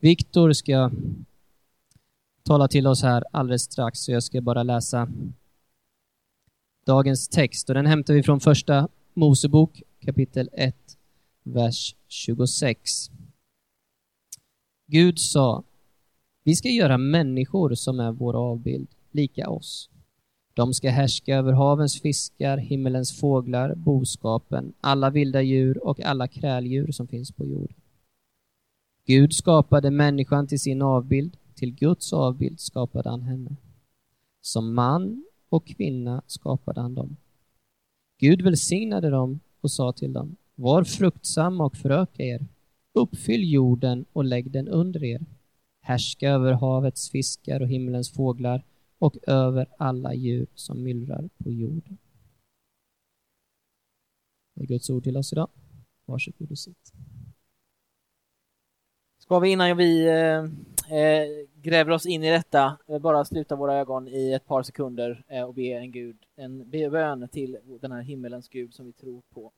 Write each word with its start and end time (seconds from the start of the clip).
Viktor 0.00 0.52
ska 0.52 0.90
tala 2.42 2.68
till 2.68 2.86
oss 2.86 3.02
här 3.02 3.24
alldeles 3.30 3.62
strax, 3.62 3.98
så 3.98 4.12
jag 4.12 4.22
ska 4.22 4.40
bara 4.40 4.62
läsa 4.62 5.08
dagens 6.86 7.28
text. 7.28 7.68
Och 7.68 7.74
den 7.74 7.86
hämtar 7.86 8.14
vi 8.14 8.22
från 8.22 8.40
första 8.40 8.88
Mosebok 9.14 9.82
kapitel 10.00 10.50
1, 10.52 10.76
vers 11.42 11.96
26. 12.08 13.10
Gud 14.86 15.18
sa, 15.18 15.64
vi 16.44 16.56
ska 16.56 16.68
göra 16.68 16.98
människor 16.98 17.74
som 17.74 18.00
är 18.00 18.12
vår 18.12 18.36
avbild, 18.36 18.88
lika 19.10 19.50
oss. 19.50 19.90
De 20.54 20.74
ska 20.74 20.90
härska 20.90 21.36
över 21.36 21.52
havens 21.52 22.00
fiskar, 22.00 22.56
himmelens 22.56 23.20
fåglar, 23.20 23.74
boskapen, 23.74 24.72
alla 24.80 25.10
vilda 25.10 25.42
djur 25.42 25.84
och 25.84 26.00
alla 26.00 26.28
kräldjur 26.28 26.92
som 26.92 27.08
finns 27.08 27.32
på 27.32 27.46
jorden. 27.46 27.76
Gud 29.08 29.32
skapade 29.32 29.90
människan 29.90 30.46
till 30.46 30.60
sin 30.60 30.82
avbild, 30.82 31.36
till 31.54 31.74
Guds 31.74 32.12
avbild 32.12 32.60
skapade 32.60 33.10
han 33.10 33.22
henne. 33.22 33.56
Som 34.40 34.74
man 34.74 35.24
och 35.48 35.66
kvinna 35.66 36.22
skapade 36.26 36.80
han 36.80 36.94
dem. 36.94 37.16
Gud 38.20 38.42
välsignade 38.42 39.10
dem 39.10 39.40
och 39.60 39.70
sa 39.70 39.92
till 39.92 40.12
dem, 40.12 40.36
var 40.54 40.84
fruktsamma 40.84 41.64
och 41.64 41.76
föröka 41.76 42.22
er, 42.22 42.46
uppfyll 42.92 43.52
jorden 43.52 44.04
och 44.12 44.24
lägg 44.24 44.50
den 44.50 44.68
under 44.68 45.04
er, 45.04 45.26
härska 45.80 46.30
över 46.30 46.52
havets 46.52 47.10
fiskar 47.10 47.60
och 47.60 47.68
himlens 47.68 48.10
fåglar 48.10 48.64
och 48.98 49.16
över 49.26 49.68
alla 49.78 50.14
djur 50.14 50.46
som 50.54 50.82
myllrar 50.82 51.28
på 51.38 51.52
jorden. 51.52 51.98
Det 54.54 54.62
är 54.62 54.66
Guds 54.66 54.90
ord 54.90 55.04
till 55.04 55.16
oss 55.16 55.32
idag. 55.32 55.48
Varsågod 56.06 56.50
och 56.50 56.58
sitt. 56.58 56.92
Ska 59.28 59.38
vi 59.38 59.50
innan 59.50 59.76
vi 59.76 60.06
eh, 60.06 60.98
eh, 60.98 61.28
gräver 61.62 61.90
oss 61.90 62.06
in 62.06 62.24
i 62.24 62.30
detta 62.30 62.78
eh, 62.86 62.98
bara 62.98 63.24
sluta 63.24 63.56
våra 63.56 63.74
ögon 63.74 64.08
i 64.08 64.32
ett 64.32 64.46
par 64.46 64.62
sekunder 64.62 65.24
eh, 65.28 65.42
och 65.42 65.54
be 65.54 65.62
en 65.62 65.92
Gud, 65.92 66.16
en 66.36 66.70
bön 66.70 67.28
till 67.28 67.58
den 67.80 67.92
här 67.92 68.02
himmelens 68.02 68.48
Gud 68.48 68.74
som 68.74 68.86
vi 68.86 68.92
tror 68.92 69.22
på. 69.34 69.52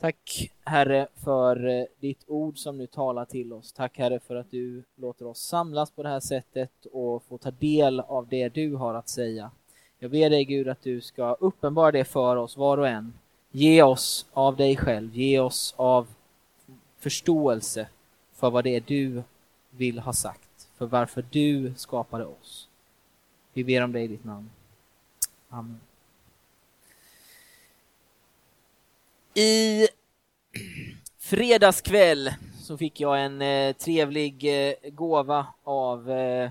Tack 0.00 0.50
Herre 0.64 1.08
för 1.24 1.66
eh, 1.66 1.84
ditt 2.00 2.24
ord 2.26 2.58
som 2.58 2.78
nu 2.78 2.86
talar 2.86 3.24
till 3.24 3.52
oss. 3.52 3.72
Tack 3.72 3.98
Herre 3.98 4.20
för 4.20 4.36
att 4.36 4.50
du 4.50 4.84
låter 4.96 5.26
oss 5.26 5.40
samlas 5.40 5.90
på 5.90 6.02
det 6.02 6.08
här 6.08 6.20
sättet 6.20 6.86
och 6.92 7.22
få 7.24 7.38
ta 7.38 7.50
del 7.50 8.00
av 8.00 8.28
det 8.28 8.48
du 8.48 8.74
har 8.74 8.94
att 8.94 9.08
säga. 9.08 9.50
Jag 9.98 10.10
ber 10.10 10.30
dig 10.30 10.44
Gud 10.44 10.68
att 10.68 10.82
du 10.82 11.00
ska 11.00 11.34
uppenbara 11.34 11.92
det 11.92 12.04
för 12.04 12.36
oss 12.36 12.56
var 12.56 12.78
och 12.78 12.88
en. 12.88 13.14
Ge 13.50 13.82
oss 13.82 14.26
av 14.32 14.56
dig 14.56 14.76
själv, 14.76 15.14
ge 15.14 15.40
oss 15.40 15.74
av 15.76 16.06
förståelse 16.98 17.88
för 18.36 18.50
vad 18.50 18.64
det 18.64 18.76
är 18.76 18.80
du 18.80 19.22
vill 19.70 19.98
ha 19.98 20.12
sagt, 20.12 20.68
för 20.78 20.86
varför 20.86 21.24
du 21.30 21.74
skapade 21.76 22.24
oss. 22.24 22.68
Vi 23.52 23.64
ber 23.64 23.82
om 23.82 23.92
det 23.92 24.00
i 24.00 24.06
ditt 24.06 24.24
namn. 24.24 24.50
Amen. 25.48 25.80
I 29.34 29.88
fredagskväll 31.18 32.30
så 32.62 32.78
fick 32.78 33.00
jag 33.00 33.24
en 33.24 33.42
eh, 33.42 33.72
trevlig 33.72 34.68
eh, 34.68 34.90
gåva 34.90 35.46
av 35.64 36.10
eh, 36.10 36.50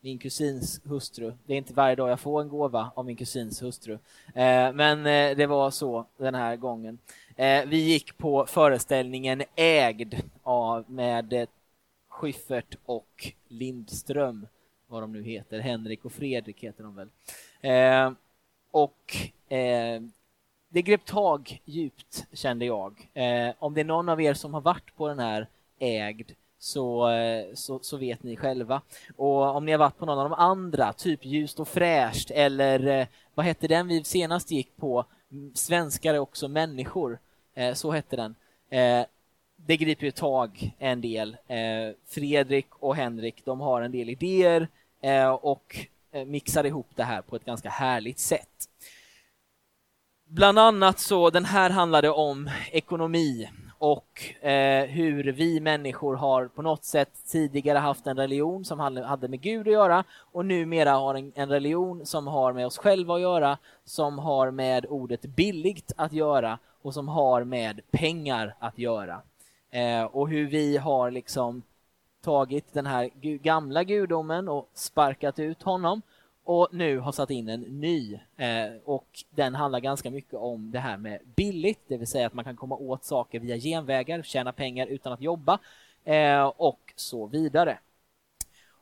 min 0.00 0.18
kusins 0.18 0.80
hustru. 0.84 1.32
Det 1.46 1.52
är 1.52 1.58
inte 1.58 1.74
varje 1.74 1.96
dag 1.96 2.10
jag 2.10 2.20
får 2.20 2.40
en 2.40 2.48
gåva 2.48 2.90
av 2.94 3.04
min 3.04 3.16
kusins 3.16 3.62
hustru. 3.62 3.92
Eh, 4.34 4.72
men 4.72 5.06
eh, 5.06 5.36
det 5.36 5.46
var 5.46 5.70
så 5.70 6.06
den 6.16 6.34
här 6.34 6.56
gången. 6.56 6.98
Eh, 7.40 7.66
vi 7.66 7.76
gick 7.76 8.18
på 8.18 8.46
föreställningen 8.46 9.42
Ägd 9.56 10.14
av, 10.42 10.90
med 10.90 11.32
eh, 11.32 11.48
Schyffert 12.08 12.74
och 12.84 13.32
Lindström, 13.48 14.46
vad 14.86 15.02
de 15.02 15.12
nu 15.12 15.22
heter. 15.22 15.60
Henrik 15.60 16.04
och 16.04 16.12
Fredrik 16.12 16.64
heter 16.64 16.84
de 16.84 16.94
väl. 16.94 17.08
Eh, 17.60 18.12
och 18.70 19.16
eh, 19.52 20.02
det 20.68 20.82
grep 20.82 21.04
tag 21.04 21.62
djupt, 21.64 22.26
kände 22.32 22.64
jag. 22.64 23.10
Eh, 23.14 23.54
om 23.58 23.74
det 23.74 23.80
är 23.80 23.84
någon 23.84 24.08
av 24.08 24.20
er 24.20 24.34
som 24.34 24.54
har 24.54 24.60
varit 24.60 24.96
på 24.96 25.08
den 25.08 25.18
här 25.18 25.46
ägd 25.78 26.32
så, 26.58 27.08
så, 27.54 27.78
så, 27.82 27.96
vet 27.96 28.22
ni 28.22 28.36
själva. 28.36 28.82
Och 29.16 29.56
om 29.56 29.66
ni 29.66 29.72
har 29.72 29.78
varit 29.78 29.98
på 29.98 30.06
någon 30.06 30.18
av 30.18 30.30
de 30.30 30.36
andra, 30.36 30.92
typ 30.92 31.24
Ljust 31.24 31.60
och 31.60 31.68
fräscht 31.68 32.30
eller 32.30 33.08
vad 33.34 33.46
hette 33.46 33.68
den 33.68 33.88
vi 33.88 34.04
senast 34.04 34.50
gick 34.50 34.76
på? 34.76 35.04
Svenskar 35.54 36.14
är 36.14 36.18
också 36.18 36.48
människor, 36.48 37.18
Eh, 37.54 37.74
så 37.74 37.90
hette 37.90 38.16
den. 38.16 38.34
Eh, 38.70 39.06
det 39.56 39.76
griper 39.76 40.04
ju 40.04 40.10
tag 40.10 40.74
en 40.78 41.00
del. 41.00 41.36
Eh, 41.46 41.94
Fredrik 42.06 42.66
och 42.70 42.96
Henrik, 42.96 43.44
de 43.44 43.60
har 43.60 43.82
en 43.82 43.92
del 43.92 44.10
idéer 44.10 44.68
och 45.40 45.86
mixar 46.26 46.66
ihop 46.66 46.86
det 46.94 47.04
här 47.04 47.22
på 47.22 47.36
ett 47.36 47.44
ganska 47.44 47.68
härligt 47.68 48.18
sätt. 48.18 48.68
Bland 50.24 50.58
annat 50.58 50.98
så, 50.98 51.30
den 51.30 51.44
här 51.44 51.70
handlade 51.70 52.10
om 52.10 52.50
ekonomi 52.70 53.48
och 53.80 54.44
eh, 54.44 54.84
hur 54.84 55.32
vi 55.32 55.60
människor 55.60 56.16
har 56.16 56.46
på 56.46 56.62
något 56.62 56.84
sätt 56.84 57.10
tidigare 57.26 57.78
haft 57.78 58.06
en 58.06 58.16
religion 58.16 58.64
som 58.64 58.80
hade 58.80 59.28
med 59.28 59.40
Gud 59.40 59.66
att 59.66 59.72
göra 59.72 60.04
och 60.32 60.46
numera 60.46 60.90
har 60.90 61.14
en, 61.14 61.32
en 61.34 61.48
religion 61.48 62.06
som 62.06 62.26
har 62.26 62.52
med 62.52 62.66
oss 62.66 62.78
själva 62.78 63.14
att 63.14 63.20
göra, 63.20 63.58
som 63.84 64.18
har 64.18 64.50
med 64.50 64.86
ordet 64.88 65.22
billigt 65.22 65.92
att 65.96 66.12
göra 66.12 66.58
och 66.82 66.94
som 66.94 67.08
har 67.08 67.44
med 67.44 67.80
pengar 67.90 68.54
att 68.58 68.78
göra. 68.78 69.22
Eh, 69.70 70.02
och 70.02 70.28
hur 70.28 70.46
vi 70.46 70.76
har 70.76 71.10
liksom 71.10 71.62
tagit 72.22 72.72
den 72.72 72.86
här 72.86 73.10
gamla 73.36 73.84
gudomen 73.84 74.48
och 74.48 74.70
sparkat 74.74 75.38
ut 75.38 75.62
honom 75.62 76.02
och 76.44 76.68
nu 76.72 76.98
har 76.98 77.12
satt 77.12 77.30
in 77.30 77.48
en 77.48 77.60
ny 77.60 78.14
eh, 78.36 78.72
och 78.84 79.06
den 79.30 79.54
handlar 79.54 79.80
ganska 79.80 80.10
mycket 80.10 80.34
om 80.34 80.70
det 80.70 80.78
här 80.78 80.96
med 80.96 81.18
billigt, 81.36 81.80
det 81.86 81.96
vill 81.96 82.06
säga 82.06 82.26
att 82.26 82.34
man 82.34 82.44
kan 82.44 82.56
komma 82.56 82.76
åt 82.76 83.04
saker 83.04 83.40
via 83.40 83.56
genvägar, 83.56 84.22
tjäna 84.22 84.52
pengar 84.52 84.86
utan 84.86 85.12
att 85.12 85.20
jobba 85.20 85.58
eh, 86.04 86.44
och 86.44 86.92
så 86.96 87.26
vidare. 87.26 87.78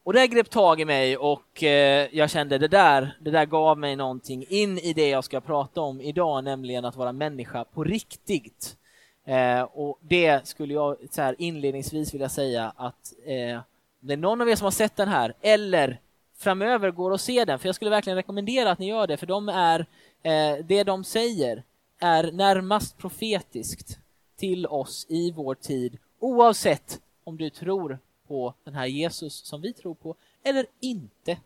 Och 0.08 0.14
det 0.14 0.26
grep 0.26 0.50
tag 0.50 0.80
i 0.80 0.84
mig 0.84 1.16
och 1.16 1.62
eh, 1.62 2.08
jag 2.12 2.30
kände 2.30 2.58
det 2.58 2.68
där, 2.68 3.16
det 3.20 3.30
där 3.30 3.46
gav 3.46 3.78
mig 3.78 3.96
någonting 3.96 4.44
in 4.48 4.78
i 4.78 4.92
det 4.92 5.08
jag 5.08 5.24
ska 5.24 5.40
prata 5.40 5.80
om 5.80 6.00
idag, 6.00 6.44
nämligen 6.44 6.84
att 6.84 6.96
vara 6.96 7.12
människa 7.12 7.64
på 7.64 7.84
riktigt. 7.84 8.76
Eh, 9.24 9.62
och 9.62 9.98
det 10.00 10.46
skulle 10.46 10.74
jag 10.74 10.96
så 11.10 11.22
här 11.22 11.34
inledningsvis 11.38 12.14
vilja 12.14 12.28
säga 12.28 12.72
att 12.76 13.12
eh, 13.24 13.60
det 14.00 14.12
är 14.12 14.16
någon 14.16 14.40
av 14.40 14.48
er 14.48 14.56
som 14.56 14.64
har 14.64 14.70
sett 14.70 14.96
den 14.96 15.08
här 15.08 15.34
eller 15.40 16.00
framöver 16.38 16.90
går 16.90 17.10
och 17.10 17.20
ser 17.20 17.46
den, 17.46 17.58
för 17.58 17.68
jag 17.68 17.74
skulle 17.74 17.90
verkligen 17.90 18.16
rekommendera 18.16 18.70
att 18.70 18.78
ni 18.78 18.88
gör 18.88 19.06
det, 19.06 19.16
för 19.16 19.26
de 19.26 19.48
är, 19.48 19.86
eh, 20.22 20.64
det 20.64 20.84
de 20.84 21.04
säger 21.04 21.62
är 22.00 22.32
närmast 22.32 22.98
profetiskt 22.98 23.98
till 24.36 24.66
oss 24.66 25.06
i 25.08 25.32
vår 25.32 25.54
tid, 25.54 25.98
oavsett 26.18 27.00
om 27.24 27.36
du 27.36 27.50
tror 27.50 27.98
på 28.28 28.54
den 28.64 28.74
här 28.74 28.86
Jesus 28.86 29.34
som 29.34 29.60
vi 29.60 29.72
tror 29.72 29.94
på 29.94 30.16
eller 30.42 30.66
inte. 30.80 31.38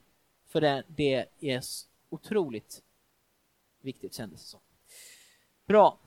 För 0.49 0.61
det, 0.61 0.83
det 0.87 1.29
är 1.41 1.63
otroligt 2.11 2.83
viktigt 3.81 4.15
kändes 4.15 4.41
det 4.41 4.49
som. 4.49 4.61
Bra. 5.67 5.99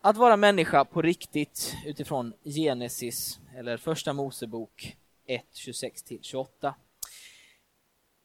Att 0.00 0.16
vara 0.16 0.36
människa 0.36 0.84
på 0.84 1.02
riktigt 1.02 1.74
utifrån 1.86 2.32
Genesis, 2.44 3.38
eller 3.56 3.76
Första 3.76 4.12
Mosebok 4.12 4.96
1, 5.26 5.44
26-28. 5.52 6.74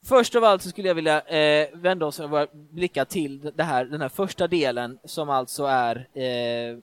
Först 0.05 0.35
av 0.35 0.43
allt 0.43 0.61
så 0.61 0.69
skulle 0.69 0.87
jag 0.87 0.95
vilja 0.95 1.21
eh, 1.21 1.77
vända 1.77 2.05
oss 2.05 2.19
och 2.19 2.49
blicka 2.53 3.05
till 3.05 3.51
det 3.55 3.63
här, 3.63 3.85
den 3.85 4.01
här 4.01 4.09
första 4.09 4.47
delen 4.47 4.99
som 5.03 5.29
alltså 5.29 5.65
är 5.65 6.17
eh, 6.19 6.77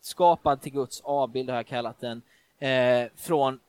skapad 0.00 0.60
till 0.60 0.72
Guds 0.72 1.00
avbild, 1.00 1.50
har 1.50 1.56
jag 1.56 1.66
kallat 1.66 2.00
den, 2.00 2.22
eh, 2.64 3.08
från 3.16 3.60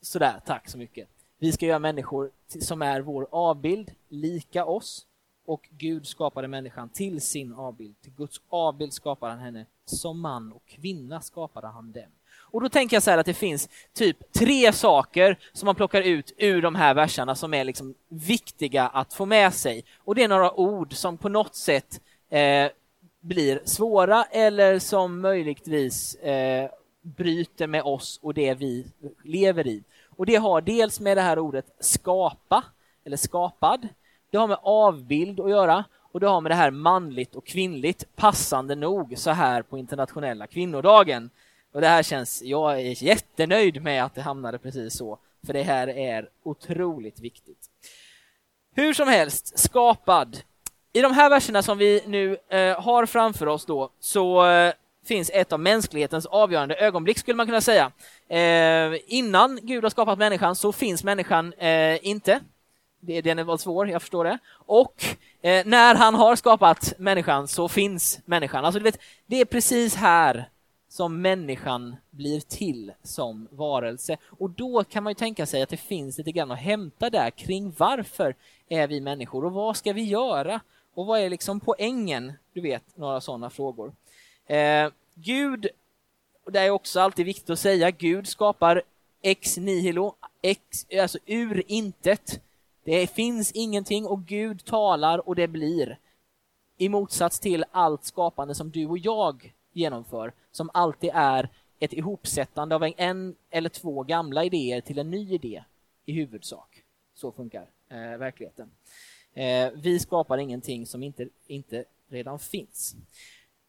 sådär, 0.00 0.40
tack 0.46 0.68
så 0.68 0.78
mycket. 0.78 1.08
Vi 1.38 1.52
ska 1.52 1.66
göra 1.66 1.78
människor 1.78 2.30
som 2.60 2.82
är 2.82 3.00
vår 3.00 3.28
avbild, 3.30 3.90
lika 4.08 4.64
oss, 4.64 5.06
och 5.46 5.68
Gud 5.70 6.06
skapade 6.06 6.48
människan 6.48 6.88
till 6.88 7.20
sin 7.20 7.52
avbild. 7.52 8.00
Till 8.02 8.12
Guds 8.12 8.40
avbild 8.48 8.92
skapade 8.92 9.32
han 9.32 9.40
henne, 9.40 9.66
som 9.84 10.20
man 10.20 10.52
och 10.52 10.62
kvinna 10.66 11.20
skapade 11.20 11.66
han 11.66 11.92
dem. 11.92 12.10
Och 12.50 12.60
då 12.60 12.68
tänker 12.68 12.96
jag 12.96 13.02
så 13.02 13.10
här 13.10 13.18
att 13.18 13.26
det 13.26 13.34
finns 13.34 13.68
typ 13.92 14.32
tre 14.32 14.72
saker 14.72 15.38
som 15.52 15.66
man 15.66 15.74
plockar 15.74 16.02
ut 16.02 16.32
ur 16.36 16.62
de 16.62 16.74
här 16.74 16.94
verserna 16.94 17.34
som 17.34 17.54
är 17.54 17.64
liksom 17.64 17.94
viktiga 18.08 18.88
att 18.88 19.14
få 19.14 19.26
med 19.26 19.54
sig. 19.54 19.84
Och 19.98 20.14
det 20.14 20.22
är 20.22 20.28
några 20.28 20.52
ord 20.52 20.92
som 20.94 21.18
på 21.18 21.28
något 21.28 21.54
sätt 21.54 22.00
eh, 22.30 22.70
blir 23.20 23.60
svåra 23.64 24.24
eller 24.24 24.78
som 24.78 25.20
möjligtvis 25.20 26.14
eh, 26.14 26.70
bryter 27.16 27.66
med 27.66 27.82
oss 27.82 28.18
och 28.22 28.34
det 28.34 28.54
vi 28.54 28.86
lever 29.24 29.66
i. 29.66 29.82
Och 30.16 30.26
det 30.26 30.36
har 30.36 30.60
dels 30.60 31.00
med 31.00 31.16
det 31.16 31.20
här 31.20 31.38
ordet 31.38 31.66
skapa, 31.80 32.64
eller 33.04 33.16
skapad, 33.16 33.88
det 34.30 34.38
har 34.38 34.48
med 34.48 34.58
avbild 34.62 35.40
att 35.40 35.50
göra 35.50 35.84
och 36.12 36.20
det 36.20 36.26
har 36.26 36.40
med 36.40 36.50
det 36.50 36.56
här 36.56 36.70
manligt 36.70 37.34
och 37.34 37.46
kvinnligt, 37.46 38.16
passande 38.16 38.74
nog 38.74 39.14
så 39.16 39.30
här 39.30 39.62
på 39.62 39.78
internationella 39.78 40.46
kvinnodagen. 40.46 41.30
Och 41.72 41.80
det 41.80 41.88
här 41.88 42.02
känns, 42.02 42.42
jag 42.42 42.80
är 42.80 43.04
jättenöjd 43.04 43.82
med 43.82 44.04
att 44.04 44.14
det 44.14 44.22
hamnade 44.22 44.58
precis 44.58 44.94
så, 44.94 45.18
för 45.46 45.52
det 45.52 45.62
här 45.62 45.88
är 45.88 46.28
otroligt 46.42 47.20
viktigt. 47.20 47.70
Hur 48.74 48.92
som 48.92 49.08
helst, 49.08 49.58
skapad. 49.58 50.38
I 50.92 51.00
de 51.00 51.12
här 51.12 51.30
verserna 51.30 51.62
som 51.62 51.78
vi 51.78 52.02
nu 52.06 52.36
eh, 52.48 52.80
har 52.80 53.06
framför 53.06 53.46
oss 53.46 53.66
då, 53.66 53.90
så 54.00 54.46
eh, 54.46 54.72
finns 55.08 55.30
ett 55.34 55.52
av 55.52 55.60
mänsklighetens 55.60 56.26
avgörande 56.26 56.74
ögonblick 56.76 57.18
skulle 57.18 57.36
man 57.36 57.46
kunna 57.46 57.60
säga. 57.60 57.92
Eh, 58.28 59.00
innan 59.06 59.58
Gud 59.62 59.82
har 59.82 59.90
skapat 59.90 60.18
människan 60.18 60.56
så 60.56 60.72
finns 60.72 61.04
människan 61.04 61.52
eh, 61.52 62.06
inte. 62.06 62.40
Det, 63.00 63.20
den 63.20 63.38
är 63.38 63.56
svår, 63.56 63.88
jag 63.88 64.02
förstår 64.02 64.24
det. 64.24 64.38
Och 64.50 65.04
eh, 65.42 65.66
när 65.66 65.94
han 65.94 66.14
har 66.14 66.36
skapat 66.36 66.92
människan 66.98 67.48
så 67.48 67.68
finns 67.68 68.20
människan. 68.24 68.64
Alltså, 68.64 68.78
du 68.78 68.84
vet, 68.84 69.00
det 69.26 69.40
är 69.40 69.44
precis 69.44 69.94
här 69.94 70.48
som 70.88 71.22
människan 71.22 71.96
blir 72.10 72.40
till 72.40 72.92
som 73.02 73.48
varelse. 73.50 74.16
Och 74.38 74.50
då 74.50 74.84
kan 74.84 75.02
man 75.04 75.10
ju 75.10 75.14
tänka 75.14 75.46
sig 75.46 75.62
att 75.62 75.68
det 75.68 75.76
finns 75.76 76.18
lite 76.18 76.32
grann 76.32 76.50
att 76.50 76.58
hämta 76.58 77.10
där 77.10 77.30
kring 77.30 77.74
varför 77.78 78.34
är 78.68 78.86
vi 78.86 79.00
människor 79.00 79.44
och 79.44 79.52
vad 79.52 79.76
ska 79.76 79.92
vi 79.92 80.02
göra? 80.02 80.60
Och 80.94 81.06
vad 81.06 81.20
är 81.20 81.30
liksom 81.30 81.60
poängen? 81.60 82.32
Du 82.52 82.60
vet, 82.60 82.82
några 82.96 83.20
sådana 83.20 83.50
frågor. 83.50 83.92
Eh, 84.48 84.90
Gud, 85.14 85.68
och 86.44 86.52
det 86.52 86.60
är 86.60 86.70
också 86.70 87.00
alltid 87.00 87.26
viktigt 87.26 87.50
att 87.50 87.58
säga, 87.58 87.90
Gud 87.90 88.26
skapar 88.26 88.82
ex 89.22 89.56
nihilo, 89.56 90.14
ex, 90.42 90.86
alltså 91.00 91.18
ur 91.26 91.62
intet. 91.66 92.40
Det 92.84 93.06
finns 93.06 93.52
ingenting 93.52 94.06
och 94.06 94.24
Gud 94.24 94.64
talar 94.64 95.28
och 95.28 95.34
det 95.36 95.48
blir. 95.48 95.98
I 96.76 96.88
motsats 96.88 97.40
till 97.40 97.64
allt 97.70 98.04
skapande 98.04 98.54
som 98.54 98.70
du 98.70 98.86
och 98.86 98.98
jag 98.98 99.54
genomför, 99.72 100.32
som 100.52 100.70
alltid 100.74 101.10
är 101.14 101.48
ett 101.78 101.92
ihopsättande 101.92 102.74
av 102.74 102.84
en, 102.84 102.94
en 102.96 103.36
eller 103.50 103.68
två 103.68 104.02
gamla 104.02 104.44
idéer 104.44 104.80
till 104.80 104.98
en 104.98 105.10
ny 105.10 105.34
idé 105.34 105.64
i 106.04 106.12
huvudsak. 106.12 106.82
Så 107.14 107.32
funkar 107.32 107.66
eh, 107.88 107.96
verkligheten. 108.18 108.70
Eh, 109.34 109.70
vi 109.74 109.98
skapar 109.98 110.38
ingenting 110.38 110.86
som 110.86 111.02
inte, 111.02 111.28
inte 111.46 111.84
redan 112.08 112.38
finns. 112.38 112.96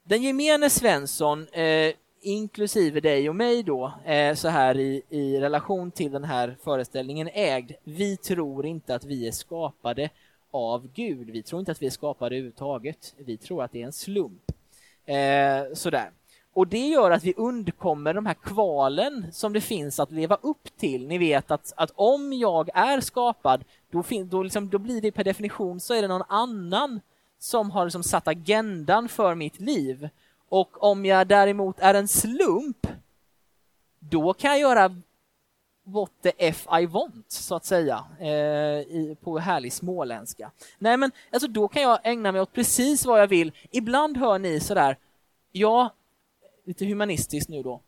Den 0.10 0.24
gemene 0.24 0.70
Svensson, 0.70 1.48
eh, 1.48 1.94
inklusive 2.22 3.00
dig 3.00 3.30
och 3.30 3.36
mig 3.36 3.64
då, 3.64 3.94
eh, 4.06 4.36
så 4.36 4.48
här 4.48 4.78
i, 4.78 5.02
i 5.10 5.40
relation 5.40 5.92
till 5.92 6.12
den 6.12 6.24
här 6.24 6.58
föreställningen 6.64 7.30
ägd, 7.34 7.72
vi 7.84 8.18
tror 8.18 8.66
inte 8.66 8.96
att 8.96 9.06
vi 9.06 9.28
är 9.28 9.32
skapade 9.32 10.10
av 10.52 10.88
Gud. 10.94 11.30
Vi 11.30 11.44
tror 11.44 11.60
inte 11.60 11.72
att 11.72 11.82
vi 11.82 11.86
är 11.86 11.92
skapade 11.92 12.36
överhuvudtaget. 12.36 13.16
Vi 13.18 13.38
tror 13.38 13.64
att 13.64 13.72
det 13.72 13.82
är 13.82 13.86
en 13.86 13.94
slump. 13.94 14.52
Eh, 15.06 15.74
sådär. 15.74 16.12
Och 16.54 16.68
det 16.68 16.88
gör 16.88 17.12
att 17.12 17.24
vi 17.24 17.34
undkommer 17.38 18.14
de 18.14 18.26
här 18.26 18.34
kvalen 18.44 19.28
som 19.32 19.54
det 19.54 19.62
finns 19.62 20.00
att 20.00 20.12
leva 20.12 20.38
upp 20.42 20.78
till. 20.78 21.08
Ni 21.08 21.18
vet 21.18 21.52
att, 21.52 21.74
att 21.76 21.92
om 21.96 22.34
jag 22.34 22.70
är 22.74 23.02
skapad, 23.02 23.64
då, 23.92 24.04
fin, 24.04 24.30
då, 24.30 24.44
liksom, 24.44 24.70
då 24.70 24.78
blir 24.78 25.02
det 25.02 25.12
per 25.12 25.24
definition 25.24 25.80
så 25.80 25.94
är 25.94 26.02
det 26.02 26.08
någon 26.08 26.28
annan 26.28 27.00
som 27.40 27.72
har 27.72 27.86
liksom 27.86 28.04
satt 28.04 28.28
agendan 28.28 29.10
för 29.10 29.36
mitt 29.36 29.60
liv. 29.60 30.10
Och 30.50 30.84
om 30.84 31.06
jag 31.06 31.28
däremot 31.28 31.80
är 31.80 31.94
en 31.94 32.08
slump, 32.08 32.88
då 34.00 34.34
kan 34.34 34.52
jag 34.52 34.60
göra 34.60 35.02
what 35.84 36.12
the 36.22 36.32
F 36.38 36.68
I 36.82 36.86
want, 36.86 37.32
så 37.32 37.56
att 37.56 37.66
säga, 37.66 38.06
eh, 38.20 38.28
i, 38.80 39.18
på 39.22 39.40
härlig 39.40 39.74
småländska. 39.74 40.52
Nej, 40.78 40.98
men 40.98 41.12
alltså 41.32 41.48
då 41.48 41.68
kan 41.68 41.82
jag 41.82 42.00
ägna 42.04 42.32
mig 42.32 42.42
åt 42.42 42.54
precis 42.54 43.06
vad 43.06 43.22
jag 43.22 43.28
vill. 43.28 43.52
Ibland 43.72 44.18
hör 44.18 44.40
ni 44.40 44.60
sådär, 44.60 44.98
ja, 45.52 45.94
lite 46.66 46.86
humanistiskt 46.86 47.50
nu 47.50 47.64
då, 47.64 47.82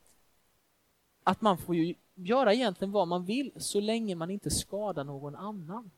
att 1.24 1.42
man 1.42 1.58
får 1.58 1.76
ju 1.76 1.96
göra 2.16 2.54
egentligen 2.54 2.92
vad 2.92 3.08
man 3.08 3.26
vill 3.26 3.52
så 3.58 3.80
länge 3.80 4.16
man 4.16 4.30
inte 4.30 4.50
skadar 4.50 5.04
någon 5.04 5.36
annan. 5.36 5.92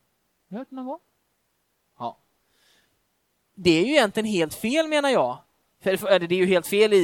Hört 0.50 0.72
någon 0.72 0.86
gång? 0.86 1.00
Det 3.56 3.80
är 3.80 3.86
ju 3.86 3.92
egentligen 3.92 4.28
helt 4.28 4.54
fel 4.54 4.88
menar 4.88 5.10
jag. 5.10 5.38
För, 5.84 6.20
det 6.20 6.36
är 6.36 6.40
ju 6.40 6.46
helt 6.46 6.68
fel 6.68 6.94
i, 6.94 6.98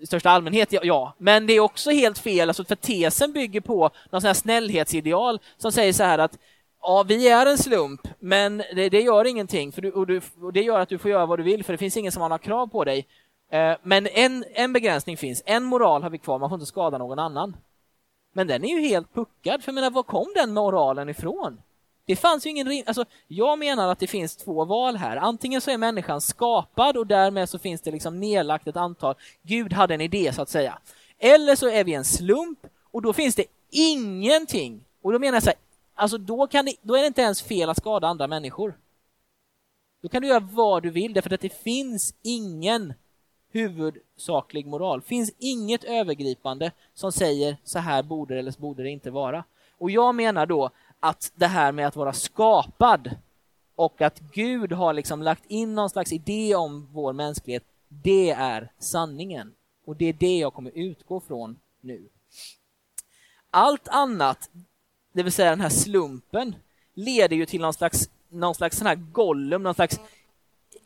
i 0.00 0.06
största 0.06 0.30
allmänhet, 0.30 0.72
ja, 0.82 1.14
men 1.18 1.46
det 1.46 1.52
är 1.52 1.60
också 1.60 1.90
helt 1.90 2.18
fel, 2.18 2.50
alltså 2.50 2.64
för 2.64 2.74
tesen 2.74 3.32
bygger 3.32 3.60
på 3.60 3.90
någon 4.10 4.20
sån 4.20 4.26
här 4.26 4.34
snällhetsideal 4.34 5.40
som 5.56 5.72
säger 5.72 5.92
så 5.92 6.02
här 6.02 6.18
att 6.18 6.38
ja, 6.82 7.04
vi 7.08 7.28
är 7.28 7.46
en 7.46 7.58
slump, 7.58 8.08
men 8.18 8.58
det, 8.58 8.88
det 8.88 9.00
gör 9.00 9.24
ingenting, 9.24 9.72
för 9.72 9.82
du, 9.82 9.90
och, 9.90 10.06
du, 10.06 10.20
och 10.40 10.52
det 10.52 10.62
gör 10.62 10.80
att 10.80 10.88
du 10.88 10.98
får 10.98 11.10
göra 11.10 11.26
vad 11.26 11.38
du 11.38 11.42
vill, 11.42 11.64
för 11.64 11.72
det 11.72 11.78
finns 11.78 11.96
ingen 11.96 12.12
som 12.12 12.22
har 12.22 12.28
några 12.28 12.38
krav 12.38 12.66
på 12.66 12.84
dig. 12.84 13.06
Eh, 13.50 13.76
men 13.82 14.06
en, 14.06 14.44
en 14.54 14.72
begränsning 14.72 15.16
finns, 15.16 15.42
en 15.46 15.64
moral 15.64 16.02
har 16.02 16.10
vi 16.10 16.18
kvar, 16.18 16.38
man 16.38 16.48
får 16.48 16.56
inte 16.56 16.66
skada 16.66 16.98
någon 16.98 17.18
annan. 17.18 17.56
Men 18.32 18.46
den 18.46 18.64
är 18.64 18.68
ju 18.68 18.88
helt 18.88 19.14
puckad, 19.14 19.62
för 19.62 19.68
jag 19.68 19.74
menar, 19.74 19.90
var 19.90 20.02
kom 20.02 20.32
den 20.34 20.54
moralen 20.54 21.08
ifrån? 21.08 21.60
Det 22.04 22.16
fanns 22.16 22.46
ju 22.46 22.50
ingen 22.50 22.82
alltså, 22.86 23.04
Jag 23.28 23.58
menar 23.58 23.88
att 23.88 23.98
det 23.98 24.06
finns 24.06 24.36
två 24.36 24.64
val 24.64 24.96
här. 24.96 25.16
Antingen 25.16 25.60
så 25.60 25.70
är 25.70 25.78
människan 25.78 26.20
skapad 26.20 26.96
och 26.96 27.06
därmed 27.06 27.48
så 27.48 27.58
finns 27.58 27.80
det 27.80 27.90
liksom 27.90 28.20
nedlagt 28.20 28.66
ett 28.66 28.76
antal, 28.76 29.14
Gud 29.42 29.72
hade 29.72 29.94
en 29.94 30.00
idé 30.00 30.32
så 30.32 30.42
att 30.42 30.48
säga. 30.48 30.78
Eller 31.18 31.56
så 31.56 31.68
är 31.68 31.84
vi 31.84 31.94
en 31.94 32.04
slump 32.04 32.58
och 32.90 33.02
då 33.02 33.12
finns 33.12 33.34
det 33.34 33.44
ingenting. 33.70 34.84
Och 35.02 35.12
då 35.12 35.18
menar 35.18 35.36
jag 35.36 35.42
så 35.42 35.48
här, 35.48 35.58
alltså 35.94 36.18
då, 36.18 36.46
kan 36.46 36.64
det, 36.64 36.74
då 36.82 36.96
är 36.96 37.00
det 37.00 37.06
inte 37.06 37.22
ens 37.22 37.42
fel 37.42 37.70
att 37.70 37.76
skada 37.76 38.06
andra 38.06 38.26
människor. 38.26 38.74
Då 40.02 40.08
kan 40.08 40.22
du 40.22 40.28
göra 40.28 40.40
vad 40.40 40.82
du 40.82 40.90
vill 40.90 41.12
därför 41.12 41.34
att 41.34 41.40
det 41.40 41.62
finns 41.62 42.14
ingen 42.22 42.94
huvudsaklig 43.52 44.66
moral. 44.66 45.00
Det 45.00 45.06
finns 45.06 45.32
inget 45.38 45.84
övergripande 45.84 46.72
som 46.94 47.12
säger 47.12 47.56
så 47.64 47.78
här 47.78 48.02
borde 48.02 48.34
det 48.34 48.40
eller 48.40 48.50
så 48.50 48.60
borde 48.60 48.82
det 48.82 48.90
inte 48.90 49.10
vara. 49.10 49.44
Och 49.78 49.90
jag 49.90 50.14
menar 50.14 50.46
då 50.46 50.70
att 51.02 51.32
det 51.34 51.46
här 51.46 51.72
med 51.72 51.86
att 51.86 51.96
vara 51.96 52.12
skapad 52.12 53.16
och 53.74 54.00
att 54.02 54.20
Gud 54.20 54.72
har 54.72 54.92
liksom 54.92 55.22
lagt 55.22 55.46
in 55.46 55.74
någon 55.74 55.90
slags 55.90 56.12
idé 56.12 56.54
om 56.54 56.88
vår 56.92 57.12
mänsklighet, 57.12 57.64
det 57.88 58.30
är 58.30 58.72
sanningen. 58.78 59.54
Och 59.86 59.96
det 59.96 60.04
är 60.04 60.12
det 60.12 60.38
jag 60.38 60.54
kommer 60.54 60.70
utgå 60.74 61.20
från 61.20 61.58
nu. 61.80 62.08
Allt 63.50 63.88
annat, 63.88 64.50
det 65.12 65.22
vill 65.22 65.32
säga 65.32 65.50
den 65.50 65.60
här 65.60 65.68
slumpen, 65.68 66.54
leder 66.94 67.36
ju 67.36 67.46
till 67.46 67.60
någon 67.60 67.74
slags, 67.74 68.10
någon 68.28 68.54
slags 68.54 68.76
sån 68.78 68.86
här 68.86 68.94
Gollum, 68.94 69.62
någon 69.62 69.74
slags 69.74 70.00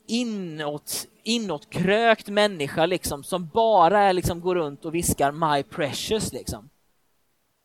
inåt, 0.07 1.07
inåtkrökt 1.23 2.29
människa 2.29 2.87
liksom, 2.87 3.25
som 3.25 3.49
bara 3.55 4.03
är, 4.03 4.13
liksom, 4.13 4.41
går 4.41 4.55
runt 4.55 4.85
och 4.85 4.95
viskar 4.95 5.33
My 5.33 5.63
precious. 5.63 6.33
Liksom. 6.33 6.69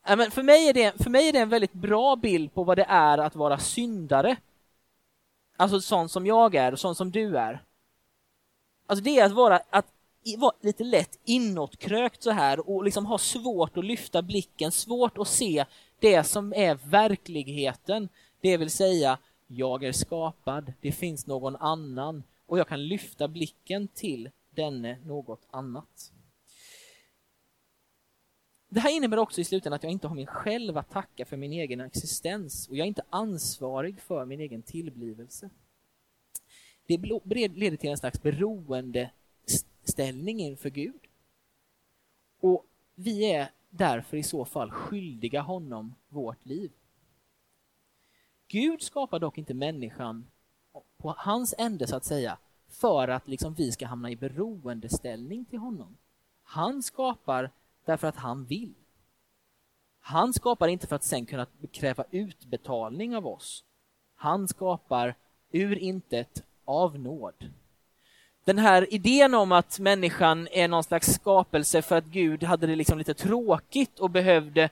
Men 0.04 0.32
för, 0.32 0.44
mig 0.44 0.70
är 0.70 0.74
det, 0.74 1.04
för 1.04 1.10
mig 1.10 1.30
är 1.30 1.34
det 1.34 1.40
en 1.40 1.50
väldigt 1.50 1.74
bra 1.74 2.16
bild 2.16 2.54
på 2.54 2.64
vad 2.64 2.78
det 2.78 2.86
är 2.90 3.18
att 3.18 3.36
vara 3.36 3.58
syndare. 3.58 4.38
Alltså 5.58 5.82
sån 5.82 6.10
som 6.10 6.26
jag 6.26 6.56
är 6.56 6.72
och 6.72 6.80
sån 6.80 6.96
som 6.96 7.12
du 7.12 7.38
är. 7.38 7.64
Alltså 8.88 9.04
det 9.04 9.20
är 9.20 9.26
att 9.26 9.32
vara, 9.32 9.62
att 9.70 9.86
vara 10.38 10.54
lite 10.62 10.84
lätt 10.84 11.20
inåtkrökt 11.26 12.24
så 12.24 12.32
här 12.32 12.70
och 12.70 12.84
liksom 12.84 13.06
ha 13.06 13.18
svårt 13.18 13.78
att 13.78 13.86
lyfta 13.86 14.22
blicken, 14.22 14.72
svårt 14.72 15.18
att 15.18 15.28
se 15.28 15.66
det 16.00 16.24
som 16.24 16.54
är 16.54 16.80
verkligheten. 16.90 18.10
Det 18.42 18.58
vill 18.58 18.72
säga, 18.72 19.18
jag 19.48 19.84
är 19.84 19.92
skapad, 19.92 20.74
det 20.82 20.92
finns 20.92 21.28
någon 21.28 21.56
annan 21.56 22.24
och 22.48 22.60
jag 22.60 22.68
kan 22.68 22.88
lyfta 22.88 23.28
blicken 23.28 23.88
till 23.88 24.30
denne 24.56 24.98
något 25.06 25.42
annat. 25.52 26.12
Det 28.74 28.80
här 28.80 28.92
innebär 28.92 29.18
också 29.18 29.42
i 29.42 29.44
slutändan 29.44 29.76
att 29.76 29.84
jag 29.84 29.92
inte 29.92 30.08
har 30.08 30.16
mig 30.16 30.28
själv 30.28 30.78
att 30.78 30.90
tacka 30.90 31.26
för 31.26 31.38
min 31.38 31.52
egen 31.52 31.82
existens 31.82 32.68
och 32.68 32.78
jag 32.78 32.84
är 32.84 32.88
inte 32.88 33.06
ansvarig 33.10 34.02
för 34.02 34.26
min 34.26 34.40
egen 34.40 34.62
tillblivelse. 34.62 35.50
Det 36.86 36.98
leder 36.98 37.78
till 37.78 37.90
en 37.90 37.98
slags 37.98 38.22
beroendeställning 38.22 40.40
inför 40.40 40.70
Gud. 40.70 41.00
Och 42.40 42.66
vi 42.96 43.32
är 43.32 43.52
därför 43.70 44.18
i 44.18 44.24
så 44.24 44.46
fall 44.46 44.72
skyldiga 44.72 45.42
honom 45.42 45.96
vårt 46.10 46.46
liv. 46.46 46.72
Gud 48.48 48.82
skapar 48.82 49.20
dock 49.20 49.38
inte 49.38 49.54
människan 49.54 50.28
på 50.98 51.16
hans 51.18 51.54
ände 51.58 51.88
så 51.88 51.96
att 51.96 52.06
säga 52.06 52.38
för 52.68 53.08
att 53.08 53.28
liksom 53.28 53.54
vi 53.54 53.72
ska 53.72 53.86
hamna 53.86 54.12
i 54.12 54.16
beroendeställning 54.16 55.46
till 55.46 55.60
honom. 55.60 55.98
Han 56.44 56.84
skapar 56.84 57.52
därför 57.86 58.08
att 58.08 58.16
han 58.16 58.46
vill. 58.46 58.74
Han 60.02 60.34
skapar 60.34 60.68
inte 60.68 60.88
för 60.88 60.96
att 60.96 61.04
sen 61.04 61.26
kunna 61.26 61.46
kräva 61.72 62.04
utbetalning 62.12 63.16
av 63.16 63.28
oss. 63.28 63.64
Han 64.16 64.48
skapar 64.48 65.16
ur 65.52 65.78
intet 65.78 66.44
av 66.66 67.00
nåd. 67.00 67.34
Den 68.46 68.58
här 68.58 68.94
idén 68.94 69.34
om 69.34 69.52
att 69.52 69.80
människan 69.80 70.48
är 70.52 70.68
någon 70.68 70.84
slags 70.84 71.14
skapelse 71.14 71.82
för 71.82 71.98
att 71.98 72.06
Gud 72.06 72.44
hade 72.44 72.68
det 72.68 72.76
liksom 72.76 72.98
lite 72.98 73.14
tråkigt 73.14 74.00
och 74.00 74.10
behövde 74.10 74.70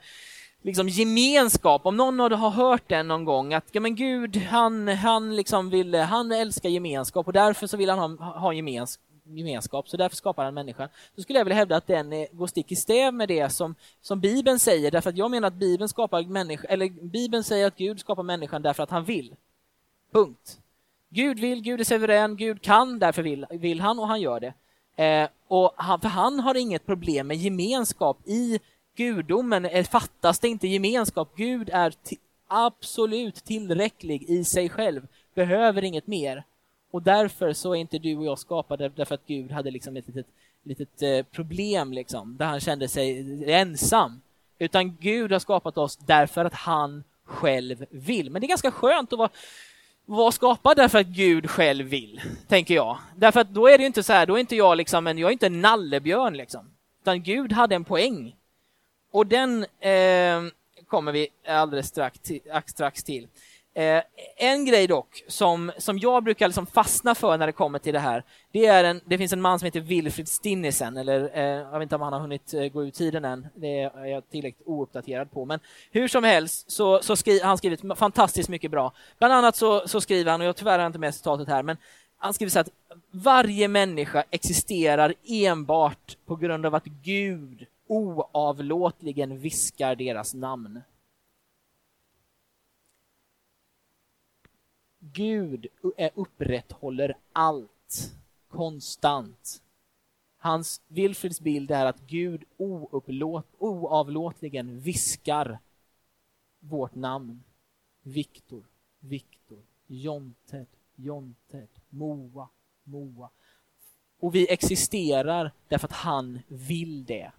liksom 0.62 0.90
gemenskap. 0.90 1.86
Om 1.86 1.98
någon 1.98 2.20
har 2.20 2.50
hört 2.50 2.84
den 2.88 3.08
någon 3.08 3.26
gång 3.26 3.54
att 3.54 3.66
ja, 3.72 3.82
men 3.82 3.96
Gud, 3.96 4.38
han, 4.38 4.88
han, 4.88 5.36
liksom 5.36 5.70
vill, 5.70 5.96
han 5.96 6.32
älskar 6.32 6.70
gemenskap 6.70 7.28
och 7.28 7.34
därför 7.34 7.68
så 7.68 7.78
vill 7.78 7.90
han 7.90 8.18
ha, 8.20 8.40
ha 8.40 8.54
gemenskap 8.54 9.09
gemenskap, 9.38 9.90
så 9.90 9.98
därför 9.98 10.16
skapar 10.16 10.46
han 10.46 10.54
människan. 10.54 10.90
Så 11.16 11.22
skulle 11.22 11.40
jag 11.40 11.46
vilja 11.46 11.56
hävda 11.56 11.76
att 11.76 11.88
den 11.88 12.14
är, 12.14 12.28
går 12.32 12.48
stick 12.48 12.72
i 12.72 12.76
stäv 12.76 13.14
med 13.14 13.28
det 13.28 13.50
som, 13.50 13.76
som 14.02 14.20
Bibeln 14.20 14.60
säger, 14.60 14.92
därför 14.92 15.10
att 15.10 15.18
jag 15.18 15.32
menar 15.32 15.48
att 15.48 15.54
Bibeln 15.54 15.90
skapar 15.90 16.24
människa, 16.24 16.68
eller 16.68 16.90
Bibeln 16.90 17.44
säger 17.44 17.68
att 17.68 17.78
Gud 17.78 18.00
skapar 18.00 18.24
människan 18.24 18.62
därför 18.62 18.84
att 18.84 18.90
han 18.90 19.04
vill. 19.04 19.36
Punkt. 20.12 20.60
Gud 21.10 21.40
vill, 21.40 21.62
Gud 21.62 21.80
är 21.80 21.84
suverän, 21.84 22.38
Gud 22.38 22.62
kan, 22.62 23.00
därför 23.00 23.22
vill, 23.22 23.46
vill 23.50 23.82
han 23.82 24.00
och 24.00 24.08
han 24.08 24.22
gör 24.22 24.40
det. 24.40 24.54
Eh, 25.04 25.30
och 25.48 25.74
han, 25.76 26.02
för 26.02 26.08
han 26.08 26.40
har 26.40 26.56
inget 26.56 26.86
problem 26.86 27.28
med 27.28 27.38
gemenskap. 27.38 28.18
I 28.26 28.60
gudomen 28.96 29.66
eh, 29.66 29.86
fattas 29.86 30.40
det 30.40 30.48
inte 30.48 30.68
gemenskap. 30.68 31.32
Gud 31.36 31.70
är 31.74 31.94
absolut 32.48 33.36
tillräcklig 33.36 34.30
i 34.30 34.44
sig 34.44 34.70
själv, 34.70 35.08
behöver 35.34 35.84
inget 35.84 36.08
mer. 36.08 36.44
Och 36.92 37.02
därför 37.02 37.54
så 37.54 37.76
är 37.76 37.80
inte 37.80 37.98
du 37.98 38.16
och 38.16 38.26
jag 38.26 38.40
skapade 38.40 38.90
därför 38.90 39.16
att 39.16 39.28
Gud 39.28 39.52
hade 39.52 39.72
liksom 39.72 39.98
ett 39.98 40.08
litet, 40.08 40.28
litet 40.64 41.02
eh, 41.02 41.24
problem 41.32 41.94
liksom, 41.94 42.38
där 42.38 42.46
han 42.46 42.60
kände 42.60 42.88
sig 42.88 43.44
ensam. 43.54 44.22
Utan 44.60 44.96
Gud 44.96 45.32
har 45.32 45.40
skapat 45.40 45.78
oss 45.78 45.98
därför 45.98 46.46
att 46.46 46.54
han 46.54 47.04
själv 47.24 47.86
vill. 47.90 48.30
Men 48.30 48.42
det 48.42 48.46
är 48.46 48.50
ganska 48.50 48.72
skönt 48.72 49.14
att 49.14 49.20
vara, 49.20 49.30
vara 50.06 50.32
skapad 50.32 50.78
därför 50.78 51.00
att 51.00 51.08
Gud 51.08 51.50
själv 51.50 51.86
vill, 51.86 52.22
tänker 52.48 52.76
jag. 52.76 52.98
Därför 53.16 53.40
att 53.40 53.50
då 53.50 53.68
är 53.68 53.78
det 53.78 53.86
inte 53.86 54.04
så 54.04 54.14
här, 54.14 54.26
då 54.26 54.36
är 54.36 54.40
inte 54.40 54.56
jag 54.56 54.78
liksom 54.78 55.08
en, 55.08 55.18
jag 55.18 55.28
är 55.28 55.34
inte 55.34 55.46
en 55.46 55.62
nallebjörn 55.62 56.38
liksom. 56.38 56.72
Utan 57.02 57.24
Gud 57.24 57.52
hade 57.52 57.76
en 57.76 57.84
poäng. 57.84 58.36
Och 59.12 59.28
den 59.28 59.66
eh, 59.80 60.44
kommer 60.88 61.12
vi 61.12 61.28
alldeles 61.48 61.88
strax 61.88 62.20
till. 62.20 62.42
Strax 62.66 63.04
till. 63.04 63.28
Eh, 63.74 64.02
en 64.38 64.66
grej 64.66 64.88
dock, 64.88 65.24
som, 65.28 65.72
som 65.78 66.00
jag 66.00 66.24
brukar 66.24 66.48
liksom 66.48 66.66
fastna 66.66 67.16
för 67.16 67.38
när 67.38 67.46
det 67.46 67.52
kommer 67.52 67.80
till 67.80 67.94
det 67.94 68.00
här, 68.00 68.24
det 68.52 68.66
är 68.66 68.84
en, 68.84 69.02
det 69.06 69.18
finns 69.18 69.34
en 69.34 69.42
man 69.42 69.60
som 69.60 69.66
heter 69.66 69.80
Wilfrid 69.80 70.28
Stinnisen, 70.28 70.98
eller 70.98 71.32
eh, 71.34 71.44
jag 71.44 71.72
vet 71.72 71.82
inte 71.82 71.96
om 71.96 72.02
han 72.02 72.14
har 72.14 72.20
hunnit 72.20 72.54
eh, 72.54 72.66
gå 72.66 72.86
ut 72.86 72.94
tiden 72.94 73.26
än, 73.26 73.48
det 73.56 73.80
är 73.80 74.06
jag 74.06 74.30
tillräckligt 74.30 74.68
ouppdaterad 74.68 75.32
på, 75.32 75.46
men 75.46 75.60
hur 75.92 76.08
som 76.08 76.24
helst 76.24 76.72
så, 76.72 77.02
så 77.02 77.16
skri, 77.16 77.42
han 77.44 77.58
skrivit 77.58 77.82
fantastiskt 77.96 78.50
mycket 78.50 78.72
bra. 78.72 78.94
Bland 79.18 79.34
annat 79.34 79.56
så, 79.56 79.88
så 79.88 80.02
skriver 80.02 80.32
han, 80.32 80.42
och 80.42 80.48
jag 80.48 80.56
tyvärr 80.56 80.80
har 80.80 80.88
inte 80.88 81.00
med 81.00 81.16
citatet 81.16 81.48
här, 81.48 81.64
men 81.64 81.78
han 82.18 82.34
skriver 82.34 82.52
så 82.52 82.60
att 82.60 82.70
varje 83.12 83.68
människa 83.68 84.24
existerar 84.30 85.14
enbart 85.24 86.18
på 86.26 86.36
grund 86.36 86.66
av 86.66 86.76
att 86.76 86.86
Gud 86.86 87.66
oavlåtligen 87.88 89.40
viskar 89.40 89.96
deras 89.96 90.34
namn. 90.34 90.82
Gud 95.00 95.68
upprätthåller 96.16 97.18
allt 97.34 98.14
konstant. 98.48 99.62
Hans 100.38 100.82
Wilfrids 100.88 101.42
bild 101.42 101.72
är 101.72 101.86
att 101.86 102.00
Gud 102.00 102.44
oupplåt, 102.58 103.46
oavlåtligen 103.58 104.80
viskar 104.80 105.60
vårt 106.60 106.96
namn. 106.96 107.44
Viktor, 108.02 108.64
Viktor, 109.00 109.64
Jonted, 109.88 110.68
Jonted, 110.96 111.68
Moa, 111.90 112.50
Moa. 112.84 113.30
Och 114.20 114.36
vi 114.36 114.52
existerar 114.52 115.52
därför 115.68 115.88
att 115.88 115.94
han 115.94 116.40
vill 116.48 117.06
det. 117.06 117.32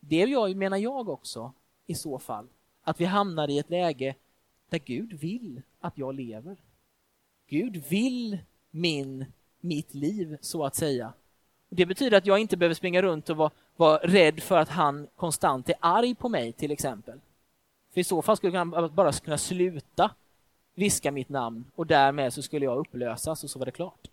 Det 0.00 0.16
jag, 0.16 0.56
menar 0.56 0.76
jag 0.76 1.08
också 1.08 1.52
i 1.86 1.94
så 1.94 2.18
fall, 2.18 2.48
att 2.82 3.00
vi 3.00 3.04
hamnar 3.04 3.50
i 3.50 3.58
ett 3.58 3.70
läge 3.70 4.14
där 4.74 4.84
Gud 4.84 5.12
vill 5.12 5.62
att 5.80 5.98
jag 5.98 6.14
lever. 6.14 6.56
Gud 7.48 7.76
vill 7.76 8.38
min, 8.70 9.26
mitt 9.60 9.94
liv, 9.94 10.36
så 10.40 10.64
att 10.64 10.74
säga. 10.74 11.12
Det 11.68 11.86
betyder 11.86 12.18
att 12.18 12.26
jag 12.26 12.38
inte 12.38 12.56
behöver 12.56 12.74
springa 12.74 13.02
runt 13.02 13.30
och 13.30 13.36
vara, 13.36 13.50
vara 13.76 13.98
rädd 13.98 14.40
för 14.40 14.58
att 14.58 14.68
han 14.68 15.08
konstant 15.16 15.68
är 15.68 15.74
arg 15.80 16.14
på 16.14 16.28
mig, 16.28 16.52
till 16.52 16.70
exempel. 16.70 17.20
För 17.92 18.00
i 18.00 18.04
så 18.04 18.22
fall 18.22 18.36
skulle 18.36 18.58
han 18.58 18.94
bara 18.94 19.12
kunna 19.12 19.38
sluta 19.38 20.10
viska 20.74 21.12
mitt 21.12 21.28
namn 21.28 21.64
och 21.74 21.86
därmed 21.86 22.32
så 22.32 22.42
skulle 22.42 22.64
jag 22.64 22.78
upplösas 22.78 23.44
och 23.44 23.50
så 23.50 23.58
var 23.58 23.66
det 23.66 23.72
klart. 23.72 24.08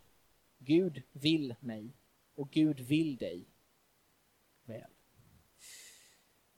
Gud 0.59 1.01
vill 1.11 1.55
mig 1.59 1.89
och 2.35 2.49
Gud 2.51 2.79
vill 2.79 3.15
dig 3.15 3.43
väl. 4.65 4.89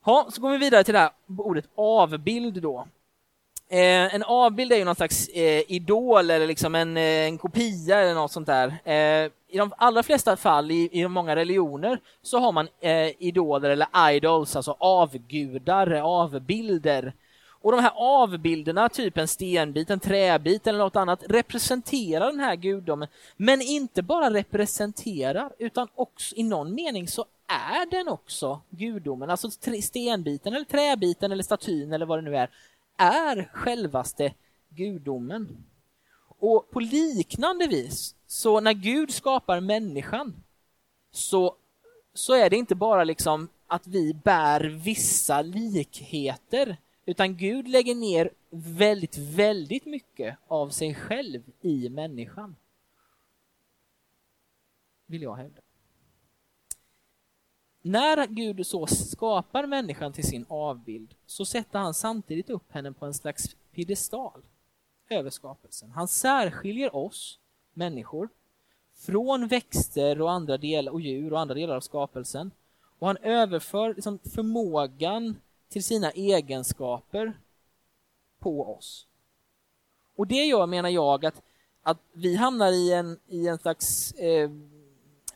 Ja, 0.06 0.30
så 0.34 0.42
går 0.42 0.52
vi 0.52 0.58
vidare 0.58 0.84
till 0.84 0.94
det 0.94 1.00
här 1.00 1.12
ordet 1.28 1.70
avbild 1.76 2.62
då. 2.62 2.88
Eh, 3.74 4.16
en 4.16 4.24
avbild 4.24 4.72
är 4.72 4.78
ju 4.78 4.86
någon 4.86 4.96
slags 4.96 5.28
eh, 5.28 5.64
idol 5.68 6.30
eller 6.30 6.48
liksom 6.48 6.76
en, 6.76 6.98
eh, 6.98 7.04
en 7.04 7.38
kopia 7.38 8.00
eller 8.00 8.14
något 8.14 8.32
sånt 8.32 8.48
där. 8.48 8.68
Eh, 8.84 9.32
I 9.48 9.58
de 9.58 9.74
allra 9.78 10.04
flesta 10.04 10.36
fall 10.36 10.72
i, 10.72 10.90
i 10.92 11.08
många 11.08 11.36
religioner 11.36 12.00
så 12.22 12.40
har 12.40 12.52
man 12.52 12.68
eh, 12.80 13.24
idoler 13.24 13.70
eller 13.70 14.12
idols, 14.12 14.56
alltså 14.56 14.76
avgudar, 14.80 15.92
avbilder. 15.92 17.14
Och 17.62 17.72
de 17.72 17.82
här 17.82 17.92
avbilderna, 17.96 18.90
typ 18.90 19.18
en 19.18 19.28
stenbit, 19.28 19.90
en 19.90 20.00
träbit 20.00 20.68
eller 20.68 20.80
något 20.80 20.96
annat, 20.96 21.24
representerar 21.30 22.26
den 22.26 22.40
här 22.40 22.56
gudomen. 22.56 23.08
Men 23.38 23.62
inte 23.62 24.02
bara 24.02 24.34
representerar, 24.34 25.50
utan 25.58 25.88
också 25.96 26.36
i 26.36 26.44
någon 26.44 26.76
mening 26.76 27.08
så 27.08 27.26
är 27.48 27.92
den 27.92 28.08
också 28.08 28.62
gudomen. 28.70 29.30
Alltså 29.30 29.50
stenbiten 29.82 30.54
eller 30.54 30.66
träbiten 30.66 31.32
eller 31.32 31.44
statyn 31.44 31.94
eller 31.94 32.06
vad 32.06 32.18
det 32.18 32.22
nu 32.22 32.38
är, 32.38 32.50
är 32.98 33.50
självaste 33.54 34.34
gudomen. 34.70 35.66
Och 36.28 36.70
på 36.72 36.80
liknande 36.80 37.68
vis, 37.68 38.16
så 38.28 38.60
när 38.60 38.74
Gud 38.74 39.14
skapar 39.14 39.60
människan 39.60 40.44
så, 41.12 41.56
så 42.14 42.34
är 42.34 42.50
det 42.50 42.56
inte 42.56 42.76
bara 42.76 43.04
liksom 43.04 43.50
att 43.68 43.88
vi 43.88 44.14
bär 44.14 44.62
vissa 44.62 45.42
likheter 45.42 46.78
utan 47.06 47.38
Gud 47.38 47.68
lägger 47.68 47.96
ner 47.96 48.30
väldigt, 48.50 49.18
väldigt 49.18 49.86
mycket 49.86 50.38
av 50.48 50.70
sig 50.70 50.96
själv 50.96 51.42
i 51.62 51.90
människan. 51.90 52.56
Vill 55.06 55.22
jag 55.22 55.36
hävda. 55.36 55.62
När 57.86 58.28
Gud 58.28 58.68
så 58.68 58.88
skapar 58.88 59.68
människan 59.68 60.14
till 60.14 60.24
sin 60.24 60.46
avbild 60.50 61.16
så 61.26 61.46
sätter 61.46 61.80
han 61.80 61.94
samtidigt 61.94 62.50
upp 62.50 62.72
henne 62.72 62.92
på 62.92 63.06
en 63.06 63.14
slags 63.14 63.56
piedestal 63.72 64.42
över 65.10 65.30
skapelsen. 65.30 65.92
Han 65.92 66.08
särskiljer 66.08 66.96
oss, 66.96 67.40
människor, 67.74 68.30
från 68.96 69.48
växter 69.48 70.22
och 70.22 70.32
andra 70.32 70.58
delar 70.58 70.92
och 70.92 71.02
djur 71.02 71.34
och 71.34 71.40
andra 71.40 71.56
delar 71.56 71.76
av 71.76 71.82
skapelsen. 71.82 72.52
Och 73.00 73.08
han 73.08 73.18
överför 73.18 73.94
liksom 73.94 74.20
förmågan 74.20 75.36
till 75.70 75.84
sina 75.84 76.12
egenskaper 76.12 77.34
på 78.40 78.76
oss. 78.78 79.08
Och 80.16 80.28
det 80.28 80.46
gör, 80.46 80.68
menar 80.68 80.90
jag, 80.90 81.26
att, 81.26 81.42
att 81.82 82.00
vi 82.14 82.36
hamnar 82.36 82.72
i 82.72 82.94
en, 82.94 83.20
i 83.28 83.48
en 83.48 83.58
slags 83.58 84.12
eh, 84.12 84.50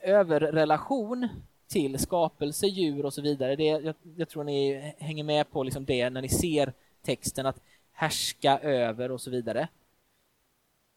överrelation 0.01 1.27
till 1.67 1.99
skapelse, 1.99 2.67
djur 2.67 3.05
och 3.05 3.13
så 3.13 3.21
vidare. 3.21 3.55
Det, 3.55 3.63
jag, 3.63 3.95
jag 4.15 4.29
tror 4.29 4.43
ni 4.43 4.93
hänger 4.99 5.23
med 5.23 5.51
på 5.51 5.63
liksom 5.63 5.85
det 5.85 6.09
när 6.09 6.21
ni 6.21 6.29
ser 6.29 6.73
texten, 7.01 7.45
att 7.45 7.61
härska 7.91 8.59
över 8.59 9.11
och 9.11 9.21
så 9.21 9.29
vidare. 9.29 9.67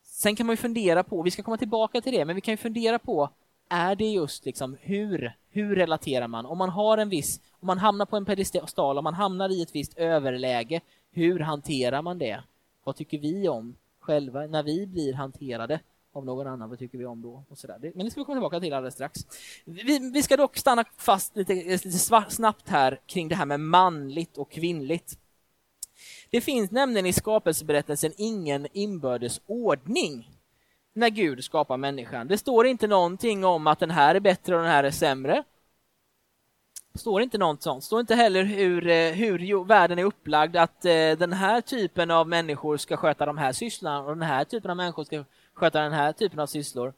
Sen 0.03 0.37
kan 0.37 0.47
man 0.47 0.53
ju 0.53 0.57
fundera 0.57 1.03
på, 1.03 1.23
vi 1.23 1.31
ska 1.31 1.43
komma 1.43 1.57
tillbaka 1.57 2.01
till 2.01 2.13
det, 2.13 2.25
men 2.25 2.35
vi 2.35 2.41
kan 2.41 2.53
ju 2.53 2.57
fundera 2.57 2.99
på, 2.99 3.31
är 3.69 3.97
det 3.97 4.09
just 4.09 4.47
liksom 4.47 4.77
hur, 4.81 5.33
hur 5.51 5.75
relaterar 5.77 6.29
man? 6.29 6.47
Om 6.47 6.59
man 6.59 6.69
har 6.69 6.99
en 6.99 7.09
viss, 7.09 7.41
om 7.61 7.67
man 7.67 7.79
hamnar 7.79 8.07
på 8.07 8.17
en 8.17 8.25
pedestal, 8.25 8.99
om 8.99 9.05
man 9.05 9.15
hamnar 9.15 9.49
i 9.49 9.63
ett 9.63 9.75
visst 9.75 9.99
överläge, 9.99 10.81
hur 11.11 11.41
hanterar 11.41 12.03
man 12.03 12.19
det? 12.19 12.43
Vad 12.85 12.97
tycker 12.97 13.19
vi 13.19 13.49
om 13.49 13.77
själva 14.01 14.47
när 14.47 14.63
vi 14.63 14.87
blir 14.87 15.15
hanterade? 15.15 15.81
Av 16.13 16.25
någon 16.25 16.47
annan, 16.47 16.69
vad 16.69 16.79
tycker 16.79 16.99
vi 16.99 17.07
om 17.07 17.23
då? 17.23 17.45
Och 17.49 17.59
sådär. 17.59 17.93
Men 17.95 18.05
det 18.05 18.11
ska 18.11 18.21
vi 18.21 18.25
komma 18.25 18.37
tillbaka 18.37 18.61
till 18.61 18.73
alldeles 18.73 18.95
strax. 18.95 19.21
Vi, 19.65 20.11
vi 20.13 20.23
ska 20.23 20.37
dock 20.37 20.57
stanna 20.57 20.85
fast 20.97 21.37
lite, 21.37 21.55
lite 21.55 21.91
snabbt 22.29 22.69
här 22.69 23.01
kring 23.07 23.29
det 23.29 23.35
här 23.35 23.47
med 23.47 23.61
manligt 23.61 24.39
och 24.39 24.51
kvinnligt. 24.51 25.19
Det 26.31 26.41
finns 26.41 26.71
nämligen 26.71 27.07
i 27.07 27.13
skapelseberättelsen 27.13 28.13
ingen 28.17 28.67
inbördes 28.73 29.41
ordning 29.47 30.31
när 30.93 31.09
Gud 31.09 31.45
skapar 31.45 31.77
människan. 31.77 32.29
Det 32.29 32.39
står 32.39 32.67
inte 32.67 32.87
någonting 32.87 33.45
om 33.45 33.67
att 33.67 33.79
den 33.79 33.91
här 33.91 34.15
är 34.15 34.21
bättre 34.21 34.57
och 34.57 34.63
den 34.63 34.71
här 34.71 34.85
är 34.85 34.91
sämre. 34.91 35.45
Det 36.93 36.99
står 36.99 37.23
inte 37.23 37.39
något 37.39 37.63
sånt. 37.63 37.83
Det 37.83 37.87
står 37.87 38.01
inte 38.01 38.15
heller 38.15 38.43
hur, 38.43 38.89
eh, 38.89 39.13
hur 39.13 39.65
världen 39.65 39.99
är 39.99 40.05
upplagd, 40.05 40.57
att 40.57 40.85
eh, 40.85 40.91
den 40.93 41.33
här 41.33 41.61
typen 41.61 42.11
av 42.11 42.29
människor 42.29 42.77
ska 42.77 42.97
sköta 42.97 43.27
de 43.27 43.39
här 43.39 43.53
sysslorna 43.53 44.01
och 44.01 44.17
den 44.17 44.23
här 44.23 44.45
typen 44.45 44.71
av 44.71 44.77
människor 44.77 45.05
ska 45.05 45.25
sköta 45.61 45.81
den 45.81 45.93
här 45.93 46.13
typen 46.13 46.41
av 46.41 46.47
sysslor. 46.47 46.95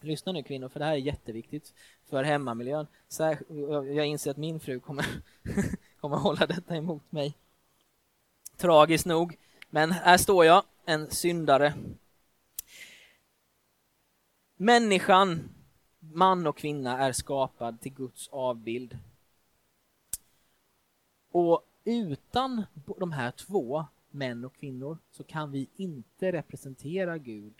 Lyssna 0.00 0.32
nu 0.32 0.42
kvinnor, 0.42 0.68
för 0.68 0.80
det 0.80 0.86
här 0.86 0.92
är 0.92 0.96
jätteviktigt 0.96 1.74
för 2.10 2.22
hemmamiljön. 2.24 2.86
Jag 3.94 4.06
inser 4.06 4.30
att 4.30 4.36
min 4.36 4.60
fru 4.60 4.80
kommer, 4.80 5.06
kommer 6.00 6.16
hålla 6.16 6.46
detta 6.46 6.76
emot 6.76 7.12
mig. 7.12 7.34
Tragiskt 8.56 9.06
nog. 9.06 9.36
Men 9.70 9.92
här 9.92 10.18
står 10.18 10.44
jag, 10.44 10.64
en 10.84 11.10
syndare. 11.10 11.74
Människan, 14.56 15.48
man 15.98 16.46
och 16.46 16.56
kvinna, 16.56 16.98
är 16.98 17.12
skapad 17.12 17.80
till 17.80 17.92
Guds 17.94 18.28
avbild. 18.28 18.98
Och 21.30 21.66
utan 21.84 22.64
de 22.98 23.12
här 23.12 23.30
två, 23.30 23.84
män 24.10 24.44
och 24.44 24.54
kvinnor, 24.54 24.98
så 25.10 25.24
kan 25.24 25.50
vi 25.50 25.68
inte 25.76 26.32
representera 26.32 27.18
Gud 27.18 27.54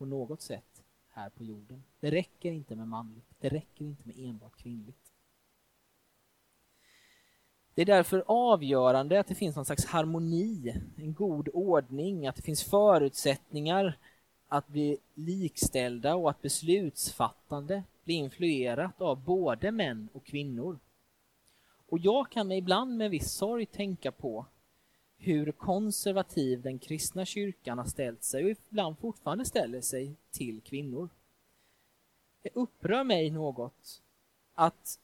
på 0.00 0.06
något 0.06 0.42
sätt 0.42 0.82
här 1.08 1.30
på 1.30 1.44
jorden. 1.44 1.84
Det 2.00 2.10
räcker 2.10 2.52
inte 2.52 2.76
med 2.76 2.88
manligt, 2.88 3.26
det 3.40 3.48
räcker 3.48 3.84
inte 3.84 4.02
med 4.06 4.18
enbart 4.18 4.56
kvinnligt. 4.56 5.12
Det 7.74 7.82
är 7.82 7.86
därför 7.86 8.24
avgörande 8.26 9.20
att 9.20 9.26
det 9.26 9.34
finns 9.34 9.56
någon 9.56 9.64
slags 9.64 9.84
harmoni, 9.84 10.74
en 10.96 11.14
god 11.14 11.48
ordning, 11.52 12.26
att 12.26 12.36
det 12.36 12.42
finns 12.42 12.64
förutsättningar 12.64 13.98
att 14.48 14.68
bli 14.68 14.98
likställda 15.14 16.14
och 16.14 16.30
att 16.30 16.42
beslutsfattande 16.42 17.82
blir 18.04 18.16
influerat 18.16 19.00
av 19.00 19.24
både 19.24 19.70
män 19.70 20.08
och 20.12 20.24
kvinnor. 20.24 20.78
Och 21.86 21.98
jag 21.98 22.30
kan 22.30 22.52
ibland 22.52 22.96
med 22.96 23.10
viss 23.10 23.32
sorg 23.32 23.66
tänka 23.66 24.12
på 24.12 24.46
hur 25.22 25.52
konservativ 25.52 26.62
den 26.62 26.78
kristna 26.78 27.24
kyrkan 27.24 27.78
har 27.78 27.84
ställt 27.84 28.24
sig 28.24 28.44
och 28.44 28.50
ibland 28.50 28.98
fortfarande 28.98 29.44
ställer 29.44 29.80
sig 29.80 30.14
till 30.30 30.60
kvinnor. 30.60 31.08
Det 32.42 32.50
upprör 32.54 33.04
mig 33.04 33.30
något 33.30 34.02
att 34.54 34.98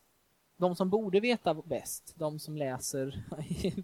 de 0.57 0.77
som 0.77 0.91
borde 0.91 1.21
veta 1.21 1.55
bäst, 1.55 2.15
de 2.17 2.39
som 2.39 2.57
läser, 2.57 3.25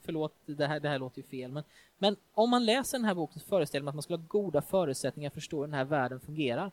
förlåt, 0.05 0.35
det 0.47 0.67
här, 0.67 0.81
det 0.81 0.89
här 0.89 0.99
låter 0.99 1.19
ju 1.19 1.23
fel, 1.23 1.53
men, 1.53 1.65
men 1.99 2.17
om 2.33 2.51
man 2.51 2.65
läser 2.65 2.99
den 2.99 3.05
här 3.05 3.15
boken 3.15 3.41
så 3.41 3.49
föreställer 3.49 3.85
man 3.85 3.89
att 3.89 3.95
man 3.95 4.03
skulle 4.03 4.19
ha 4.19 4.27
goda 4.29 4.63
förutsättningar 4.63 5.29
att 5.29 5.35
förstå 5.35 5.57
hur 5.57 5.67
den 5.67 5.75
här 5.75 5.85
världen 5.85 6.21
fungerar. 6.21 6.71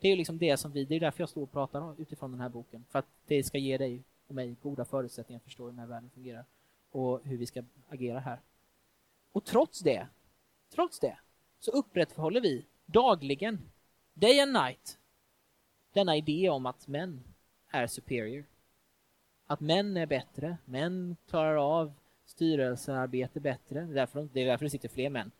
Det 0.00 0.08
är 0.08 0.10
ju 0.10 0.16
liksom 0.16 0.38
det 0.38 0.56
som 0.56 0.72
vi, 0.72 0.84
det 0.84 0.94
är 0.94 1.00
därför 1.00 1.22
jag 1.22 1.28
står 1.28 1.42
och 1.42 1.52
pratar 1.52 2.00
utifrån 2.00 2.30
den 2.30 2.40
här 2.40 2.48
boken, 2.48 2.84
för 2.90 2.98
att 2.98 3.06
det 3.26 3.42
ska 3.42 3.58
ge 3.58 3.78
dig 3.78 4.02
och 4.28 4.34
mig 4.34 4.56
goda 4.62 4.84
förutsättningar 4.84 5.36
att 5.36 5.44
förstå 5.44 5.64
hur 5.64 5.70
den 5.70 5.78
här 5.78 5.86
världen 5.86 6.10
fungerar 6.14 6.44
och 6.90 7.20
hur 7.24 7.36
vi 7.36 7.46
ska 7.46 7.62
agera 7.88 8.20
här. 8.20 8.38
Och 9.32 9.44
trots 9.44 9.80
det, 9.80 10.06
trots 10.74 10.98
det, 10.98 11.18
så 11.60 11.70
upprätthåller 11.70 12.40
vi 12.40 12.64
dagligen, 12.86 13.70
day 14.14 14.40
and 14.40 14.52
night, 14.52 14.98
denna 15.92 16.16
idé 16.16 16.48
om 16.48 16.66
att 16.66 16.88
män 16.88 17.24
är 17.70 17.86
superior. 17.86 18.44
Att 19.46 19.60
män 19.60 19.96
är 19.96 20.06
bättre, 20.06 20.56
män 20.64 21.16
klarar 21.28 21.56
av 21.56 21.92
styrelsearbete 22.26 23.40
bättre. 23.40 23.80
Det 23.80 23.92
är 23.92 23.94
därför, 23.94 24.28
det 24.32 24.40
är 24.40 24.46
därför 24.46 24.64
det 24.64 24.70
sitter 24.70 24.88
fler 24.88 25.10
män 25.10 25.30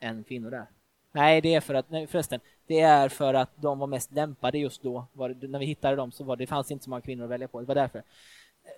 än 0.00 0.24
kvinnor 0.24 0.50
där. 0.50 0.66
Nej, 1.12 1.40
det 1.40 1.54
är 1.54 1.60
för 1.60 1.74
att, 1.74 1.90
nej, 1.90 2.06
förresten, 2.06 2.40
det 2.66 2.80
är 2.80 3.08
för 3.08 3.34
att 3.34 3.50
de 3.56 3.78
var 3.78 3.86
mest 3.86 4.12
lämpade 4.12 4.58
just 4.58 4.82
då. 4.82 5.06
Var, 5.12 5.48
när 5.48 5.58
vi 5.58 5.66
hittade 5.66 5.96
dem 5.96 6.12
så 6.12 6.24
var 6.24 6.36
det, 6.36 6.42
det 6.42 6.46
fanns 6.46 6.70
inte 6.70 6.84
så 6.84 6.90
många 6.90 7.02
kvinnor 7.02 7.24
att 7.24 7.30
välja 7.30 7.48
på. 7.48 7.60
Det 7.60 7.66
var 7.66 7.74
därför. 7.74 8.02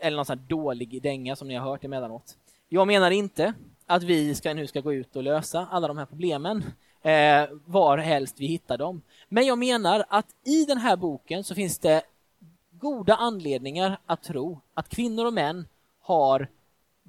Eller 0.00 0.16
någon 0.16 0.26
sån 0.26 0.38
här 0.38 0.46
dålig 0.46 1.02
dänga 1.02 1.36
som 1.36 1.48
ni 1.48 1.54
har 1.54 1.70
hört 1.70 1.84
emellanåt. 1.84 2.36
Jag 2.72 2.86
menar 2.86 3.10
inte 3.10 3.54
att 3.86 4.02
vi 4.02 4.34
ska, 4.34 4.54
nu 4.54 4.66
ska 4.66 4.80
gå 4.80 4.92
ut 4.94 5.16
och 5.16 5.22
lösa 5.22 5.66
alla 5.70 5.88
de 5.88 5.98
här 5.98 6.06
problemen 6.06 6.64
eh, 7.02 7.48
var 7.64 7.98
helst 7.98 8.40
vi 8.40 8.46
hittar 8.46 8.78
dem. 8.78 9.02
Men 9.28 9.46
jag 9.46 9.58
menar 9.58 10.04
att 10.08 10.26
i 10.44 10.64
den 10.64 10.78
här 10.78 10.96
boken 10.96 11.44
så 11.44 11.54
finns 11.54 11.78
det 11.78 12.02
goda 12.70 13.14
anledningar 13.14 13.98
att 14.06 14.22
tro 14.22 14.60
att 14.74 14.88
kvinnor 14.88 15.26
och 15.26 15.32
män 15.32 15.66
har 16.00 16.48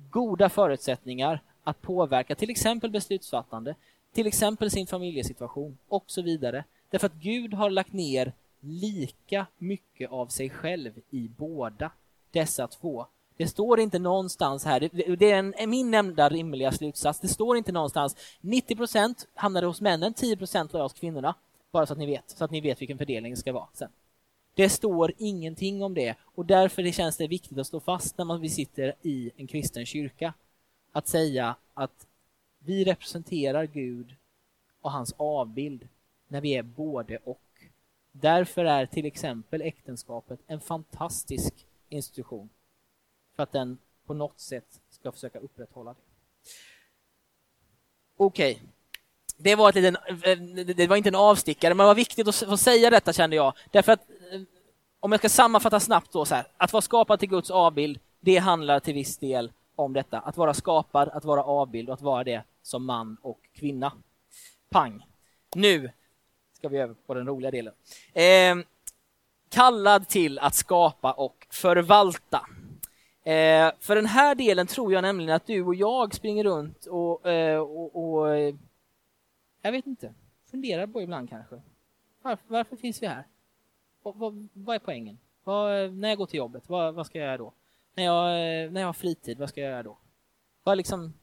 goda 0.10 0.50
förutsättningar 0.50 1.42
att 1.64 1.82
påverka 1.82 2.36
till 2.36 2.50
exempel 2.50 2.92
beslutsfattande, 2.92 3.76
till 4.14 4.28
exempel 4.28 4.72
sin 4.72 4.88
familjesituation 4.88 5.78
och 5.88 6.04
så 6.08 6.22
vidare. 6.22 6.64
Därför 6.90 7.08
att 7.08 7.16
Gud 7.16 7.54
har 7.54 7.70
lagt 7.70 7.94
ner 7.94 8.34
lika 8.60 9.46
mycket 9.58 10.12
av 10.12 10.28
sig 10.28 10.50
själv 10.50 10.92
i 11.10 11.30
båda 11.38 11.92
dessa 12.32 12.68
två. 12.68 13.06
Det 13.38 13.48
står 13.48 13.80
inte 13.80 14.00
någonstans 14.00 14.66
här, 14.66 14.90
det 15.18 15.32
är 15.32 15.40
en, 15.40 15.70
min 15.70 15.92
nämnda 15.92 16.30
rimliga 16.30 16.72
slutsats, 16.72 17.20
det 17.20 17.28
står 17.28 17.58
inte 17.58 17.72
någonstans 17.72 18.16
90 18.42 18.76
procent 18.76 19.28
hamnade 19.34 19.68
hos 19.68 19.82
männen, 19.82 20.14
10 20.14 20.38
procent 20.38 20.74
var 20.74 20.82
hos 20.82 20.94
kvinnorna. 20.94 21.36
Bara 21.72 21.86
så 21.86 21.94
att 21.94 22.00
ni 22.00 22.06
vet, 22.06 22.30
så 22.30 22.44
att 22.44 22.52
ni 22.52 22.62
vet 22.62 22.82
vilken 22.82 22.98
fördelning 22.98 23.32
det 23.32 23.38
ska 23.38 23.54
vara 23.54 23.68
sen. 23.74 23.90
Det 24.56 24.70
står 24.70 25.14
ingenting 25.18 25.84
om 25.84 25.94
det 25.94 26.16
och 26.22 26.46
därför 26.46 26.84
det 26.84 26.92
känns 26.92 27.18
det 27.18 27.28
viktigt 27.28 27.58
att 27.58 27.68
stå 27.68 27.80
fast 27.80 28.18
när 28.18 28.26
man 28.26 28.50
sitter 28.50 28.96
i 29.02 29.32
en 29.36 29.48
kristen 29.48 29.86
kyrka. 29.86 30.34
Att 30.92 31.08
säga 31.08 31.56
att 31.74 32.08
vi 32.60 32.84
representerar 32.84 33.66
Gud 33.66 34.16
och 34.82 34.92
hans 34.92 35.14
avbild 35.18 35.88
när 36.28 36.42
vi 36.42 36.56
är 36.56 36.64
både 36.64 37.18
och. 37.18 37.42
Därför 38.12 38.66
är 38.66 38.86
till 38.86 39.06
exempel 39.06 39.62
äktenskapet 39.62 40.40
en 40.48 40.60
fantastisk 40.60 41.54
institution 41.90 42.50
för 43.42 43.44
att 43.44 43.52
den 43.52 43.78
på 44.06 44.14
något 44.14 44.40
sätt 44.40 44.66
ska 44.90 45.12
försöka 45.12 45.40
upprätthålla 45.40 45.94
det. 45.94 46.00
Okej, 48.18 48.52
okay. 48.52 48.68
det 49.38 49.56
var, 49.56 49.70
ett 49.70 49.76
liten, 49.76 49.96
eh, 49.96 50.76
det 50.76 50.88
var 50.88 50.96
inte 50.96 51.10
en 51.10 51.16
avstickare, 51.16 51.74
men 51.74 51.84
det 51.84 51.88
var 51.88 51.96
viktigt 51.96 52.28
att 52.28 52.36
få 52.36 52.58
säga 52.58 52.90
detta 52.90 53.14
kände 53.14 53.36
jag. 53.36 53.54
Därför 53.72 53.92
att, 53.92 54.10
eh, 54.32 54.42
om 55.00 55.12
jag 55.12 55.20
ska 55.22 55.30
sammanfatta 55.30 55.80
snabbt 55.80 56.12
då 56.12 56.26
så 56.26 56.36
här, 56.36 56.48
att 56.58 56.74
vara 56.74 56.82
skapad 56.82 57.20
till 57.20 57.30
Guds 57.30 57.52
avbild, 57.52 58.00
det 58.20 58.38
handlar 58.38 58.80
till 58.80 58.94
viss 58.94 59.18
del 59.18 59.52
om 59.76 59.94
detta. 59.94 60.20
Att 60.20 60.38
vara 60.38 60.54
skapad, 60.54 61.10
att 61.10 61.26
vara 61.26 61.44
avbild 61.44 61.90
och 61.90 61.94
att 61.94 62.02
vara 62.02 62.24
det 62.24 62.44
som 62.62 62.86
man 62.86 63.18
och 63.22 63.40
kvinna. 63.54 63.94
Pang! 64.70 65.06
Nu 65.56 65.92
ska 66.54 66.70
vi 66.70 66.78
över 66.78 66.96
på 67.06 67.14
den 67.14 67.28
roliga 67.28 67.52
delen. 67.52 67.74
Eh, 68.14 68.66
kallad 69.50 70.08
till 70.08 70.40
att 70.40 70.56
skapa 70.56 71.14
och 71.14 71.48
förvalta. 71.50 72.48
Eh, 73.24 73.72
för 73.80 73.96
den 73.96 74.06
här 74.06 74.36
delen 74.36 74.68
tror 74.68 74.94
jag 74.94 75.02
nämligen 75.02 75.36
att 75.36 75.46
du 75.46 75.64
och 75.64 75.76
jag 75.76 76.14
springer 76.14 76.44
runt 76.44 76.86
och, 76.86 77.30
eh, 77.30 77.60
och, 77.60 77.96
och 78.04 78.36
eh, 78.36 78.56
jag 79.62 79.72
vet 79.72 79.88
inte, 79.88 80.14
funderar 80.52 80.88
på 80.88 81.02
ibland 81.02 81.30
kanske. 81.30 81.62
Varför, 82.22 82.44
varför 82.48 82.76
finns 82.76 83.04
vi 83.04 83.08
här? 83.08 83.24
Vad, 84.04 84.16
vad, 84.16 84.48
vad 84.54 84.76
är 84.76 84.80
poängen? 84.80 85.18
Vad, 85.44 85.94
när 85.94 86.10
jag 86.10 86.18
går 86.18 86.26
till 86.26 86.38
jobbet, 86.38 86.70
vad, 86.70 86.94
vad, 86.94 87.06
ska 87.06 87.18
jag 87.18 87.26
göra 87.26 87.38
då? 87.38 87.54
När 87.96 88.04
jag, 88.04 88.26
eh, 88.26 88.72
när 88.72 88.82
jag 88.82 88.88
har 88.88 88.94
fritid, 88.94 89.38
vad 89.38 89.50
ska 89.50 89.62
jag 89.62 89.72
göra 89.72 89.84
då? 89.84 89.98
Vad 90.64 90.78
liksom, 90.78 91.14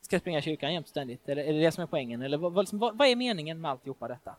ska 0.00 0.14
jag 0.14 0.20
springa 0.20 0.38
i 0.38 0.42
kyrkan 0.42 0.74
jämt 0.74 0.88
ständigt? 0.88 1.28
Eller 1.28 1.44
är 1.44 1.52
det 1.52 1.60
det 1.60 1.72
som 1.72 1.82
är 1.82 1.86
poängen? 1.86 2.22
Eller 2.22 2.38
vad, 2.38 2.58
liksom, 2.58 2.78
vad, 2.78 2.98
vad 2.98 3.08
är 3.08 3.16
meningen 3.16 3.60
med 3.60 3.70
alltihopa 3.70 4.08
detta? 4.08 4.36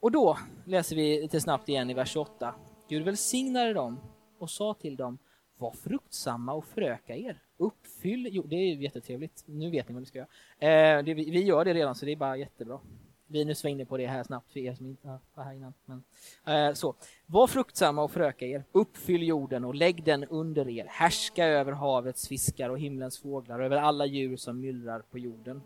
Och 0.00 0.10
då 0.10 0.38
läser 0.64 0.96
vi 0.96 1.22
lite 1.22 1.40
snabbt 1.40 1.68
igen 1.68 1.90
i 1.90 1.94
vers 1.94 2.12
28. 2.12 2.54
Gud 2.88 3.04
välsignade 3.04 3.72
dem 3.72 4.00
och 4.38 4.50
sa 4.50 4.74
till 4.74 4.96
dem 4.96 5.18
var 5.58 5.72
fruktsamma 5.72 6.52
och 6.52 6.64
föröka 6.64 7.16
er. 7.16 7.42
Uppfyll, 7.56 8.28
jo 8.30 8.42
det 8.42 8.56
är 8.56 8.74
ju 8.74 8.82
jättetrevligt, 8.82 9.44
nu 9.46 9.70
vet 9.70 9.88
ni 9.88 9.92
vad 9.94 10.02
ni 10.02 10.06
ska 10.06 10.18
göra. 10.18 10.98
Eh, 10.98 11.04
det, 11.04 11.14
vi, 11.14 11.30
vi, 11.30 11.44
gör 11.44 11.64
det 11.64 11.74
redan 11.74 11.94
så 11.94 12.06
det 12.06 12.12
är 12.12 12.16
bara 12.16 12.36
jättebra. 12.36 12.80
Linus 13.26 13.64
var 13.64 13.70
inne 13.70 13.84
på 13.84 13.96
det 13.96 14.06
här 14.06 14.24
snabbt 14.24 14.52
för 14.52 14.60
er 14.60 14.74
som 14.74 14.86
inte 14.86 15.18
var 15.34 15.44
här 15.44 15.52
innan. 15.52 15.74
Men, 15.84 16.04
eh, 16.46 16.74
så. 16.74 16.94
Var 17.26 17.46
fruktsamma 17.46 18.02
och 18.02 18.10
föröka 18.10 18.46
er, 18.46 18.64
uppfyll 18.72 19.22
jorden 19.22 19.64
och 19.64 19.74
lägg 19.74 20.04
den 20.04 20.24
under 20.24 20.68
er, 20.68 20.86
härska 20.88 21.46
över 21.46 21.72
havets 21.72 22.28
fiskar 22.28 22.70
och 22.70 22.78
himlens 22.78 23.18
fåglar, 23.18 23.60
över 23.60 23.76
alla 23.76 24.06
djur 24.06 24.36
som 24.36 24.60
myllrar 24.60 25.00
på 25.00 25.18
jorden. 25.18 25.62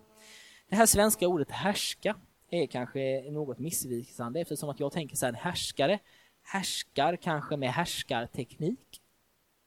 Det 0.69 0.75
här 0.75 0.85
svenska 0.85 1.27
ordet 1.27 1.51
härska 1.51 2.15
är 2.49 2.65
kanske 2.65 3.31
något 3.31 3.59
missvisande 3.59 4.39
eftersom 4.39 4.69
att 4.69 4.79
jag 4.79 4.91
tänker 4.91 5.15
så 5.15 5.25
här, 5.25 5.33
en 5.33 5.39
härskare 5.39 5.99
härskar 6.43 7.15
kanske 7.15 7.57
med 7.57 7.69
härskarteknik 7.69 9.01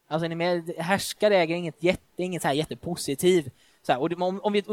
Alltså 0.07 0.29
med, 0.29 0.71
härskare 0.79 1.37
äger 1.37 1.57
inget, 1.57 1.83
jätte, 1.83 2.23
inget 2.23 2.43
så 2.43 2.49
här 2.49 2.55
jättepositiv. 2.55 3.51
Så 3.83 3.93
här, 3.93 4.01
och 4.01 4.13
om, 4.23 4.41
om 4.41 4.53
vi 4.53 4.65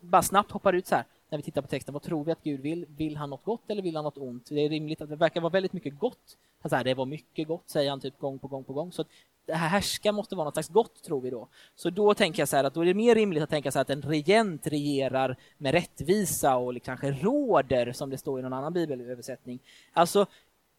bara 0.00 0.22
snabbt 0.22 0.50
hoppar 0.50 0.72
ut 0.72 0.86
så 0.86 0.94
här 0.94 1.04
när 1.28 1.38
vi 1.38 1.42
tittar 1.42 1.62
på 1.62 1.68
texten, 1.68 1.92
vad 1.92 2.02
tror 2.02 2.24
vi 2.24 2.32
att 2.32 2.42
Gud 2.42 2.60
vill? 2.60 2.86
Vill 2.88 3.16
han 3.16 3.30
något 3.30 3.44
gott 3.44 3.70
eller 3.70 3.82
vill 3.82 3.96
han 3.96 4.04
något 4.04 4.18
ont? 4.18 4.48
Det 4.48 4.64
är 4.64 4.68
rimligt 4.68 5.00
att 5.00 5.08
det 5.08 5.16
verkar 5.16 5.40
vara 5.40 5.52
väldigt 5.52 5.72
mycket 5.72 5.98
gott. 5.98 6.36
Så 6.68 6.76
här, 6.76 6.84
det 6.84 6.94
var 6.94 7.06
mycket 7.06 7.48
gott, 7.48 7.70
säger 7.70 7.90
han 7.90 8.00
typ 8.00 8.18
gång 8.18 8.38
på 8.38 8.48
gång 8.48 8.64
på 8.64 8.72
gång. 8.72 8.92
Så 8.92 9.04
det 9.46 9.54
här 9.54 9.68
härska 9.68 10.12
måste 10.12 10.36
vara 10.36 10.44
något 10.44 10.54
slags 10.54 10.68
gott, 10.68 11.02
tror 11.02 11.20
vi 11.20 11.30
då. 11.30 11.48
Så 11.74 11.90
då 11.90 12.14
tänker 12.14 12.40
jag 12.40 12.48
så 12.48 12.56
här 12.56 12.64
att 12.64 12.74
då 12.74 12.80
är 12.80 12.84
det 12.84 12.94
mer 12.94 13.14
rimligt 13.14 13.42
att 13.42 13.50
tänka 13.50 13.70
sig 13.72 13.82
att 13.82 13.90
en 13.90 14.02
regent 14.02 14.66
regerar 14.66 15.36
med 15.58 15.72
rättvisa 15.72 16.56
och 16.56 16.82
kanske 16.82 17.10
råder, 17.10 17.92
som 17.92 18.10
det 18.10 18.18
står 18.18 18.38
i 18.38 18.42
någon 18.42 18.52
annan 18.52 18.72
bibelöversättning. 18.72 19.58
Alltså, 19.92 20.26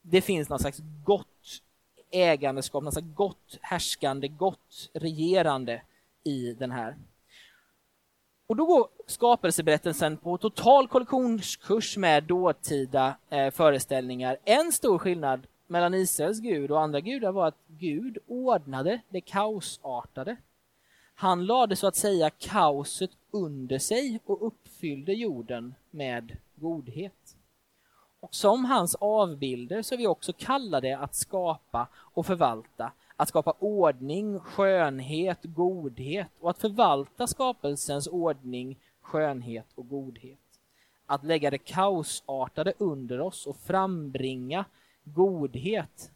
det 0.02 0.22
finns 0.22 0.50
något 0.50 0.62
slags 0.62 0.80
gott 1.04 1.62
ägandeskap, 2.12 2.84
alltså 2.84 3.02
gott 3.02 3.58
härskande, 3.62 4.28
gott 4.28 4.90
regerande 4.94 5.82
i 6.24 6.54
den 6.54 6.72
här. 6.72 6.96
Och 8.48 8.56
då 8.56 8.66
går 8.66 8.88
skapelseberättelsen 9.08 10.18
på 10.18 10.38
total 10.38 10.88
kollektionskurs 10.88 11.98
med 11.98 12.24
dåtida 12.24 13.16
eh, 13.30 13.52
föreställningar. 13.52 14.38
En 14.44 14.72
stor 14.72 14.98
skillnad 14.98 15.48
mellan 15.68 15.94
Israels 15.94 16.40
gud 16.40 16.72
och 16.72 16.82
andra 16.82 17.00
gudar 17.00 17.32
var 17.32 17.48
att 17.48 17.60
Gud 17.68 18.18
ordnade 18.28 19.02
det 19.10 19.22
kaosartade. 19.22 20.36
Han 21.16 21.46
lade 21.46 21.76
så 21.76 21.88
att 21.88 21.96
säga 21.96 22.30
kaoset 22.30 23.12
under 23.32 23.80
sig 23.80 24.20
och 24.26 24.48
uppfyllde 24.48 25.14
jorden 25.14 25.76
med 25.92 26.38
godhet. 26.56 27.36
Och 28.26 28.36
som 28.36 28.66
hans 28.66 28.96
avbilder 28.96 29.82
så 29.82 29.96
är 29.96 29.98
vi 29.98 30.08
också 30.08 30.34
kallade 30.34 30.98
att 30.98 31.16
skapa 31.16 31.88
och 31.96 32.26
förvalta, 32.26 32.92
att 33.16 33.30
skapa 33.30 33.54
ordning, 33.60 34.40
skönhet, 34.40 35.40
godhet 35.44 36.28
och 36.40 36.50
att 36.50 36.58
förvalta 36.58 37.28
skapelsens 37.28 38.08
ordning, 38.08 38.80
skönhet 39.02 39.66
och 39.76 39.90
godhet. 39.90 40.60
Att 41.06 41.24
lägga 41.24 41.52
det 41.52 41.58
kaosartade 41.58 42.74
under 42.78 43.20
oss 43.20 43.48
och 43.48 43.58
frambringa 43.58 44.66
godhet, 45.04 46.12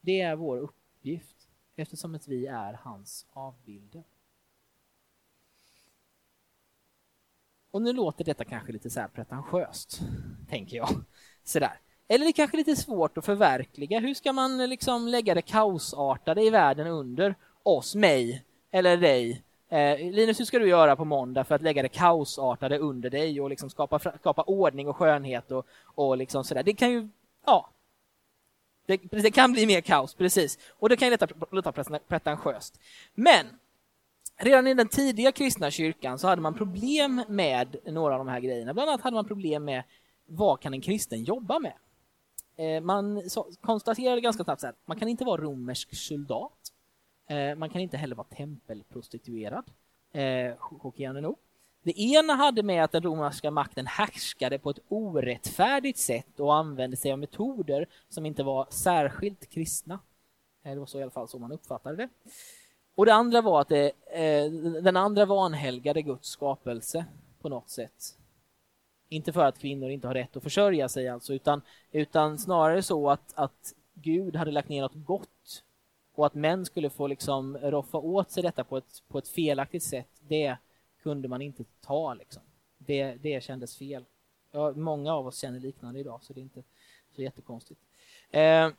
det 0.00 0.20
är 0.20 0.36
vår 0.36 0.58
uppgift 0.58 1.48
eftersom 1.76 2.14
att 2.14 2.28
vi 2.28 2.46
är 2.46 2.72
hans 2.72 3.26
avbilder. 3.32 4.02
Och 7.70 7.82
nu 7.82 7.92
låter 7.92 8.24
detta 8.24 8.44
kanske 8.44 8.72
lite 8.72 8.90
så 8.90 9.00
här 9.00 9.08
pretentiöst, 9.08 10.00
tänker 10.48 10.76
jag. 10.76 10.88
Sådär. 11.48 11.80
Eller 12.08 12.24
det 12.24 12.30
är 12.30 12.32
kanske 12.32 12.56
lite 12.56 12.76
svårt 12.76 13.18
att 13.18 13.24
förverkliga. 13.24 14.00
Hur 14.00 14.14
ska 14.14 14.32
man 14.32 14.60
eh, 14.60 14.68
liksom 14.68 15.08
lägga 15.08 15.34
det 15.34 15.42
kaosartade 15.42 16.42
i 16.42 16.50
världen 16.50 16.86
under 16.86 17.34
oss, 17.62 17.94
mig 17.94 18.44
eller 18.70 18.96
dig? 18.96 19.42
Eh, 19.68 19.98
Linus, 19.98 20.40
hur 20.40 20.44
ska 20.44 20.58
du 20.58 20.68
göra 20.68 20.96
på 20.96 21.04
måndag 21.04 21.44
för 21.44 21.54
att 21.54 21.62
lägga 21.62 21.82
det 21.82 21.88
kaosartade 21.88 22.78
under 22.78 23.10
dig 23.10 23.40
och 23.40 23.50
liksom 23.50 23.70
skapa, 23.70 23.98
skapa 23.98 24.42
ordning 24.42 24.88
och 24.88 24.96
skönhet 24.96 25.50
och, 25.50 25.66
och 25.84 26.16
liksom 26.16 26.44
sådär. 26.44 26.62
Det 26.62 26.74
kan 26.74 26.90
ju, 26.90 27.08
ja. 27.46 27.70
Det, 28.86 28.96
det 28.96 29.30
kan 29.30 29.52
bli 29.52 29.66
mer 29.66 29.80
kaos, 29.80 30.14
precis. 30.14 30.58
Och 30.70 30.88
det 30.88 30.96
kan 30.96 31.08
ju 31.08 31.10
låta, 31.10 31.28
låta 31.50 31.72
pretentiöst. 32.08 32.80
Men 33.14 33.46
Redan 34.40 34.66
i 34.66 34.74
den 34.74 34.88
tidiga 34.88 35.32
kristna 35.32 35.70
kyrkan 35.70 36.18
så 36.18 36.28
hade 36.28 36.42
man 36.42 36.54
problem 36.54 37.24
med 37.28 37.76
några 37.86 38.14
av 38.14 38.18
de 38.18 38.28
här 38.28 38.40
grejerna. 38.40 38.74
Bland 38.74 38.90
annat 38.90 39.00
hade 39.00 39.14
man 39.14 39.24
problem 39.24 39.64
med 39.64 39.82
vad 40.28 40.60
kan 40.60 40.74
en 40.74 40.80
kristen 40.80 41.24
jobba 41.24 41.58
med? 41.58 41.72
Eh, 42.56 42.80
man 42.80 43.22
konstaterade 43.60 44.20
ganska 44.20 44.44
snabbt 44.44 44.64
att 44.64 44.76
man 44.84 44.98
kan 44.98 45.08
inte 45.08 45.24
vara 45.24 45.40
romersk 45.40 45.96
soldat. 45.96 46.72
Eh, 47.26 47.54
man 47.54 47.70
kan 47.70 47.80
inte 47.80 47.96
heller 47.96 48.16
vara 48.16 48.26
tempelprostituerad. 48.26 49.64
Eh, 50.12 50.56
chockerande 50.58 51.20
nog. 51.20 51.36
Det 51.82 52.00
ena 52.00 52.34
hade 52.34 52.62
med 52.62 52.84
att 52.84 52.92
den 52.92 53.02
romerska 53.02 53.50
makten 53.50 53.86
härskade 53.86 54.58
på 54.58 54.70
ett 54.70 54.78
orättfärdigt 54.88 55.98
sätt 55.98 56.40
och 56.40 56.54
använde 56.54 56.96
sig 56.96 57.12
av 57.12 57.18
metoder 57.18 57.86
som 58.08 58.26
inte 58.26 58.42
var 58.42 58.66
särskilt 58.70 59.50
kristna. 59.50 60.00
Eh, 60.62 60.72
det 60.72 60.78
var 60.78 60.86
så 60.86 60.98
i 60.98 61.02
alla 61.02 61.10
fall 61.10 61.28
så 61.28 61.38
man 61.38 61.52
uppfattade 61.52 61.96
det. 61.96 62.08
Och 62.94 63.06
det 63.06 63.14
andra 63.14 63.40
var 63.40 63.60
att 63.60 63.68
det, 63.68 63.92
den 64.82 64.96
andra 64.96 65.26
vanhelgade 65.26 66.02
Guds 66.02 66.28
skapelse 66.28 67.04
på 67.40 67.48
något 67.48 67.70
sätt. 67.70 68.17
Inte 69.08 69.32
för 69.32 69.44
att 69.44 69.58
kvinnor 69.58 69.90
inte 69.90 70.06
har 70.06 70.14
rätt 70.14 70.36
att 70.36 70.42
försörja 70.42 70.88
sig 70.88 71.08
alltså, 71.08 71.34
utan, 71.34 71.62
utan 71.92 72.38
snarare 72.38 72.82
så 72.82 73.10
att, 73.10 73.32
att 73.34 73.74
Gud 73.94 74.36
hade 74.36 74.50
lagt 74.50 74.68
ner 74.68 74.82
något 74.82 75.06
gott 75.06 75.64
och 76.14 76.26
att 76.26 76.34
män 76.34 76.64
skulle 76.64 76.90
få 76.90 77.06
liksom 77.06 77.58
roffa 77.58 77.98
åt 77.98 78.30
sig 78.30 78.42
detta 78.42 78.64
på 78.64 78.76
ett, 78.76 79.02
på 79.08 79.18
ett 79.18 79.28
felaktigt 79.28 79.82
sätt, 79.82 80.20
det 80.28 80.56
kunde 81.02 81.28
man 81.28 81.42
inte 81.42 81.64
ta. 81.80 82.14
Liksom. 82.14 82.42
Det, 82.78 83.14
det 83.14 83.44
kändes 83.44 83.76
fel. 83.76 84.04
Ja, 84.50 84.72
många 84.72 85.14
av 85.14 85.26
oss 85.26 85.38
känner 85.38 85.60
liknande 85.60 86.00
idag, 86.00 86.22
så 86.22 86.32
det 86.32 86.40
är 86.40 86.42
inte 86.42 86.62
så 87.16 87.22
jättekonstigt. 87.22 87.80
Eh, 88.30 88.70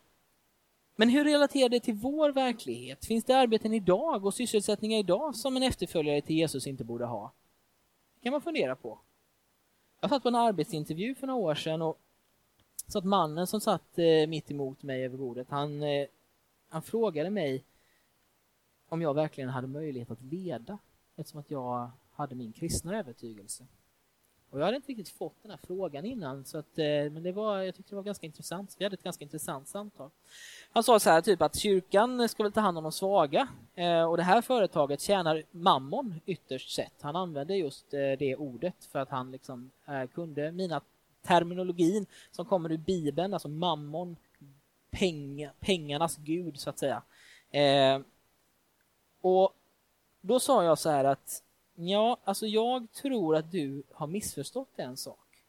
men 0.95 1.09
hur 1.09 1.23
relaterar 1.23 1.69
det 1.69 1.79
till 1.79 1.93
vår 1.93 2.31
verklighet? 2.31 3.05
Finns 3.05 3.25
det 3.25 3.37
arbeten 3.37 3.73
idag 3.73 4.25
och 4.25 4.33
sysselsättningar 4.33 4.99
idag 4.99 5.35
som 5.35 5.57
en 5.57 5.63
efterföljare 5.63 6.21
till 6.21 6.35
Jesus 6.35 6.67
inte 6.67 6.83
borde 6.83 7.05
ha? 7.05 7.31
Det 8.15 8.23
kan 8.23 8.31
man 8.31 8.41
fundera 8.41 8.75
på. 8.75 8.99
Jag 10.01 10.09
satt 10.09 10.23
på 10.23 10.29
en 10.29 10.35
arbetsintervju 10.35 11.15
för 11.15 11.27
några 11.27 11.39
år 11.39 11.55
sedan 11.55 11.81
och 11.81 11.99
så 12.87 12.97
att 12.97 13.05
mannen 13.05 13.47
som 13.47 13.61
satt 13.61 13.99
eh, 13.99 14.27
mitt 14.27 14.51
emot 14.51 14.83
mig 14.83 15.05
över 15.05 15.17
bordet, 15.17 15.49
han, 15.49 15.83
eh, 15.83 16.07
han 16.69 16.81
frågade 16.81 17.29
mig 17.29 17.63
om 18.89 19.01
jag 19.01 19.13
verkligen 19.13 19.49
hade 19.49 19.67
möjlighet 19.67 20.11
att 20.11 20.21
leda 20.21 20.77
eftersom 21.15 21.39
att 21.39 21.51
jag 21.51 21.91
hade 22.11 22.35
min 22.35 22.53
kristna 22.53 22.99
övertygelse. 22.99 23.67
Och 24.51 24.59
jag 24.59 24.65
hade 24.65 24.75
inte 24.75 24.91
riktigt 24.91 25.09
fått 25.09 25.35
den 25.41 25.51
här 25.51 25.59
frågan 25.67 26.05
innan, 26.05 26.45
så 26.45 26.57
att, 26.57 26.79
eh, 26.79 26.85
men 26.85 27.23
det 27.23 27.31
var, 27.31 27.57
jag 27.57 27.75
tyckte 27.75 27.91
det 27.91 27.95
var 27.95 28.03
ganska 28.03 28.25
intressant. 28.25 28.75
Vi 28.79 28.85
hade 28.85 28.93
ett 28.93 29.03
ganska 29.03 29.23
intressant 29.23 29.67
samtal. 29.67 30.09
Han 30.71 30.83
sa 30.83 30.99
så 30.99 31.09
här, 31.09 31.21
typ 31.21 31.41
att 31.41 31.55
kyrkan 31.55 32.29
ska 32.29 32.43
väl 32.43 32.51
ta 32.51 32.61
hand 32.61 32.77
om 32.77 32.83
de 32.83 32.91
svaga 32.91 33.47
eh, 33.75 34.03
och 34.03 34.17
det 34.17 34.23
här 34.23 34.41
företaget 34.41 35.01
tjänar 35.01 35.43
mammon 35.51 36.21
ytterst 36.25 36.75
sett. 36.75 37.01
Han 37.01 37.15
använde 37.15 37.55
just 37.55 37.93
eh, 37.93 37.99
det 38.19 38.35
ordet 38.35 38.85
för 38.91 38.99
att 38.99 39.09
han 39.09 39.31
liksom 39.31 39.71
kunde 40.13 40.51
mina 40.51 40.81
terminologin 41.21 42.05
som 42.31 42.45
kommer 42.45 42.71
ur 42.71 42.77
Bibeln, 42.77 43.33
alltså 43.33 43.47
mammon, 43.47 44.15
peng, 44.91 45.49
pengarnas 45.59 46.17
gud 46.17 46.59
så 46.59 46.69
att 46.69 46.79
säga. 46.79 47.01
Och 49.21 49.53
då 50.21 50.39
sa 50.39 50.63
jag 50.63 50.77
så 50.77 50.89
här 50.89 51.05
att 51.05 51.43
Ja, 51.81 52.17
alltså 52.23 52.47
jag 52.47 52.91
tror 52.91 53.35
att 53.35 53.51
du 53.51 53.83
har 53.91 54.07
missförstått 54.07 54.79
en 54.79 54.97
sak. 54.97 55.43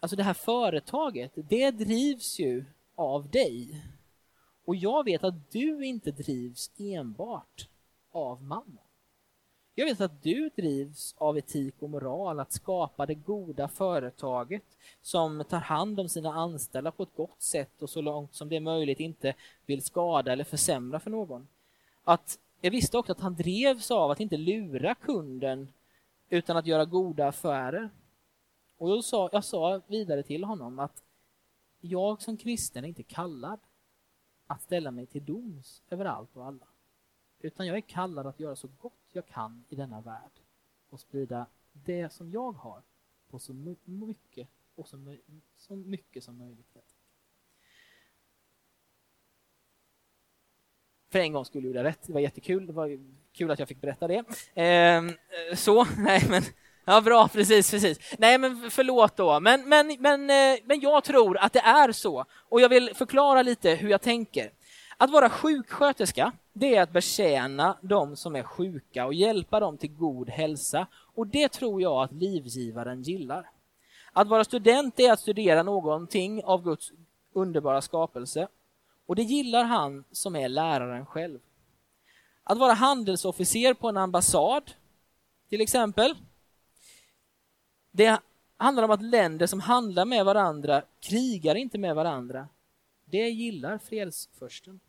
Alltså 0.00 0.16
det 0.16 0.22
här 0.22 0.34
företaget, 0.34 1.32
det 1.34 1.70
drivs 1.70 2.38
ju 2.38 2.64
av 2.94 3.30
dig. 3.30 3.84
Och 4.64 4.76
jag 4.76 5.04
vet 5.04 5.24
att 5.24 5.50
du 5.50 5.84
inte 5.86 6.10
drivs 6.10 6.70
enbart 6.78 7.68
av 8.10 8.42
mamma. 8.42 8.78
Jag 9.74 9.86
vet 9.86 10.00
att 10.00 10.22
du 10.22 10.50
drivs 10.56 11.14
av 11.18 11.38
etik 11.38 11.74
och 11.78 11.90
moral, 11.90 12.40
att 12.40 12.52
skapa 12.52 13.06
det 13.06 13.14
goda 13.14 13.68
företaget 13.68 14.64
som 15.00 15.44
tar 15.48 15.60
hand 15.60 16.00
om 16.00 16.08
sina 16.08 16.32
anställda 16.32 16.90
på 16.90 17.02
ett 17.02 17.16
gott 17.16 17.42
sätt 17.42 17.82
och 17.82 17.90
så 17.90 18.00
långt 18.00 18.34
som 18.34 18.48
det 18.48 18.56
är 18.56 18.60
möjligt 18.60 19.00
inte 19.00 19.34
vill 19.66 19.82
skada 19.82 20.32
eller 20.32 20.44
försämra 20.44 21.00
för 21.00 21.10
någon. 21.10 21.48
Att 22.04 22.38
jag 22.64 22.70
visste 22.70 22.98
också 22.98 23.12
att 23.12 23.20
han 23.20 23.34
drevs 23.34 23.90
av 23.90 24.10
att 24.10 24.20
inte 24.20 24.36
lura 24.36 24.94
kunden 24.94 25.72
utan 26.28 26.56
att 26.56 26.66
göra 26.66 26.84
goda 26.84 27.28
affärer. 27.28 27.90
Och 28.76 28.90
jag 28.90 29.04
sa, 29.04 29.28
jag 29.32 29.44
sa 29.44 29.80
vidare 29.86 30.22
till 30.22 30.44
honom 30.44 30.78
att 30.78 31.02
jag 31.80 32.22
som 32.22 32.36
kristen 32.36 32.84
är 32.84 32.88
inte 32.88 33.02
kallad 33.02 33.60
att 34.46 34.62
ställa 34.62 34.90
mig 34.90 35.06
till 35.06 35.24
doms 35.24 35.82
över 35.90 36.04
allt 36.04 36.36
och 36.36 36.46
alla. 36.46 36.66
Utan 37.38 37.66
jag 37.66 37.76
är 37.76 37.80
kallad 37.80 38.26
att 38.26 38.40
göra 38.40 38.56
så 38.56 38.68
gott 38.78 39.08
jag 39.12 39.26
kan 39.26 39.64
i 39.68 39.76
denna 39.76 40.00
värld 40.00 40.40
och 40.90 41.00
sprida 41.00 41.46
det 41.72 42.12
som 42.12 42.30
jag 42.30 42.52
har 42.52 42.82
på 43.30 43.38
så 43.38 43.52
mycket 43.84 44.48
och 44.74 44.88
så, 44.88 45.16
så 45.56 45.76
mycket 45.76 46.24
som 46.24 46.38
möjligt. 46.38 46.76
För 51.12 51.18
en 51.18 51.32
gång 51.32 51.44
skulle 51.44 51.66
gjorde 51.66 51.78
jag 51.78 51.86
rätt. 51.86 52.06
Det 52.06 52.12
var 52.12 52.20
jättekul. 52.20 52.66
Det 52.66 52.72
var 52.72 52.98
kul 53.36 53.50
att 53.50 53.58
jag 53.58 53.68
fick 53.68 53.80
berätta 53.80 54.08
det. 54.08 54.24
Eh, 54.62 55.02
så, 55.54 55.84
nej 55.98 56.26
men 56.30 56.42
Ja, 56.84 57.00
bra, 57.00 57.28
precis, 57.28 57.70
precis. 57.70 57.98
Nej, 58.18 58.38
men 58.38 58.70
förlåt 58.70 59.16
då. 59.16 59.40
Men, 59.40 59.68
men, 59.68 59.96
men, 59.98 60.30
eh, 60.30 60.58
men 60.64 60.80
jag 60.80 61.04
tror 61.04 61.38
att 61.38 61.52
det 61.52 61.60
är 61.60 61.92
så. 61.92 62.24
Och 62.48 62.60
jag 62.60 62.68
vill 62.68 62.94
förklara 62.94 63.42
lite 63.42 63.70
hur 63.70 63.88
jag 63.88 64.00
tänker. 64.00 64.50
Att 64.96 65.10
vara 65.10 65.30
sjuksköterska, 65.30 66.32
det 66.52 66.76
är 66.76 66.82
att 66.82 66.92
betjäna 66.92 67.78
de 67.82 68.16
som 68.16 68.36
är 68.36 68.42
sjuka 68.42 69.06
och 69.06 69.14
hjälpa 69.14 69.60
dem 69.60 69.78
till 69.78 69.92
god 69.92 70.30
hälsa. 70.30 70.86
Och 71.14 71.26
det 71.26 71.48
tror 71.48 71.82
jag 71.82 72.02
att 72.02 72.12
livgivaren 72.12 73.02
gillar. 73.02 73.50
Att 74.12 74.28
vara 74.28 74.44
student 74.44 75.00
är 75.00 75.12
att 75.12 75.20
studera 75.20 75.62
någonting 75.62 76.44
av 76.44 76.64
Guds 76.64 76.92
underbara 77.34 77.82
skapelse 77.82 78.48
och 79.06 79.16
det 79.16 79.22
gillar 79.22 79.64
han 79.64 80.04
som 80.12 80.36
är 80.36 80.48
läraren 80.48 81.06
själv. 81.06 81.38
Att 82.44 82.58
vara 82.58 82.72
handelsofficer 82.72 83.74
på 83.74 83.88
en 83.88 83.96
ambassad, 83.96 84.72
till 85.48 85.60
exempel. 85.60 86.14
Det 87.90 88.20
handlar 88.56 88.82
om 88.82 88.90
att 88.90 89.02
länder 89.02 89.46
som 89.46 89.60
handlar 89.60 90.04
med 90.04 90.24
varandra 90.24 90.82
krigar 91.00 91.54
inte 91.54 91.78
med 91.78 91.94
varandra. 91.94 92.48
Det 93.04 93.28
gillar 93.28 93.78
fredsförsten. 93.78 94.80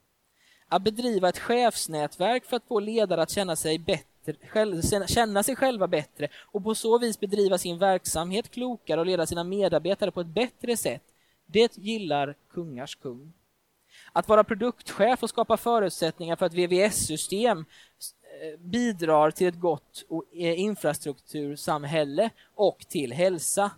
Att 0.67 0.81
bedriva 0.81 1.29
ett 1.29 1.39
chefsnätverk 1.39 2.45
för 2.45 2.57
att 2.57 2.67
få 2.67 2.79
ledare 2.79 3.21
att 3.21 3.29
känna 3.29 3.55
sig, 3.55 3.79
bättre, 3.79 5.07
känna 5.07 5.43
sig 5.43 5.55
själva 5.55 5.87
bättre 5.87 6.27
och 6.35 6.63
på 6.63 6.75
så 6.75 6.97
vis 6.97 7.19
bedriva 7.19 7.57
sin 7.57 7.77
verksamhet 7.77 8.51
klokare 8.51 8.99
och 8.99 9.05
leda 9.05 9.25
sina 9.25 9.43
medarbetare 9.43 10.11
på 10.11 10.21
ett 10.21 10.27
bättre 10.27 10.77
sätt. 10.77 11.03
Det 11.45 11.77
gillar 11.77 12.35
kungars 12.49 12.95
kung. 12.95 13.33
Att 14.13 14.27
vara 14.27 14.43
produktchef 14.43 15.23
och 15.23 15.29
skapa 15.29 15.57
förutsättningar 15.57 16.35
för 16.35 16.45
att 16.45 16.53
VVS-system 16.53 17.59
eh, 17.59 18.59
bidrar 18.59 19.31
till 19.31 19.47
ett 19.47 19.59
gott 19.59 20.03
eh, 20.33 20.59
infrastruktursamhälle 20.59 22.29
och 22.55 22.85
till 22.89 23.13
hälsa. 23.13 23.71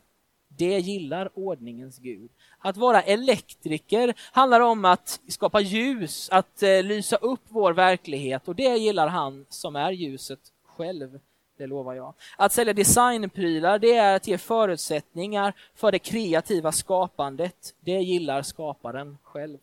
Det 0.47 0.79
gillar 0.79 1.29
ordningens 1.33 1.97
Gud. 1.97 2.31
Att 2.59 2.77
vara 2.77 3.01
elektriker 3.01 4.13
handlar 4.31 4.59
om 4.61 4.85
att 4.85 5.19
skapa 5.27 5.59
ljus, 5.59 6.29
att 6.29 6.63
eh, 6.63 6.83
lysa 6.83 7.15
upp 7.15 7.41
vår 7.47 7.73
verklighet 7.73 8.47
och 8.47 8.55
det 8.55 8.77
gillar 8.77 9.07
han 9.07 9.45
som 9.49 9.75
är 9.75 9.91
ljuset 9.91 10.39
själv. 10.65 11.19
det 11.57 11.67
lovar 11.67 11.93
jag. 11.93 12.13
Att 12.37 12.53
sälja 12.53 12.73
designprylar, 12.73 13.79
det 13.79 13.93
är 13.93 14.15
att 14.15 14.27
ge 14.27 14.37
förutsättningar 14.37 15.53
för 15.75 15.91
det 15.91 15.99
kreativa 15.99 16.71
skapandet. 16.71 17.75
Det 17.79 17.99
gillar 17.99 18.41
skaparen 18.41 19.17
själv. 19.23 19.57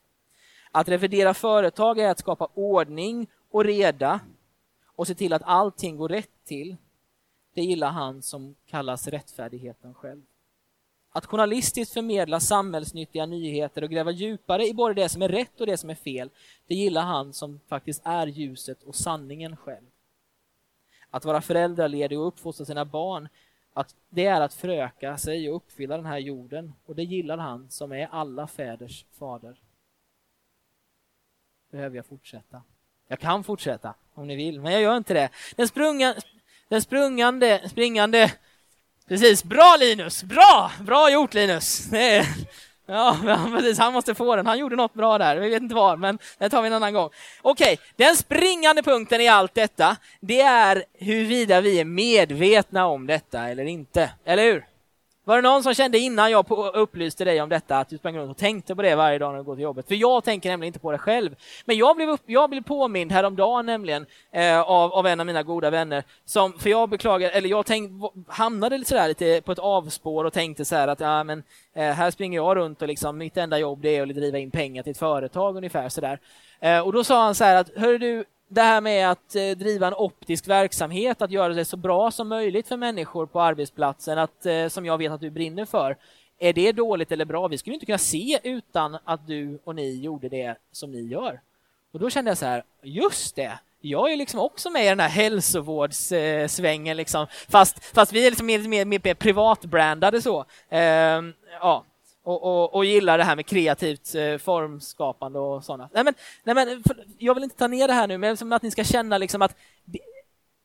Att 0.74 0.88
revidera 0.88 1.34
företag 1.34 1.98
är 1.98 2.08
att 2.08 2.18
skapa 2.18 2.48
ordning 2.54 3.26
och 3.50 3.64
reda 3.64 4.20
och 4.86 5.06
se 5.06 5.14
till 5.14 5.32
att 5.32 5.42
allting 5.44 5.96
går 5.96 6.08
rätt 6.08 6.44
till. 6.44 6.76
Det 7.54 7.62
gillar 7.62 7.90
han 7.90 8.22
som 8.22 8.54
kallas 8.66 9.08
rättfärdigheten 9.08 9.94
själv. 9.94 10.22
Att 11.10 11.26
journalistiskt 11.26 11.94
förmedla 11.94 12.40
samhällsnyttiga 12.40 13.26
nyheter 13.26 13.84
och 13.84 13.90
gräva 13.90 14.10
djupare 14.10 14.66
i 14.66 14.74
både 14.74 14.94
det 14.94 15.08
som 15.08 15.22
är 15.22 15.28
rätt 15.28 15.60
och 15.60 15.66
det 15.66 15.76
som 15.76 15.90
är 15.90 15.94
fel, 15.94 16.30
det 16.66 16.74
gillar 16.74 17.02
han 17.02 17.32
som 17.32 17.60
faktiskt 17.68 18.02
är 18.04 18.26
ljuset 18.26 18.82
och 18.82 18.94
sanningen 18.94 19.56
själv. 19.56 19.86
Att 21.10 21.24
vara 21.24 21.40
föräldraledig 21.40 22.18
och 22.18 22.26
uppfostra 22.26 22.66
sina 22.66 22.84
barn, 22.84 23.28
att 23.72 23.94
det 24.08 24.26
är 24.26 24.40
att 24.40 24.54
föröka 24.54 25.16
sig 25.16 25.50
och 25.50 25.56
uppfylla 25.56 25.96
den 25.96 26.06
här 26.06 26.18
jorden 26.18 26.72
och 26.86 26.94
det 26.94 27.04
gillar 27.04 27.36
han 27.38 27.70
som 27.70 27.92
är 27.92 28.08
alla 28.12 28.46
fäders 28.46 29.04
fader. 29.18 29.56
Behöver 31.72 31.96
jag 31.96 32.06
fortsätta? 32.06 32.62
Jag 33.08 33.18
kan 33.18 33.44
fortsätta 33.44 33.94
om 34.14 34.26
ni 34.26 34.36
vill, 34.36 34.60
men 34.60 34.72
jag 34.72 34.82
gör 34.82 34.96
inte 34.96 35.14
det. 35.14 35.28
Den, 35.56 35.68
sprunga, 35.68 36.14
den 36.68 36.82
sprungande, 36.82 37.68
springande 37.68 38.32
Precis, 39.08 39.44
bra 39.44 39.76
Linus! 39.80 40.22
Bra! 40.22 40.72
Bra 40.80 41.10
gjort 41.10 41.34
Linus! 41.34 41.88
Ja, 42.86 43.16
precis, 43.56 43.78
han 43.78 43.92
måste 43.92 44.14
få 44.14 44.36
den. 44.36 44.46
Han 44.46 44.58
gjorde 44.58 44.76
något 44.76 44.94
bra 44.94 45.18
där, 45.18 45.36
vi 45.36 45.48
vet 45.48 45.62
inte 45.62 45.74
vad, 45.74 45.98
men 45.98 46.18
det 46.38 46.50
tar 46.50 46.62
vi 46.62 46.66
en 46.66 46.74
annan 46.74 46.94
gång. 46.94 47.10
Okej, 47.42 47.78
den 47.96 48.16
springande 48.16 48.82
punkten 48.82 49.20
i 49.20 49.28
allt 49.28 49.54
detta, 49.54 49.96
det 50.20 50.40
är 50.40 50.84
huruvida 50.98 51.60
vi 51.60 51.80
är 51.80 51.84
medvetna 51.84 52.86
om 52.86 53.06
detta 53.06 53.48
eller 53.48 53.64
inte, 53.64 54.10
eller 54.24 54.42
hur? 54.42 54.64
Var 55.24 55.36
det 55.36 55.42
någon 55.42 55.62
som 55.62 55.74
kände 55.74 55.98
innan 55.98 56.30
jag 56.30 56.50
upplyste 56.74 57.24
dig 57.24 57.42
om 57.42 57.48
detta 57.48 57.78
att 57.78 57.88
du 57.88 57.98
sprang 57.98 58.18
runt 58.18 58.30
och 58.30 58.36
tänkte 58.36 58.74
på 58.74 58.82
det 58.82 58.94
varje 58.94 59.18
dag 59.18 59.32
när 59.32 59.38
du 59.38 59.44
går 59.44 59.54
till 59.54 59.62
jobbet? 59.62 59.88
För 59.88 59.94
jag 59.94 60.24
tänker 60.24 60.50
nämligen 60.50 60.68
inte 60.68 60.78
på 60.78 60.92
det 60.92 60.98
själv. 60.98 61.36
Men 61.64 61.76
jag 61.76 61.96
blev, 61.96 62.08
upp, 62.08 62.20
jag 62.26 62.50
blev 62.50 62.62
påmind 62.62 63.12
häromdagen 63.12 63.66
nämligen 63.66 64.06
eh, 64.32 64.60
av, 64.60 64.92
av 64.92 65.06
en 65.06 65.20
av 65.20 65.26
mina 65.26 65.42
goda 65.42 65.70
vänner. 65.70 66.04
Som, 66.24 66.52
för 66.52 66.70
jag 66.70 66.88
beklagar, 66.88 67.30
eller 67.30 67.48
jag 67.48 67.66
tänk, 67.66 68.02
hamnade 68.28 68.78
lite, 68.78 68.88
sådär, 68.88 69.08
lite 69.08 69.42
på 69.44 69.52
ett 69.52 69.58
avspår 69.58 70.24
och 70.24 70.32
tänkte 70.32 70.64
så 70.64 70.76
här 70.76 70.88
att 70.88 71.00
ja, 71.00 71.24
men, 71.24 71.42
eh, 71.74 71.90
här 71.90 72.10
springer 72.10 72.36
jag 72.36 72.56
runt 72.56 72.82
och 72.82 72.88
liksom, 72.88 73.18
mitt 73.18 73.36
enda 73.36 73.58
jobb 73.58 73.82
det 73.82 73.96
är 73.96 74.02
att 74.02 74.08
driva 74.08 74.38
in 74.38 74.50
pengar 74.50 74.82
till 74.82 74.92
ett 74.92 74.98
företag 74.98 75.56
ungefär 75.56 75.88
sådär. 75.88 76.18
Eh, 76.60 76.80
och 76.80 76.92
då 76.92 77.04
sa 77.04 77.24
han 77.24 77.34
så 77.34 77.44
här 77.44 77.56
att, 77.56 77.70
hör 77.76 77.98
du, 77.98 78.24
det 78.54 78.62
här 78.62 78.80
med 78.80 79.10
att 79.10 79.34
eh, 79.34 79.50
driva 79.50 79.86
en 79.86 79.94
optisk 79.94 80.48
verksamhet, 80.48 81.22
att 81.22 81.30
göra 81.30 81.54
det 81.54 81.64
så 81.64 81.76
bra 81.76 82.10
som 82.10 82.28
möjligt 82.28 82.68
för 82.68 82.76
människor 82.76 83.26
på 83.26 83.40
arbetsplatsen, 83.40 84.18
att, 84.18 84.46
eh, 84.46 84.68
som 84.68 84.86
jag 84.86 84.98
vet 84.98 85.12
att 85.12 85.20
du 85.20 85.30
brinner 85.30 85.64
för. 85.64 85.96
Är 86.38 86.52
det 86.52 86.72
dåligt 86.72 87.12
eller 87.12 87.24
bra? 87.24 87.48
Vi 87.48 87.58
skulle 87.58 87.74
inte 87.74 87.86
kunna 87.86 87.98
se 87.98 88.40
utan 88.42 88.98
att 89.04 89.26
du 89.26 89.58
och 89.64 89.74
ni 89.74 90.00
gjorde 90.00 90.28
det 90.28 90.56
som 90.72 90.90
ni 90.90 91.02
gör. 91.02 91.40
Och 91.92 91.98
då 91.98 92.10
kände 92.10 92.30
jag 92.30 92.38
så 92.38 92.46
här, 92.46 92.64
just 92.82 93.36
det, 93.36 93.58
jag 93.80 94.12
är 94.12 94.16
liksom 94.16 94.40
också 94.40 94.70
med 94.70 94.84
i 94.84 94.88
den 94.88 95.00
här 95.00 95.08
hälsovårdssvängen, 95.08 96.92
eh, 96.92 96.96
liksom, 96.96 97.26
fast, 97.48 97.84
fast 97.84 98.12
vi 98.12 98.26
är 98.26 98.30
liksom 98.30 98.46
mer, 98.46 98.68
mer, 98.68 98.84
mer 98.84 99.14
privatbrandade 99.14 100.22
så. 100.22 100.44
Ehm, 100.70 101.32
ja 101.60 101.84
och, 102.22 102.42
och, 102.42 102.74
och 102.74 102.84
gillar 102.84 103.18
det 103.18 103.24
här 103.24 103.36
med 103.36 103.46
kreativt 103.46 104.14
eh, 104.14 104.38
formskapande 104.38 105.38
och 105.38 105.64
sådana. 105.64 105.88
Nej, 105.92 106.04
men, 106.04 106.14
nej, 106.44 106.54
men, 106.54 106.82
för, 106.82 107.04
jag 107.18 107.34
vill 107.34 107.44
inte 107.44 107.56
ta 107.56 107.68
ner 107.68 107.88
det 107.88 107.94
här 107.94 108.06
nu, 108.06 108.18
men 108.18 108.36
som 108.36 108.52
att 108.52 108.62
ni 108.62 108.70
ska 108.70 108.84
känna 108.84 109.18
liksom 109.18 109.42
att 109.42 109.56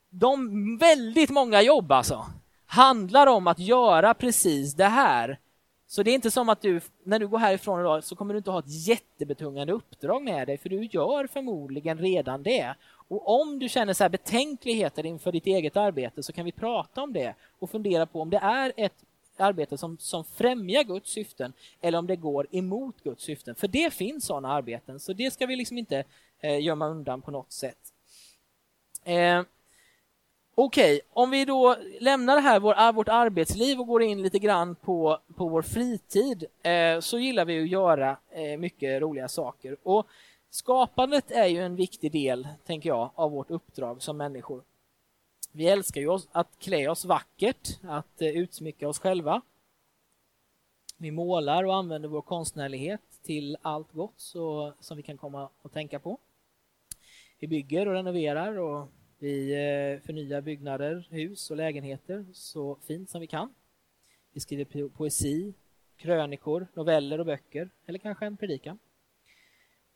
de 0.10 0.78
väldigt 0.78 1.30
många 1.30 1.62
jobb 1.62 1.92
alltså 1.92 2.26
handlar 2.66 3.28
om 3.28 3.48
att 3.48 3.60
göra 3.60 4.14
precis 4.14 4.74
det 4.74 4.86
här. 4.86 5.40
Så 5.90 6.04
det 6.04 6.12
är 6.12 6.16
inte 6.16 6.32
som 6.32 6.50
att 6.50 6.62
du, 6.62 6.82
när 7.04 7.20
du 7.20 7.28
går 7.28 7.38
härifrån 7.38 7.80
idag, 7.80 8.04
så 8.04 8.16
kommer 8.16 8.34
du 8.34 8.38
inte 8.38 8.52
ha 8.52 8.60
ett 8.60 8.88
jättebetungande 8.88 9.74
uppdrag 9.74 10.24
med 10.24 10.48
dig, 10.48 10.58
för 10.58 10.70
du 10.70 10.86
gör 10.86 11.28
förmodligen 11.28 11.98
redan 11.98 12.44
det. 12.44 12.76
Och 13.08 13.42
om 13.42 13.60
du 13.60 13.70
känner 13.70 13.94
så 13.94 14.04
här 14.04 14.10
betänkligheter 14.10 15.06
inför 15.06 15.32
ditt 15.32 15.48
eget 15.48 15.78
arbete 15.78 16.24
så 16.24 16.34
kan 16.34 16.46
vi 16.46 16.52
prata 16.52 17.02
om 17.02 17.14
det 17.14 17.34
och 17.60 17.70
fundera 17.70 18.06
på 18.06 18.22
om 18.22 18.30
det 18.30 18.38
är 18.38 18.74
ett 18.78 19.04
arbete 19.42 19.78
som, 19.78 19.98
som 20.00 20.24
främjar 20.24 20.84
Guds 20.84 21.10
syften 21.10 21.54
eller 21.82 21.98
om 21.98 22.08
det 22.08 22.16
går 22.16 22.48
emot 22.52 23.04
Guds 23.04 23.24
syften. 23.24 23.56
För 23.56 23.68
det 23.68 23.94
finns 23.94 24.26
sådana 24.26 24.52
arbeten, 24.52 25.00
så 25.00 25.14
det 25.14 25.32
ska 25.32 25.46
vi 25.46 25.56
liksom 25.56 25.78
inte 25.78 26.04
eh, 26.40 26.60
gömma 26.64 26.88
undan 26.88 27.22
på 27.22 27.32
något 27.32 27.52
sätt. 27.52 27.94
Eh, 29.04 29.44
Okej, 30.60 30.96
okay. 30.96 31.02
om 31.14 31.30
vi 31.30 31.46
då 31.46 31.76
lämnar 32.00 32.36
det 32.36 32.42
här, 32.42 32.60
vår, 32.60 32.74
ah, 32.78 32.92
vårt 32.92 33.10
arbetsliv 33.10 33.80
och 33.80 33.88
går 33.88 34.04
in 34.04 34.22
lite 34.22 34.40
grann 34.40 34.76
på, 34.76 35.20
på 35.36 35.48
vår 35.48 35.62
fritid 35.62 36.46
eh, 36.64 37.00
så 37.00 37.20
gillar 37.20 37.46
vi 37.46 37.62
att 37.62 37.70
göra 37.70 38.18
eh, 38.32 38.58
mycket 38.58 39.02
roliga 39.02 39.28
saker. 39.28 39.78
Och 39.84 40.08
Skapandet 40.50 41.32
är 41.32 41.46
ju 41.46 41.64
en 41.64 41.76
viktig 41.76 42.12
del, 42.12 42.48
tänker 42.66 42.90
jag, 42.90 43.10
av 43.16 43.32
vårt 43.32 43.52
uppdrag 43.52 44.02
som 44.02 44.18
människor. 44.18 44.64
Vi 45.52 45.68
älskar 45.68 46.02
ju 46.02 46.20
att 46.32 46.60
klä 46.60 46.88
oss 46.88 47.06
vackert, 47.06 47.80
att 47.84 48.22
eh, 48.22 48.28
utsmycka 48.28 48.88
oss 48.88 49.00
själva. 49.00 49.42
Vi 50.98 51.12
målar 51.12 51.64
och 51.64 51.76
använder 51.76 52.10
vår 52.10 52.22
konstnärlighet 52.22 53.02
till 53.24 53.58
allt 53.62 53.92
gott 53.92 54.14
så, 54.18 54.74
som 54.80 54.98
vi 54.98 55.04
kan 55.04 55.18
komma 55.18 55.50
och 55.62 55.72
tänka 55.72 56.00
på. 56.00 56.18
Vi 57.40 57.48
bygger 57.48 57.88
och 57.88 57.94
renoverar 57.94 58.58
och 58.58 58.88
vi 59.20 59.52
eh, 59.52 60.06
förnyar 60.06 60.42
byggnader, 60.42 61.08
hus 61.10 61.52
och 61.52 61.58
lägenheter 61.58 62.26
så 62.34 62.78
fint 62.88 63.10
som 63.10 63.22
vi 63.22 63.28
kan. 63.28 63.54
Vi 64.34 64.40
skriver 64.40 64.90
poesi, 64.90 65.54
krönikor, 65.98 66.68
noveller 66.74 67.20
och 67.20 67.26
böcker 67.26 67.70
eller 67.86 68.00
kanske 68.00 68.26
en 68.26 68.38
predikan. 68.38 68.80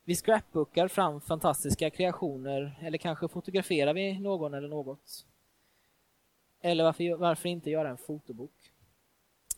Vi 0.04 0.16
scrapbookar 0.16 0.88
fram 0.88 1.22
fantastiska 1.22 1.90
kreationer 1.90 2.80
eller 2.82 2.98
kanske 2.98 3.28
fotograferar 3.28 3.94
vi 3.94 4.20
någon 4.20 4.54
eller 4.54 4.68
något. 4.68 5.26
Eller 6.62 6.84
varför, 6.84 7.16
varför 7.16 7.50
inte 7.50 7.70
göra 7.70 7.90
en 7.90 7.98
fotobok? 7.98 8.72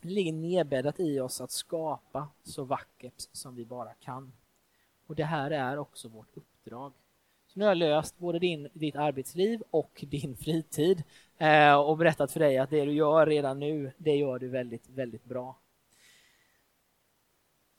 Det 0.02 0.10
ligger 0.10 0.34
nedbäddat 0.34 1.00
i 1.00 1.20
oss 1.20 1.42
att 1.42 1.52
skapa 1.52 2.28
så 2.44 2.64
vackert 2.64 3.28
som 3.32 3.56
vi 3.56 3.66
bara 3.66 3.94
kan. 3.94 4.34
Och 5.08 5.16
det 5.16 5.24
här 5.24 5.52
är 5.52 5.78
också 5.78 6.08
vårt 6.08 6.38
uppdrag. 6.38 6.94
Så 7.48 7.60
nu 7.60 7.66
har 7.66 7.72
jag 7.72 7.78
löst 7.78 8.18
både 8.18 8.40
din, 8.40 8.70
ditt 8.74 8.96
arbetsliv 8.96 9.64
och 9.70 10.06
din 10.08 10.38
fritid 10.38 11.04
eh, 11.38 11.74
och 11.74 11.98
berättat 11.98 12.32
för 12.32 12.40
dig 12.40 12.58
att 12.58 12.70
det 12.70 12.86
du 12.86 12.92
gör 12.92 13.26
redan 13.26 13.60
nu, 13.60 13.92
det 13.98 14.16
gör 14.16 14.40
du 14.40 14.48
väldigt, 14.48 14.90
väldigt 14.90 15.26
bra. 15.26 15.56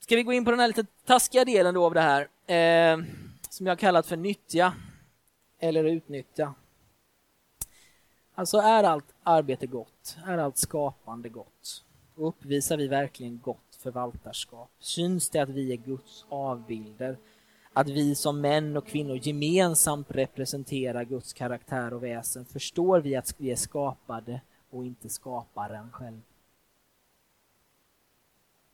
Ska 0.01 0.17
vi 0.17 0.23
gå 0.23 0.33
in 0.33 0.45
på 0.45 0.51
den 0.51 0.61
här 0.61 0.69
lite 0.69 0.87
taskiga 1.05 1.45
delen 1.45 1.75
då 1.75 1.85
av 1.85 1.95
det 1.95 2.01
här, 2.01 2.29
eh, 2.47 3.05
som 3.51 3.67
jag 3.67 3.79
kallat 3.79 4.07
för 4.07 4.17
nyttja 4.17 4.75
eller 5.59 5.85
utnyttja. 5.85 6.55
Alltså 8.35 8.59
är 8.59 8.85
allt 8.85 9.15
arbete 9.23 9.67
gott? 9.67 10.17
Är 10.27 10.39
allt 10.39 10.57
skapande 10.57 11.29
gott? 11.29 11.85
Och 12.15 12.29
uppvisar 12.29 12.77
vi 12.77 12.89
verkligen 12.89 13.39
gott 13.39 13.77
förvaltarskap? 13.79 14.71
Syns 14.79 15.31
det 15.31 15.39
att 15.39 15.49
vi 15.49 15.73
är 15.73 15.77
Guds 15.77 16.25
avbilder? 16.29 17.19
Att 17.73 17.89
vi 17.89 18.15
som 18.15 18.41
män 18.41 18.77
och 18.77 18.87
kvinnor 18.87 19.19
gemensamt 19.23 20.11
representerar 20.11 21.05
Guds 21.05 21.33
karaktär 21.33 21.95
och 21.95 22.03
väsen? 22.03 22.45
Förstår 22.45 23.01
vi 23.01 23.17
att 23.17 23.35
vi 23.39 23.51
är 23.51 23.57
skapade 23.57 24.41
och 24.71 24.85
inte 24.85 25.09
skaparen 25.09 25.91
själv? 25.93 26.21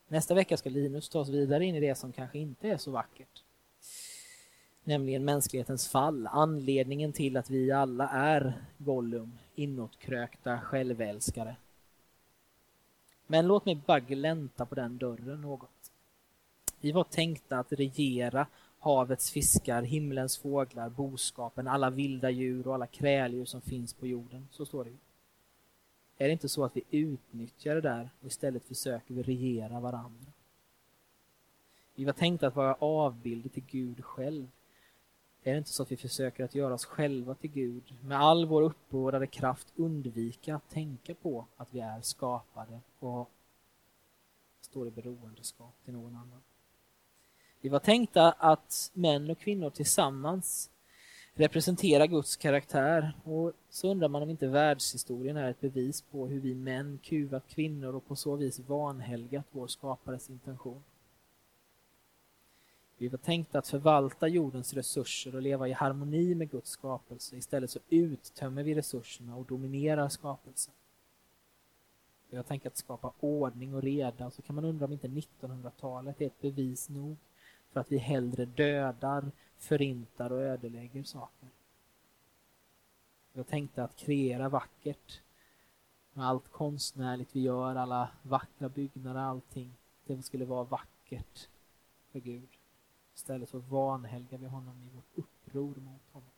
Nästa 0.08 0.34
vecka 0.34 0.56
ska 0.56 0.70
Linus 0.70 1.08
ta 1.08 1.20
oss 1.20 1.28
vidare 1.28 1.64
in 1.64 1.74
i 1.74 1.80
det 1.80 1.94
som 1.94 2.12
kanske 2.12 2.38
inte 2.38 2.68
är 2.68 2.76
så 2.76 2.90
vackert 2.90 3.42
nämligen 4.84 5.24
mänsklighetens 5.24 5.88
fall, 5.88 6.26
anledningen 6.26 7.12
till 7.12 7.36
att 7.36 7.50
vi 7.50 7.72
alla 7.72 8.08
är 8.08 8.64
Gollum, 8.78 9.38
inåtkrökta 9.54 10.60
självälskare. 10.60 11.56
Men 13.26 13.46
låt 13.46 13.64
mig 13.64 13.80
bara 13.86 14.00
glänta 14.00 14.66
på 14.66 14.74
den 14.74 14.98
dörren 14.98 15.40
något. 15.40 15.92
Vi 16.80 16.92
var 16.92 17.04
tänkta 17.04 17.58
att 17.58 17.72
regera 17.72 18.46
havets 18.78 19.30
fiskar, 19.30 19.82
himlens 19.82 20.38
fåglar, 20.38 20.88
boskapen, 20.88 21.68
alla 21.68 21.90
vilda 21.90 22.30
djur 22.30 22.66
och 22.66 22.74
alla 22.74 22.86
kräldjur 22.86 23.44
som 23.44 23.60
finns 23.60 23.94
på 23.94 24.06
jorden. 24.06 24.48
Så 24.50 24.66
står 24.66 24.84
det 24.84 24.90
Är 26.24 26.26
det 26.28 26.32
inte 26.32 26.48
så 26.48 26.64
att 26.64 26.76
vi 26.76 26.82
utnyttjar 26.90 27.74
det 27.74 27.80
där 27.80 28.10
och 28.20 28.26
istället 28.26 28.64
försöker 28.64 29.14
vi 29.14 29.22
regera 29.22 29.80
varandra? 29.80 30.32
Vi 31.94 32.04
var 32.04 32.12
tänkta 32.12 32.46
att 32.46 32.56
vara 32.56 32.74
avbilder 32.74 33.48
till 33.48 33.64
Gud 33.66 34.04
själv. 34.04 34.46
Är 35.44 35.52
det 35.52 35.58
inte 35.58 35.70
så 35.70 35.82
att 35.82 35.92
vi 35.92 35.96
försöker 35.96 36.44
att 36.44 36.54
göra 36.54 36.74
oss 36.74 36.84
själva 36.84 37.34
till 37.34 37.50
Gud, 37.50 37.94
med 38.04 38.20
all 38.20 38.46
vår 38.46 38.62
uppbådade 38.62 39.26
kraft 39.26 39.72
undvika 39.76 40.56
att 40.56 40.70
tänka 40.70 41.14
på 41.14 41.46
att 41.56 41.74
vi 41.74 41.80
är 41.80 42.00
skapade 42.00 42.80
och 42.98 43.30
står 44.60 44.88
i 44.88 44.90
beroendeskap 44.90 45.74
till 45.84 45.94
någon 45.94 46.16
annan? 46.16 46.42
Vi 47.60 47.68
var 47.68 47.78
tänkta 47.78 48.32
att 48.32 48.90
män 48.94 49.30
och 49.30 49.38
kvinnor 49.38 49.70
tillsammans 49.70 50.70
representerar 51.34 52.06
Guds 52.06 52.36
karaktär. 52.36 53.12
Och 53.24 53.52
så 53.70 53.90
undrar 53.90 54.08
man 54.08 54.22
om 54.22 54.30
inte 54.30 54.46
världshistorien 54.46 55.36
är 55.36 55.50
ett 55.50 55.60
bevis 55.60 56.02
på 56.02 56.26
hur 56.26 56.40
vi 56.40 56.54
män 56.54 56.98
kuvat 57.02 57.48
kvinnor 57.48 57.94
och 57.94 58.06
på 58.06 58.16
så 58.16 58.36
vis 58.36 58.58
vanhelgat 58.58 59.46
vår 59.50 59.66
skapares 59.66 60.30
intention. 60.30 60.82
Vi 63.00 63.08
var 63.08 63.18
tänkta 63.18 63.58
att 63.58 63.68
förvalta 63.68 64.28
jordens 64.28 64.74
resurser 64.74 65.34
och 65.34 65.42
leva 65.42 65.68
i 65.68 65.72
harmoni 65.72 66.34
med 66.34 66.50
Guds 66.50 66.70
skapelse. 66.70 67.36
Istället 67.36 67.70
så 67.70 67.78
uttömmer 67.88 68.62
vi 68.62 68.74
resurserna 68.74 69.36
och 69.36 69.44
dominerar 69.44 70.08
skapelsen. 70.08 70.74
Vi 72.30 72.36
har 72.36 72.44
tänkt 72.44 72.66
att 72.66 72.76
skapa 72.76 73.12
ordning 73.20 73.74
och 73.74 73.82
reda. 73.82 74.30
Så 74.30 74.42
kan 74.42 74.54
man 74.54 74.64
undra 74.64 74.84
om 74.84 74.92
inte 74.92 75.08
1900-talet 75.08 76.20
är 76.20 76.26
ett 76.26 76.40
bevis 76.40 76.88
nog 76.88 77.16
för 77.72 77.80
att 77.80 77.92
vi 77.92 77.98
hellre 77.98 78.44
dödar, 78.44 79.30
förintar 79.58 80.32
och 80.32 80.42
ödelägger 80.42 81.02
saker. 81.02 81.48
Vi 83.32 83.38
har 83.38 83.44
tänkt 83.44 83.78
att 83.78 83.96
kreera 83.96 84.48
vackert 84.48 85.20
med 86.12 86.26
allt 86.26 86.48
konstnärligt 86.52 87.36
vi 87.36 87.40
gör, 87.40 87.74
alla 87.74 88.08
vackra 88.22 88.68
byggnader, 88.68 89.20
allting. 89.20 89.72
Det 90.06 90.22
skulle 90.22 90.44
vara 90.44 90.64
vackert 90.64 91.48
för 92.12 92.20
Gud. 92.20 92.59
Istället 93.20 93.48
så 93.48 93.58
vanhelgar 93.58 94.38
vi 94.38 94.46
honom 94.46 94.82
i 94.82 94.96
vårt 94.96 95.10
uppror 95.14 95.74
mot 95.74 96.02
honom. 96.12 96.30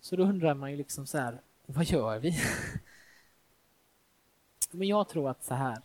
Så 0.00 0.16
då 0.16 0.22
undrar 0.22 0.54
man 0.54 0.70
ju 0.70 0.76
liksom 0.76 1.06
så 1.06 1.18
här, 1.18 1.40
vad 1.66 1.84
gör 1.84 2.18
vi? 2.18 2.32
Men 4.70 4.88
jag 4.88 5.08
tror 5.08 5.30
att 5.30 5.44
så 5.44 5.54
här, 5.54 5.82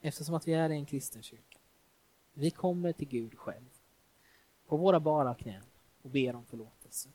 eftersom 0.00 0.34
att 0.34 0.48
vi 0.48 0.54
är 0.54 0.70
i 0.70 0.74
en 0.74 0.86
kristen 0.86 1.22
kyrka, 1.22 1.58
vi 2.32 2.50
kommer 2.50 2.92
till 2.92 3.08
Gud 3.08 3.38
själv 3.38 3.70
på 4.66 4.76
våra 4.76 5.00
bara 5.00 5.34
knän 5.34 5.64
och 6.02 6.10
ber 6.10 6.34
om 6.34 6.44
förlåtelse. 6.44 7.08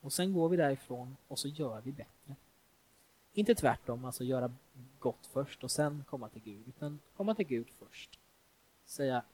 Och 0.00 0.12
sen 0.12 0.32
går 0.32 0.48
vi 0.48 0.56
därifrån 0.56 1.16
och 1.28 1.38
så 1.38 1.48
gör 1.48 1.80
vi 1.80 1.92
bättre. 1.92 2.36
Inte 3.36 3.54
tvärtom, 3.54 4.04
alltså 4.04 4.24
göra 4.24 4.52
gott 4.98 5.26
först 5.26 5.64
och 5.64 5.70
sen 5.70 6.04
komma 6.08 6.28
till 6.28 6.42
Gud, 6.42 6.68
utan 6.68 7.00
komma 7.16 7.34
till 7.34 7.46
Gud 7.46 7.70
först. 7.70 8.18
Säga, 8.84 9.24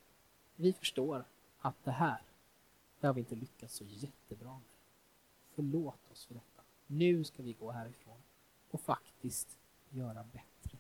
vi 0.57 0.73
förstår 0.73 1.25
att 1.59 1.85
det 1.85 1.91
här, 1.91 2.23
det 3.01 3.07
har 3.07 3.15
vi 3.15 3.21
inte 3.21 3.35
lyckats 3.35 3.75
så 3.75 3.85
jättebra 3.85 4.53
med. 4.53 4.63
Förlåt 5.55 6.11
oss 6.13 6.27
för 6.27 6.35
detta. 6.35 6.63
Nu 6.87 7.25
ska 7.25 7.43
vi 7.43 7.53
gå 7.53 7.71
härifrån 7.71 8.23
och 8.71 8.81
faktiskt 8.81 9.59
göra 9.91 10.25
bättre. 10.33 10.79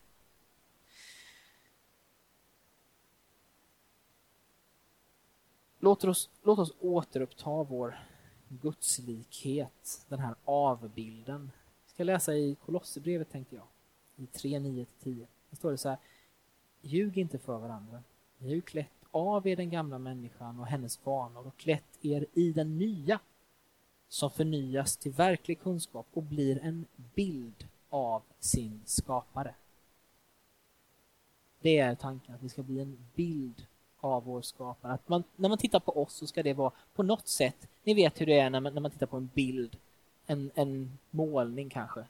Låt 5.78 6.04
oss, 6.04 6.30
låt 6.42 6.58
oss 6.58 6.72
återuppta 6.80 7.62
vår 7.62 7.98
gudslikhet, 8.48 10.06
den 10.08 10.18
här 10.18 10.34
avbilden. 10.44 11.50
Jag 12.02 12.06
ska 12.06 12.12
läsa 12.12 12.34
i 12.34 12.56
Kolosserbrevet 12.64 13.30
tänkte 13.30 13.56
jag, 13.56 13.64
i 14.16 14.26
3, 14.26 14.58
9-10. 14.58 14.86
Där 15.50 15.56
står 15.56 15.70
det 15.70 15.78
så 15.78 15.88
här, 15.88 15.98
ljug 16.80 17.18
inte 17.18 17.38
för 17.38 17.58
varandra. 17.58 18.02
Ni 18.38 18.48
har 18.48 18.54
ju 18.54 18.60
klätt 18.60 18.88
av 19.10 19.46
er 19.46 19.56
den 19.56 19.70
gamla 19.70 19.98
människan 19.98 20.60
och 20.60 20.66
hennes 20.66 21.06
vanor 21.06 21.46
och 21.46 21.56
klätt 21.56 21.98
er 22.00 22.26
i 22.32 22.52
den 22.52 22.78
nya 22.78 23.20
som 24.08 24.30
förnyas 24.30 24.96
till 24.96 25.12
verklig 25.12 25.60
kunskap 25.60 26.06
och 26.12 26.22
blir 26.22 26.58
en 26.62 26.86
bild 27.14 27.68
av 27.90 28.22
sin 28.40 28.82
skapare. 28.84 29.54
Det 31.60 31.78
är 31.78 31.94
tanken, 31.94 32.34
att 32.34 32.42
vi 32.42 32.48
ska 32.48 32.62
bli 32.62 32.80
en 32.80 32.98
bild 33.14 33.66
av 34.00 34.24
vår 34.24 34.42
skapare. 34.42 34.92
Att 34.92 35.08
man, 35.08 35.24
när 35.36 35.48
man 35.48 35.58
tittar 35.58 35.80
på 35.80 36.02
oss 36.02 36.14
så 36.14 36.26
ska 36.26 36.42
det 36.42 36.54
vara 36.54 36.72
på 36.94 37.02
något 37.02 37.28
sätt, 37.28 37.68
ni 37.84 37.94
vet 37.94 38.20
hur 38.20 38.26
det 38.26 38.38
är 38.38 38.50
när 38.50 38.60
man, 38.60 38.74
när 38.74 38.80
man 38.80 38.90
tittar 38.90 39.06
på 39.06 39.16
en 39.16 39.30
bild, 39.34 39.76
en, 40.26 40.50
en 40.54 40.98
målning 41.10 41.70
kanske. 41.70 42.04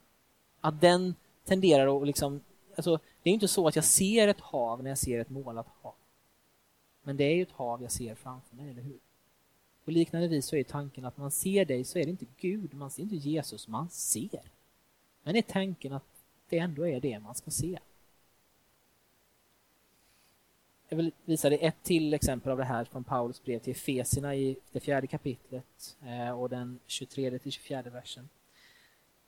Att 0.61 0.81
den 0.81 1.15
tenderar 1.45 1.97
att 1.97 2.07
liksom, 2.07 2.41
alltså 2.77 2.99
det 3.23 3.31
är 3.31 3.35
inte 3.35 3.49
så 3.49 3.69
att 3.69 3.77
jag 3.77 3.85
ser 3.85 4.29
ett 4.29 4.41
hav 4.41 4.83
när 4.83 4.91
jag 4.91 4.99
ser 4.99 5.21
ett 5.21 5.31
målat 5.31 5.67
hav. 5.83 5.95
Men 7.03 7.17
det 7.17 7.25
är 7.25 7.35
ju 7.35 7.43
ett 7.43 7.53
hav 7.53 7.83
jag 7.83 7.93
ser 7.93 8.15
framför 8.15 8.57
mig, 8.57 8.71
eller 8.71 8.83
hur? 8.83 8.99
På 9.85 9.91
liknande 9.91 10.29
vis 10.29 10.47
så 10.47 10.57
är 10.57 10.65
tanken 10.65 11.05
att 11.05 11.17
man 11.17 11.31
ser 11.31 11.65
dig 11.65 11.85
så 11.85 11.99
är 11.99 12.05
det 12.05 12.11
inte 12.11 12.27
Gud, 12.41 12.75
man 12.75 12.91
ser 12.91 13.03
inte 13.03 13.17
Jesus, 13.17 13.69
man 13.69 13.91
ser. 13.91 14.43
Men 15.23 15.37
är 15.37 15.43
tanken 15.43 15.93
att 15.93 16.05
det 16.49 16.59
ändå 16.59 16.89
är 16.89 17.01
det 17.01 17.19
man 17.19 17.35
ska 17.35 17.51
se. 17.51 17.79
Jag 20.93 20.97
vill 20.97 21.13
visa 21.25 21.49
dig 21.51 21.59
ett 21.63 21.83
till 21.83 22.15
exempel 22.15 22.53
av 22.53 22.59
det 22.59 22.65
här 22.65 22.85
från 22.85 23.05
Paulus 23.05 23.43
brev 23.45 23.59
till 23.59 23.71
Efesierna 23.71 24.35
i 24.35 24.57
det 24.73 24.81
fjärde 24.81 25.07
kapitlet 25.07 25.97
eh, 26.03 26.31
och 26.31 26.49
den 26.49 26.79
23 26.87 27.39
till 27.39 27.53
24 27.53 27.83
versen. 27.83 28.29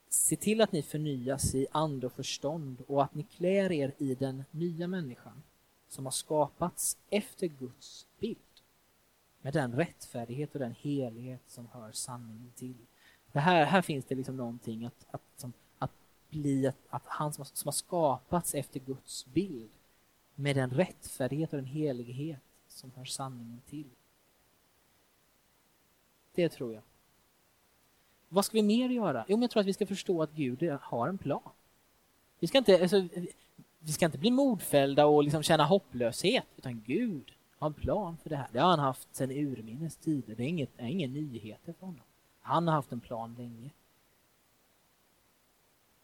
Se 0.08 0.36
till 0.36 0.60
att 0.60 0.72
ni 0.72 0.82
förnyas 0.82 1.54
i 1.54 1.66
ande 1.72 2.06
och 2.06 2.12
förstånd 2.12 2.82
och 2.86 3.02
att 3.02 3.14
ni 3.14 3.22
klär 3.22 3.72
er 3.72 3.92
i 3.98 4.14
den 4.14 4.44
nya 4.50 4.86
människan 4.86 5.42
som 5.88 6.06
har 6.06 6.12
skapats 6.12 6.96
efter 7.10 7.46
Guds 7.46 8.06
bild 8.18 8.38
med 9.40 9.52
den 9.52 9.72
rättfärdighet 9.72 10.54
och 10.54 10.60
den 10.60 10.74
helhet 10.80 11.42
som 11.46 11.68
hör 11.72 11.92
sanningen 11.92 12.52
till. 12.56 12.86
Det 13.32 13.40
här, 13.40 13.64
här 13.64 13.82
finns 13.82 14.04
det 14.04 14.14
liksom 14.14 14.36
någonting 14.36 14.84
att, 14.84 15.06
att, 15.10 15.22
som, 15.36 15.52
att 15.78 15.92
bli 16.30 16.66
att, 16.66 16.78
att 16.88 17.06
han 17.06 17.32
som 17.32 17.40
har, 17.40 17.50
som 17.54 17.68
har 17.68 17.72
skapats 17.72 18.54
efter 18.54 18.80
Guds 18.80 19.26
bild 19.26 19.70
med 20.34 20.56
den 20.56 20.70
rättfärdighet 20.70 21.52
och 21.52 21.56
den 21.56 21.66
helighet 21.66 22.40
som 22.68 22.92
hör 22.96 23.04
sanningen 23.04 23.60
till. 23.68 23.90
Det 26.34 26.48
tror 26.48 26.74
jag. 26.74 26.82
Vad 28.28 28.44
ska 28.44 28.56
vi 28.56 28.62
mer 28.62 28.88
göra? 28.88 29.24
Jo, 29.28 29.36
men 29.36 29.42
jag 29.42 29.50
tror 29.50 29.60
att 29.60 29.66
vi 29.66 29.74
ska 29.74 29.86
förstå 29.86 30.22
att 30.22 30.32
Gud 30.32 30.62
har 30.80 31.08
en 31.08 31.18
plan. 31.18 31.50
Vi 32.38 32.46
ska 32.46 32.58
inte, 32.58 32.82
alltså, 32.82 33.08
vi 33.78 33.92
ska 33.92 34.06
inte 34.06 34.18
bli 34.18 34.30
modfällda 34.30 35.06
och 35.06 35.24
liksom 35.24 35.42
känna 35.42 35.64
hopplöshet, 35.64 36.46
utan 36.56 36.82
Gud 36.86 37.32
har 37.58 37.66
en 37.66 37.74
plan 37.74 38.16
för 38.22 38.30
det 38.30 38.36
här. 38.36 38.48
Det 38.52 38.58
har 38.58 38.70
han 38.70 38.78
haft 38.78 39.14
sedan 39.14 39.30
urminnes 39.30 39.96
tider. 39.96 40.34
Det 40.34 40.42
är, 40.42 40.48
inget, 40.48 40.70
det 40.76 40.82
är 40.82 40.86
ingen 40.86 41.12
nyheter 41.12 41.72
för 41.72 41.86
honom. 41.86 42.02
Han 42.40 42.68
har 42.68 42.74
haft 42.74 42.92
en 42.92 43.00
plan 43.00 43.34
länge. 43.38 43.70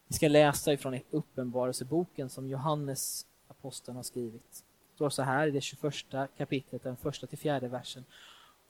Vi 0.06 0.14
ska 0.14 0.28
läsa 0.28 0.72
ifrån 0.72 1.00
Uppenbarelseboken 1.10 2.30
som 2.30 2.48
Johannes 2.48 3.26
aposteln 3.50 3.96
har 3.96 4.02
skrivit. 4.02 4.64
Det 4.90 4.94
står 4.94 5.10
så 5.10 5.22
här 5.22 5.46
i 5.46 5.50
det 5.50 5.60
21 5.60 5.94
kapitlet, 6.36 6.82
den 6.82 6.96
första 6.96 7.26
till 7.26 7.38
fjärde 7.38 7.68
versen. 7.68 8.04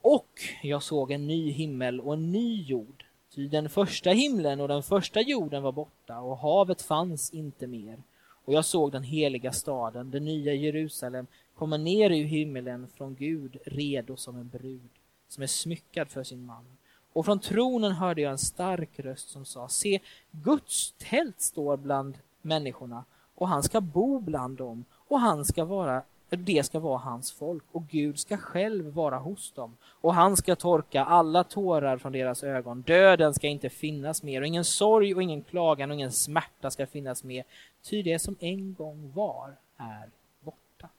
Och 0.01 0.41
jag 0.63 0.83
såg 0.83 1.11
en 1.11 1.27
ny 1.27 1.51
himmel 1.51 2.01
och 2.01 2.13
en 2.13 2.31
ny 2.31 2.61
jord. 2.61 3.05
Ty 3.35 3.47
den 3.47 3.69
första 3.69 4.09
himlen 4.09 4.59
och 4.59 4.67
den 4.67 4.83
första 4.83 5.21
jorden 5.21 5.63
var 5.63 5.71
borta 5.71 6.19
och 6.19 6.37
havet 6.37 6.81
fanns 6.81 7.33
inte 7.33 7.67
mer. 7.67 8.03
Och 8.45 8.53
jag 8.53 8.65
såg 8.65 8.91
den 8.91 9.03
heliga 9.03 9.51
staden, 9.51 10.11
det 10.11 10.19
nya 10.19 10.53
Jerusalem, 10.53 11.27
komma 11.55 11.77
ner 11.77 12.09
ur 12.09 12.23
himmelen 12.23 12.87
från 12.95 13.15
Gud, 13.15 13.57
redo 13.65 14.17
som 14.17 14.37
en 14.37 14.49
brud, 14.49 14.89
som 15.27 15.43
är 15.43 15.47
smyckad 15.47 16.09
för 16.09 16.23
sin 16.23 16.45
man. 16.45 16.65
Och 17.13 17.25
från 17.25 17.39
tronen 17.39 17.91
hörde 17.91 18.21
jag 18.21 18.31
en 18.31 18.37
stark 18.37 18.99
röst 18.99 19.29
som 19.29 19.45
sa, 19.45 19.69
se, 19.69 19.99
Guds 20.31 20.93
tält 20.97 21.41
står 21.41 21.77
bland 21.77 22.17
människorna 22.41 23.05
och 23.41 23.47
han 23.47 23.63
ska 23.63 23.81
bo 23.81 24.19
bland 24.19 24.57
dem 24.57 24.85
och 25.07 25.19
han 25.19 25.45
ska 25.45 25.65
vara 25.65 26.03
det 26.29 26.63
ska 26.65 26.79
vara 26.79 26.97
hans 26.97 27.31
folk 27.31 27.63
och 27.71 27.87
Gud 27.87 28.19
ska 28.19 28.37
själv 28.37 28.93
vara 28.93 29.17
hos 29.17 29.51
dem 29.51 29.77
och 29.83 30.13
han 30.13 30.37
ska 30.37 30.55
torka 30.55 31.05
alla 31.05 31.43
tårar 31.43 31.97
från 31.97 32.11
deras 32.11 32.43
ögon. 32.43 32.81
Döden 32.81 33.33
ska 33.33 33.47
inte 33.47 33.69
finnas 33.69 34.23
mer 34.23 34.41
och 34.41 34.47
ingen 34.47 34.65
sorg 34.65 35.15
och 35.15 35.23
ingen 35.23 35.41
klagan 35.43 35.91
och 35.91 35.95
ingen 35.95 36.11
smärta 36.11 36.71
ska 36.71 36.87
finnas 36.87 37.23
mer. 37.23 37.43
Ty 37.81 38.03
det 38.03 38.19
som 38.19 38.35
en 38.39 38.73
gång 38.73 39.11
var 39.15 39.55
är 39.77 40.09
borta. 40.39 40.89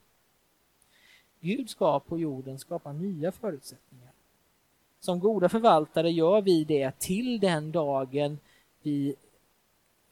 Gud 1.39 1.69
ska 1.69 1.99
på 1.99 2.19
jorden 2.19 2.59
skapa 2.59 2.93
nya 2.93 3.31
förutsättningar. 3.31 4.11
Som 4.99 5.19
goda 5.19 5.49
förvaltare 5.49 6.11
gör 6.11 6.41
vi 6.41 6.63
det 6.63 6.99
till 6.99 7.39
den 7.39 7.71
dagen 7.71 8.39
vi 8.81 9.15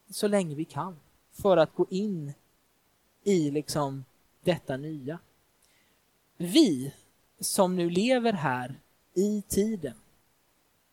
så 0.10 0.28
länge 0.28 0.56
vi 0.56 0.66
kan 0.66 0.98
för 1.32 1.58
att 1.58 1.76
gå 1.76 1.86
in 1.90 2.34
i 3.24 3.52
liksom 3.52 4.06
detta 4.44 4.78
nya. 4.78 5.20
Vi 6.38 6.94
som 7.40 7.76
nu 7.76 7.90
lever 7.90 8.34
här 8.34 8.76
i 9.14 9.42
tiden, 9.42 9.96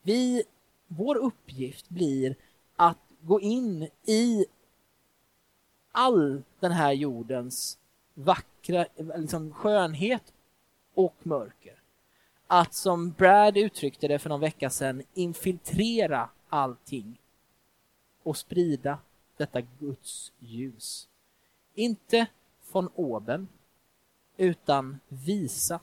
vi, 0.03 0.43
vår 0.87 1.17
uppgift 1.17 1.89
blir 1.89 2.37
att 2.77 2.99
gå 3.21 3.41
in 3.41 3.89
i 4.05 4.47
all 5.93 6.43
den 6.61 6.73
här 6.73 6.93
jordens 6.93 7.79
vackra 8.15 8.87
liksom 8.97 9.53
skönhet 9.53 10.33
och 10.95 11.15
mörker. 11.23 11.75
Att 12.47 12.75
som 12.75 13.11
Brad 13.11 13.57
uttryckte 13.57 14.09
det 14.09 14.19
för 14.19 14.29
någon 14.29 14.41
vecka 14.41 14.71
sedan, 14.71 15.03
infiltrera 15.15 16.29
allting 16.49 17.21
och 18.23 18.37
sprida 18.37 18.99
detta 19.39 19.61
Guds 19.61 20.33
ljus. 20.39 21.09
Inte 21.75 22.27
von 22.73 22.89
oben, 22.95 23.49
utan 24.37 25.01
visa 25.09 25.81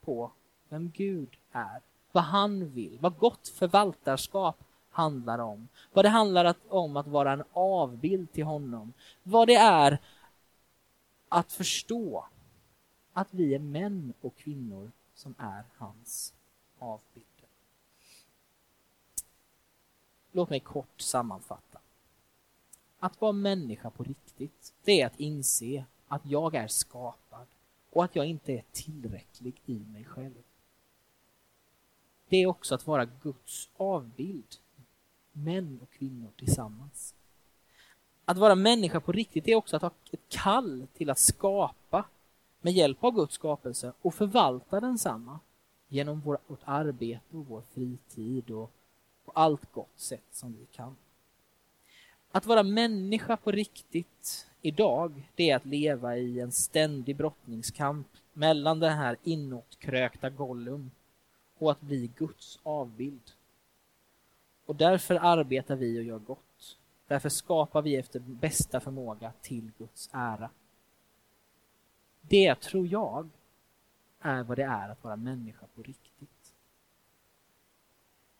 på 0.00 0.32
vem 0.68 0.90
Gud 0.90 1.36
är, 1.52 1.80
vad 2.12 2.24
han 2.24 2.70
vill, 2.70 2.98
vad 3.00 3.18
gott 3.18 3.48
förvaltarskap 3.48 4.56
handlar 4.90 5.38
om, 5.38 5.68
vad 5.92 6.04
det 6.04 6.08
handlar 6.08 6.54
om 6.68 6.96
att 6.96 7.06
vara 7.06 7.32
en 7.32 7.44
avbild 7.52 8.32
till 8.32 8.44
honom, 8.44 8.92
vad 9.22 9.48
det 9.48 9.56
är 9.56 9.98
att 11.28 11.52
förstå 11.52 12.26
att 13.12 13.28
vi 13.30 13.54
är 13.54 13.58
män 13.58 14.12
och 14.20 14.36
kvinnor 14.36 14.90
som 15.14 15.34
är 15.38 15.64
hans 15.76 16.34
avbilder. 16.78 17.48
Låt 20.32 20.50
mig 20.50 20.60
kort 20.60 21.00
sammanfatta. 21.00 21.73
Att 23.04 23.20
vara 23.20 23.32
människa 23.32 23.90
på 23.90 24.02
riktigt, 24.02 24.72
det 24.84 25.00
är 25.00 25.06
att 25.06 25.20
inse 25.20 25.84
att 26.08 26.26
jag 26.26 26.54
är 26.54 26.68
skapad 26.68 27.46
och 27.90 28.04
att 28.04 28.16
jag 28.16 28.26
inte 28.26 28.52
är 28.52 28.64
tillräcklig 28.72 29.60
i 29.66 29.78
mig 29.78 30.04
själv. 30.04 30.42
Det 32.28 32.36
är 32.36 32.46
också 32.46 32.74
att 32.74 32.86
vara 32.86 33.04
Guds 33.04 33.70
avbild, 33.76 34.56
män 35.32 35.78
och 35.82 35.90
kvinnor 35.90 36.30
tillsammans. 36.36 37.14
Att 38.24 38.38
vara 38.38 38.54
människa 38.54 39.00
på 39.00 39.12
riktigt 39.12 39.48
är 39.48 39.54
också 39.54 39.76
att 39.76 39.82
ha 39.82 39.90
ett 40.10 40.28
kall 40.28 40.86
till 40.94 41.10
att 41.10 41.18
skapa 41.18 42.04
med 42.60 42.72
hjälp 42.72 43.04
av 43.04 43.14
Guds 43.14 43.34
skapelse 43.34 43.92
och 44.02 44.14
förvalta 44.14 44.80
densamma 44.80 45.40
genom 45.88 46.20
vårt 46.20 46.60
arbete 46.64 47.36
och 47.36 47.46
vår 47.46 47.62
fritid 47.74 48.50
och 48.50 48.72
på 49.24 49.32
allt 49.32 49.72
gott 49.72 50.00
sätt 50.00 50.24
som 50.30 50.52
vi 50.52 50.66
kan. 50.66 50.96
Att 52.36 52.46
vara 52.46 52.62
människa 52.62 53.36
på 53.36 53.50
riktigt 53.50 54.46
idag, 54.62 55.28
det 55.34 55.50
är 55.50 55.56
att 55.56 55.66
leva 55.66 56.16
i 56.16 56.40
en 56.40 56.52
ständig 56.52 57.16
brottningskamp 57.16 58.06
mellan 58.32 58.80
den 58.80 58.98
här 58.98 59.16
inåtkrökta 59.22 60.30
Gollum 60.30 60.90
och 61.58 61.70
att 61.70 61.80
bli 61.80 62.10
Guds 62.16 62.58
avbild. 62.62 63.30
Och 64.66 64.76
därför 64.76 65.14
arbetar 65.14 65.76
vi 65.76 65.98
och 65.98 66.02
gör 66.02 66.18
gott. 66.18 66.78
Därför 67.06 67.28
skapar 67.28 67.82
vi 67.82 67.96
efter 67.96 68.20
bästa 68.20 68.80
förmåga 68.80 69.32
till 69.42 69.70
Guds 69.78 70.10
ära. 70.12 70.50
Det 72.20 72.54
tror 72.54 72.86
jag 72.86 73.28
är 74.20 74.42
vad 74.42 74.58
det 74.58 74.64
är 74.64 74.88
att 74.88 75.04
vara 75.04 75.16
människa 75.16 75.66
på 75.74 75.82
riktigt. 75.82 76.54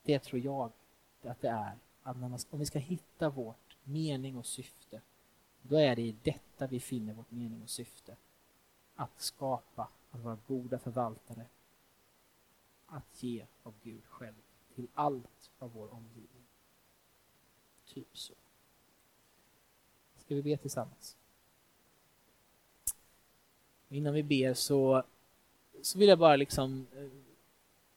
Det 0.02 0.18
tror 0.18 0.40
jag 0.40 0.72
att 1.22 1.40
det 1.40 1.48
är. 1.48 1.72
Att 2.02 2.16
man, 2.16 2.38
om 2.50 2.58
vi 2.58 2.66
ska 2.66 2.78
hitta 2.78 3.28
vårt 3.28 3.63
mening 3.84 4.36
och 4.36 4.46
syfte, 4.46 5.00
då 5.62 5.76
är 5.76 5.96
det 5.96 6.02
i 6.02 6.16
detta 6.22 6.66
vi 6.66 6.80
finner 6.80 7.14
vårt 7.14 7.30
mening 7.30 7.62
och 7.62 7.70
syfte. 7.70 8.16
Att 8.94 9.20
skapa, 9.20 9.88
att 10.10 10.20
vara 10.20 10.38
goda 10.46 10.78
förvaltare, 10.78 11.46
att 12.86 13.22
ge 13.22 13.46
av 13.62 13.74
Gud 13.82 14.04
själv 14.04 14.34
till 14.74 14.86
allt 14.94 15.50
av 15.58 15.72
vår 15.72 15.94
omgivning. 15.94 16.44
Typ 17.86 18.18
så. 18.18 18.34
Ska 20.18 20.34
vi 20.34 20.42
be 20.42 20.56
tillsammans? 20.56 21.16
Innan 23.88 24.14
vi 24.14 24.22
ber 24.22 24.54
så, 24.54 25.02
så 25.82 25.98
vill 25.98 26.08
jag 26.08 26.18
bara 26.18 26.36
liksom 26.36 26.86
eh, 26.96 27.08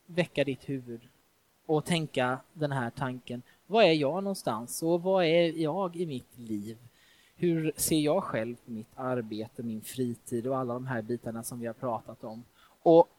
väcka 0.05 0.43
ditt 0.43 0.69
huvud 0.69 1.09
och 1.65 1.85
tänka 1.85 2.39
den 2.53 2.71
här 2.71 2.89
tanken. 2.89 3.41
Var 3.67 3.83
är 3.83 3.93
jag 3.93 4.23
någonstans 4.23 4.83
och 4.83 5.01
vad 5.01 5.25
är 5.25 5.61
jag 5.61 5.95
i 5.95 6.05
mitt 6.05 6.37
liv? 6.37 6.77
Hur 7.35 7.71
ser 7.75 7.99
jag 7.99 8.23
själv 8.23 8.55
på 8.55 8.71
mitt 8.71 8.91
arbete, 8.95 9.63
min 9.63 9.81
fritid 9.81 10.47
och 10.47 10.57
alla 10.57 10.73
de 10.73 10.87
här 10.87 11.01
bitarna 11.01 11.43
som 11.43 11.59
vi 11.59 11.67
har 11.67 11.73
pratat 11.73 12.23
om? 12.23 12.43
Och 12.81 13.09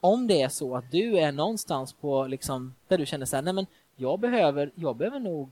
om 0.00 0.26
det 0.26 0.42
är 0.42 0.48
så 0.48 0.76
att 0.76 0.90
du 0.90 1.18
är 1.18 1.32
någonstans 1.32 1.92
på 1.92 2.26
liksom 2.26 2.74
där 2.88 2.98
du 2.98 3.06
känner 3.06 3.26
så 3.26 3.36
här, 3.36 3.42
nej 3.42 3.52
men 3.52 3.66
jag 3.96 4.20
behöver, 4.20 4.70
jag 4.74 4.96
behöver 4.96 5.20
nog 5.20 5.50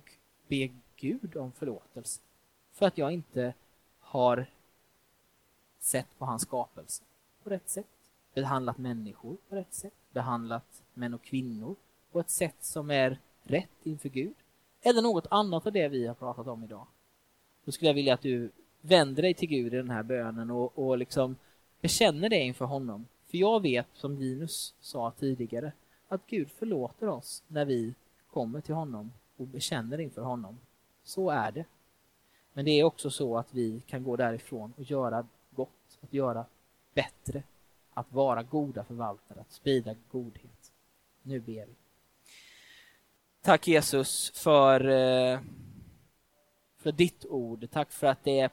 be 0.49 0.71
Gud 0.97 1.37
om 1.37 1.53
förlåtelse 1.53 2.21
för 2.73 2.87
att 2.87 2.99
jag 2.99 3.13
inte 3.13 3.55
har 4.01 4.47
sett 5.79 6.19
på 6.19 6.25
hans 6.25 6.43
skapelse 6.43 7.03
på 7.43 7.51
rätt 7.51 7.69
sätt, 7.69 7.87
behandlat 8.35 8.79
människor 8.79 9.37
på 9.49 9.57
rätt 9.57 9.75
sätt, 9.75 9.95
behandlat 10.13 10.83
män 10.95 11.15
och 11.15 11.23
kvinnor 11.23 11.77
på 12.15 12.21
ett 12.21 12.31
sätt 12.31 12.57
som 12.61 12.91
är 12.91 13.19
rätt 13.43 13.71
inför 13.83 14.09
Gud, 14.09 14.35
eller 14.83 15.03
något 15.03 15.27
annat 15.31 15.67
av 15.67 15.73
det 15.73 15.89
vi 15.89 16.07
har 16.07 16.15
pratat 16.15 16.47
om 16.47 16.65
idag. 16.65 16.87
Då 17.65 17.73
skulle 17.73 17.89
jag 17.89 17.95
vilja 17.95 18.15
att 18.15 18.23
du 18.23 18.51
vänder 18.81 19.23
dig 19.23 19.35
till 19.35 19.49
Gud 19.49 19.75
i 19.75 19.77
den 19.77 19.91
här 19.91 20.03
bönen 20.03 20.51
och, 20.51 20.79
och 20.79 20.99
liksom 20.99 21.37
bekänner 21.81 22.29
det 22.29 22.39
inför 22.39 22.65
honom. 22.65 23.07
För 23.31 23.39
jag 23.39 23.63
vet, 23.63 23.87
som 23.93 24.19
Linus 24.19 24.75
sa 24.81 25.11
tidigare, 25.11 25.73
att 26.09 26.27
Gud 26.27 26.51
förlåter 26.51 27.09
oss 27.09 27.43
när 27.49 27.65
vi 27.65 27.95
kommer 28.31 28.61
till 28.61 28.75
honom 28.75 29.13
och 29.37 29.47
bekänner 29.47 30.01
inför 30.01 30.23
honom. 30.23 30.59
Så 31.05 31.31
är 31.31 31.53
det. 31.53 31.65
Men 32.53 32.65
det 32.65 32.71
är 32.71 32.85
också 32.85 33.11
så 33.11 33.39
att 33.39 33.55
vi 33.55 33.83
kan 33.87 34.05
gå 34.05 34.17
därifrån 34.17 34.73
och 34.77 34.83
göra 34.83 35.27
gott, 35.51 35.99
att 36.01 36.13
göra 36.13 36.45
bättre, 36.95 37.43
att 37.95 38.13
vara 38.13 38.43
goda 38.43 38.85
förvaltare, 38.85 39.41
att 39.41 39.53
sprida 39.53 39.95
godhet. 40.11 40.73
Nu 41.23 41.41
ber 41.41 41.67
vi. 41.67 41.75
Tack 43.45 43.69
Jesus 43.69 44.31
för, 44.35 44.81
eh, 44.89 45.41
för 46.79 46.93
ditt 46.93 47.27
ord. 47.27 47.69
Tack 47.71 47.93
för 47.93 48.07
att 48.07 48.25
det 48.25 48.53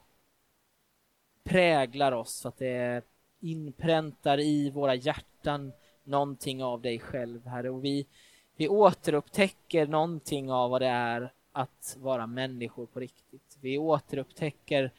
präglar 1.44 2.12
oss, 2.12 2.46
att 2.46 2.58
det 2.58 3.06
inpräntar 3.40 4.40
i 4.40 4.70
våra 4.70 4.96
hjärtan 4.96 5.72
någonting 6.04 6.64
av 6.64 6.82
dig 6.82 7.00
själv, 7.00 7.46
Herre. 7.46 7.70
Och 7.70 7.86
vi, 7.86 8.08
vi 8.56 8.68
återupptäcker 8.68 9.88
någonting 9.88 10.52
av 10.52 10.70
vad 10.70 10.82
det 10.82 10.88
är 10.88 11.34
att 11.52 11.98
vara 12.00 12.28
människor 12.28 12.86
på 12.86 13.00
riktigt. 13.00 13.58
Vi 13.62 13.78
återupptäcker 13.78 14.92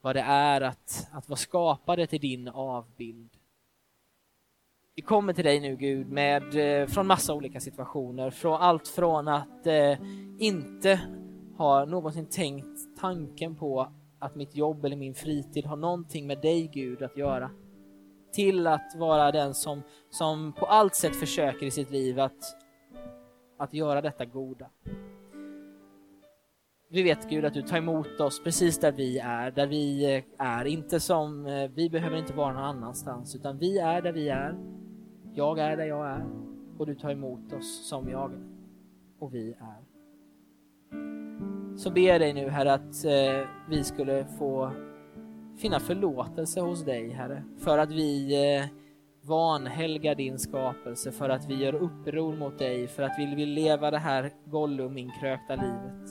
vad 0.00 0.16
det 0.16 0.22
är 0.22 0.60
att, 0.60 1.08
att 1.12 1.28
vara 1.28 1.36
skapade 1.36 2.06
till 2.06 2.20
din 2.20 2.48
avbild. 2.48 3.30
Vi 4.98 5.02
kommer 5.02 5.32
till 5.32 5.44
dig 5.44 5.60
nu 5.60 5.76
Gud 5.76 6.10
med, 6.10 6.42
eh, 6.82 6.86
från 6.86 7.06
massa 7.06 7.34
olika 7.34 7.60
situationer, 7.60 8.30
från 8.30 8.60
allt 8.60 8.88
från 8.88 9.28
att 9.28 9.66
eh, 9.66 9.98
inte 10.38 11.00
ha 11.56 11.84
någonsin 11.84 12.26
tänkt 12.26 12.98
tanken 13.00 13.56
på 13.56 13.92
att 14.18 14.34
mitt 14.34 14.56
jobb 14.56 14.84
eller 14.84 14.96
min 14.96 15.14
fritid 15.14 15.66
har 15.66 15.76
någonting 15.76 16.26
med 16.26 16.40
dig 16.40 16.70
Gud 16.72 17.02
att 17.02 17.16
göra. 17.16 17.50
Till 18.32 18.66
att 18.66 18.94
vara 18.96 19.32
den 19.32 19.54
som, 19.54 19.82
som 20.10 20.52
på 20.52 20.66
allt 20.66 20.94
sätt 20.94 21.16
försöker 21.16 21.66
i 21.66 21.70
sitt 21.70 21.90
liv 21.90 22.20
att, 22.20 22.56
att 23.58 23.74
göra 23.74 24.00
detta 24.00 24.24
goda. 24.24 24.70
Vi 26.90 27.02
vet 27.02 27.30
Gud 27.30 27.44
att 27.44 27.54
du 27.54 27.62
tar 27.62 27.76
emot 27.76 28.20
oss 28.20 28.44
precis 28.44 28.78
där 28.78 28.92
vi 28.92 29.18
är, 29.18 29.50
där 29.50 29.66
vi 29.66 30.14
eh, 30.16 30.22
är. 30.38 30.64
Inte 30.64 31.00
som, 31.00 31.46
eh, 31.46 31.70
vi 31.74 31.90
behöver 31.90 32.16
inte 32.16 32.32
vara 32.32 32.52
någon 32.52 32.64
annanstans, 32.64 33.34
utan 33.36 33.58
vi 33.58 33.78
är 33.78 34.02
där 34.02 34.12
vi 34.12 34.28
är. 34.28 34.77
Jag 35.34 35.58
är 35.58 35.76
där 35.76 35.84
jag 35.84 36.06
är 36.06 36.26
och 36.78 36.86
du 36.86 36.94
tar 36.94 37.10
emot 37.10 37.52
oss 37.52 37.88
som 37.88 38.08
jag 38.08 38.32
och 39.18 39.34
vi 39.34 39.52
är. 39.52 39.88
Så 41.76 41.90
ber 41.90 42.00
jag 42.00 42.20
dig 42.20 42.32
nu 42.32 42.48
Herre 42.48 42.72
att 42.72 43.04
eh, 43.04 43.48
vi 43.68 43.84
skulle 43.84 44.24
få 44.38 44.72
finna 45.58 45.80
förlåtelse 45.80 46.60
hos 46.60 46.84
dig 46.84 47.10
Herre, 47.10 47.42
för 47.58 47.78
att 47.78 47.90
vi 47.90 48.34
eh, 48.56 48.66
vanhelgar 49.22 50.14
din 50.14 50.38
skapelse, 50.38 51.12
för 51.12 51.28
att 51.28 51.50
vi 51.50 51.54
gör 51.54 51.74
uppror 51.74 52.36
mot 52.36 52.58
dig, 52.58 52.88
för 52.88 53.02
att 53.02 53.18
vi 53.18 53.34
vill 53.34 53.50
leva 53.50 53.90
det 53.90 53.98
här 53.98 54.32
Gollum-inkrökta 54.44 55.56
livet. 55.56 56.10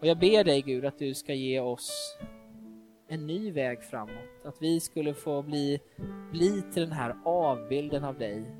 Och 0.00 0.06
jag 0.06 0.18
ber 0.18 0.44
dig 0.44 0.62
Gud 0.62 0.84
att 0.84 0.98
du 0.98 1.14
ska 1.14 1.34
ge 1.34 1.60
oss 1.60 2.18
en 3.08 3.26
ny 3.26 3.52
väg 3.52 3.82
framåt. 3.82 4.44
Att 4.44 4.62
vi 4.62 4.80
skulle 4.80 5.14
få 5.14 5.42
bli, 5.42 5.80
bli 6.30 6.62
till 6.72 6.82
den 6.82 6.92
här 6.92 7.16
avbilden 7.24 8.04
av 8.04 8.18
dig 8.18 8.56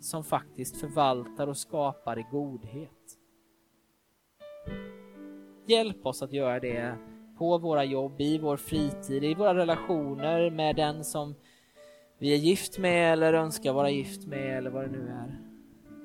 som 0.00 0.24
faktiskt 0.24 0.76
förvaltar 0.76 1.46
och 1.46 1.56
skapar 1.56 2.18
i 2.18 2.26
godhet. 2.30 3.18
Hjälp 5.66 6.06
oss 6.06 6.22
att 6.22 6.32
göra 6.32 6.60
det 6.60 6.94
på 7.38 7.58
våra 7.58 7.84
jobb, 7.84 8.20
i 8.20 8.38
vår 8.38 8.56
fritid, 8.56 9.24
i 9.24 9.34
våra 9.34 9.54
relationer 9.54 10.50
med 10.50 10.76
den 10.76 11.04
som 11.04 11.34
vi 12.18 12.32
är 12.34 12.38
gift 12.38 12.78
med 12.78 13.12
eller 13.12 13.32
önskar 13.32 13.72
vara 13.72 13.90
gift 13.90 14.26
med 14.26 14.58
eller 14.58 14.70
vad 14.70 14.84
det 14.84 14.90
nu 14.90 15.08
är. 15.08 15.38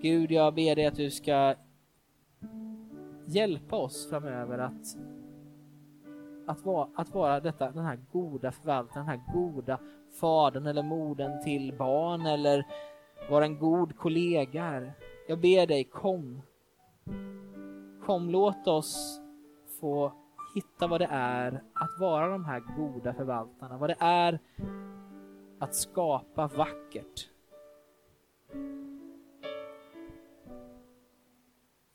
Gud, 0.01 0.31
jag 0.31 0.53
ber 0.55 0.75
dig 0.75 0.85
att 0.85 0.95
du 0.95 1.11
ska 1.11 1.55
hjälpa 3.25 3.75
oss 3.75 4.09
framöver 4.09 4.57
att, 4.57 4.97
att 6.47 6.65
vara, 6.65 6.89
att 6.95 7.13
vara 7.13 7.39
detta, 7.39 7.71
den 7.71 7.85
här 7.85 7.99
goda 8.11 8.51
förvaltaren, 8.51 9.05
den 9.05 9.19
här 9.19 9.33
goda 9.33 9.79
fadern 10.19 10.67
eller 10.67 10.83
modern 10.83 11.43
till 11.43 11.73
barn 11.77 12.25
eller 12.25 12.65
vara 13.29 13.45
en 13.45 13.59
god 13.59 13.97
kollega. 13.97 14.91
Jag 15.27 15.39
ber 15.39 15.67
dig, 15.67 15.83
kom. 15.83 16.41
Kom, 18.05 18.29
låt 18.29 18.67
oss 18.67 19.21
få 19.79 20.11
hitta 20.55 20.87
vad 20.87 21.01
det 21.01 21.07
är 21.11 21.63
att 21.73 21.99
vara 21.99 22.27
de 22.27 22.45
här 22.45 22.59
goda 22.77 23.13
förvaltarna, 23.13 23.77
vad 23.77 23.89
det 23.89 23.97
är 23.99 24.39
att 25.59 25.75
skapa 25.75 26.47
vackert. 26.47 27.29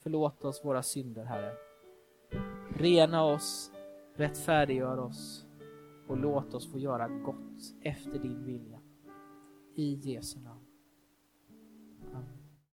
Förlåt 0.02 0.44
oss 0.44 0.64
våra 0.64 0.82
synder, 0.82 1.24
Herre. 1.24 1.52
Rena 2.76 3.24
oss 3.24 3.72
rättfärdiggör 4.14 4.98
oss 4.98 5.46
och 6.06 6.16
låt 6.16 6.54
oss 6.54 6.72
få 6.72 6.78
göra 6.78 7.08
gott 7.08 7.74
efter 7.82 8.18
din 8.18 8.44
vilja. 8.44 8.80
I 9.74 9.94
Jesu 9.94 10.40
namn. 10.40 10.59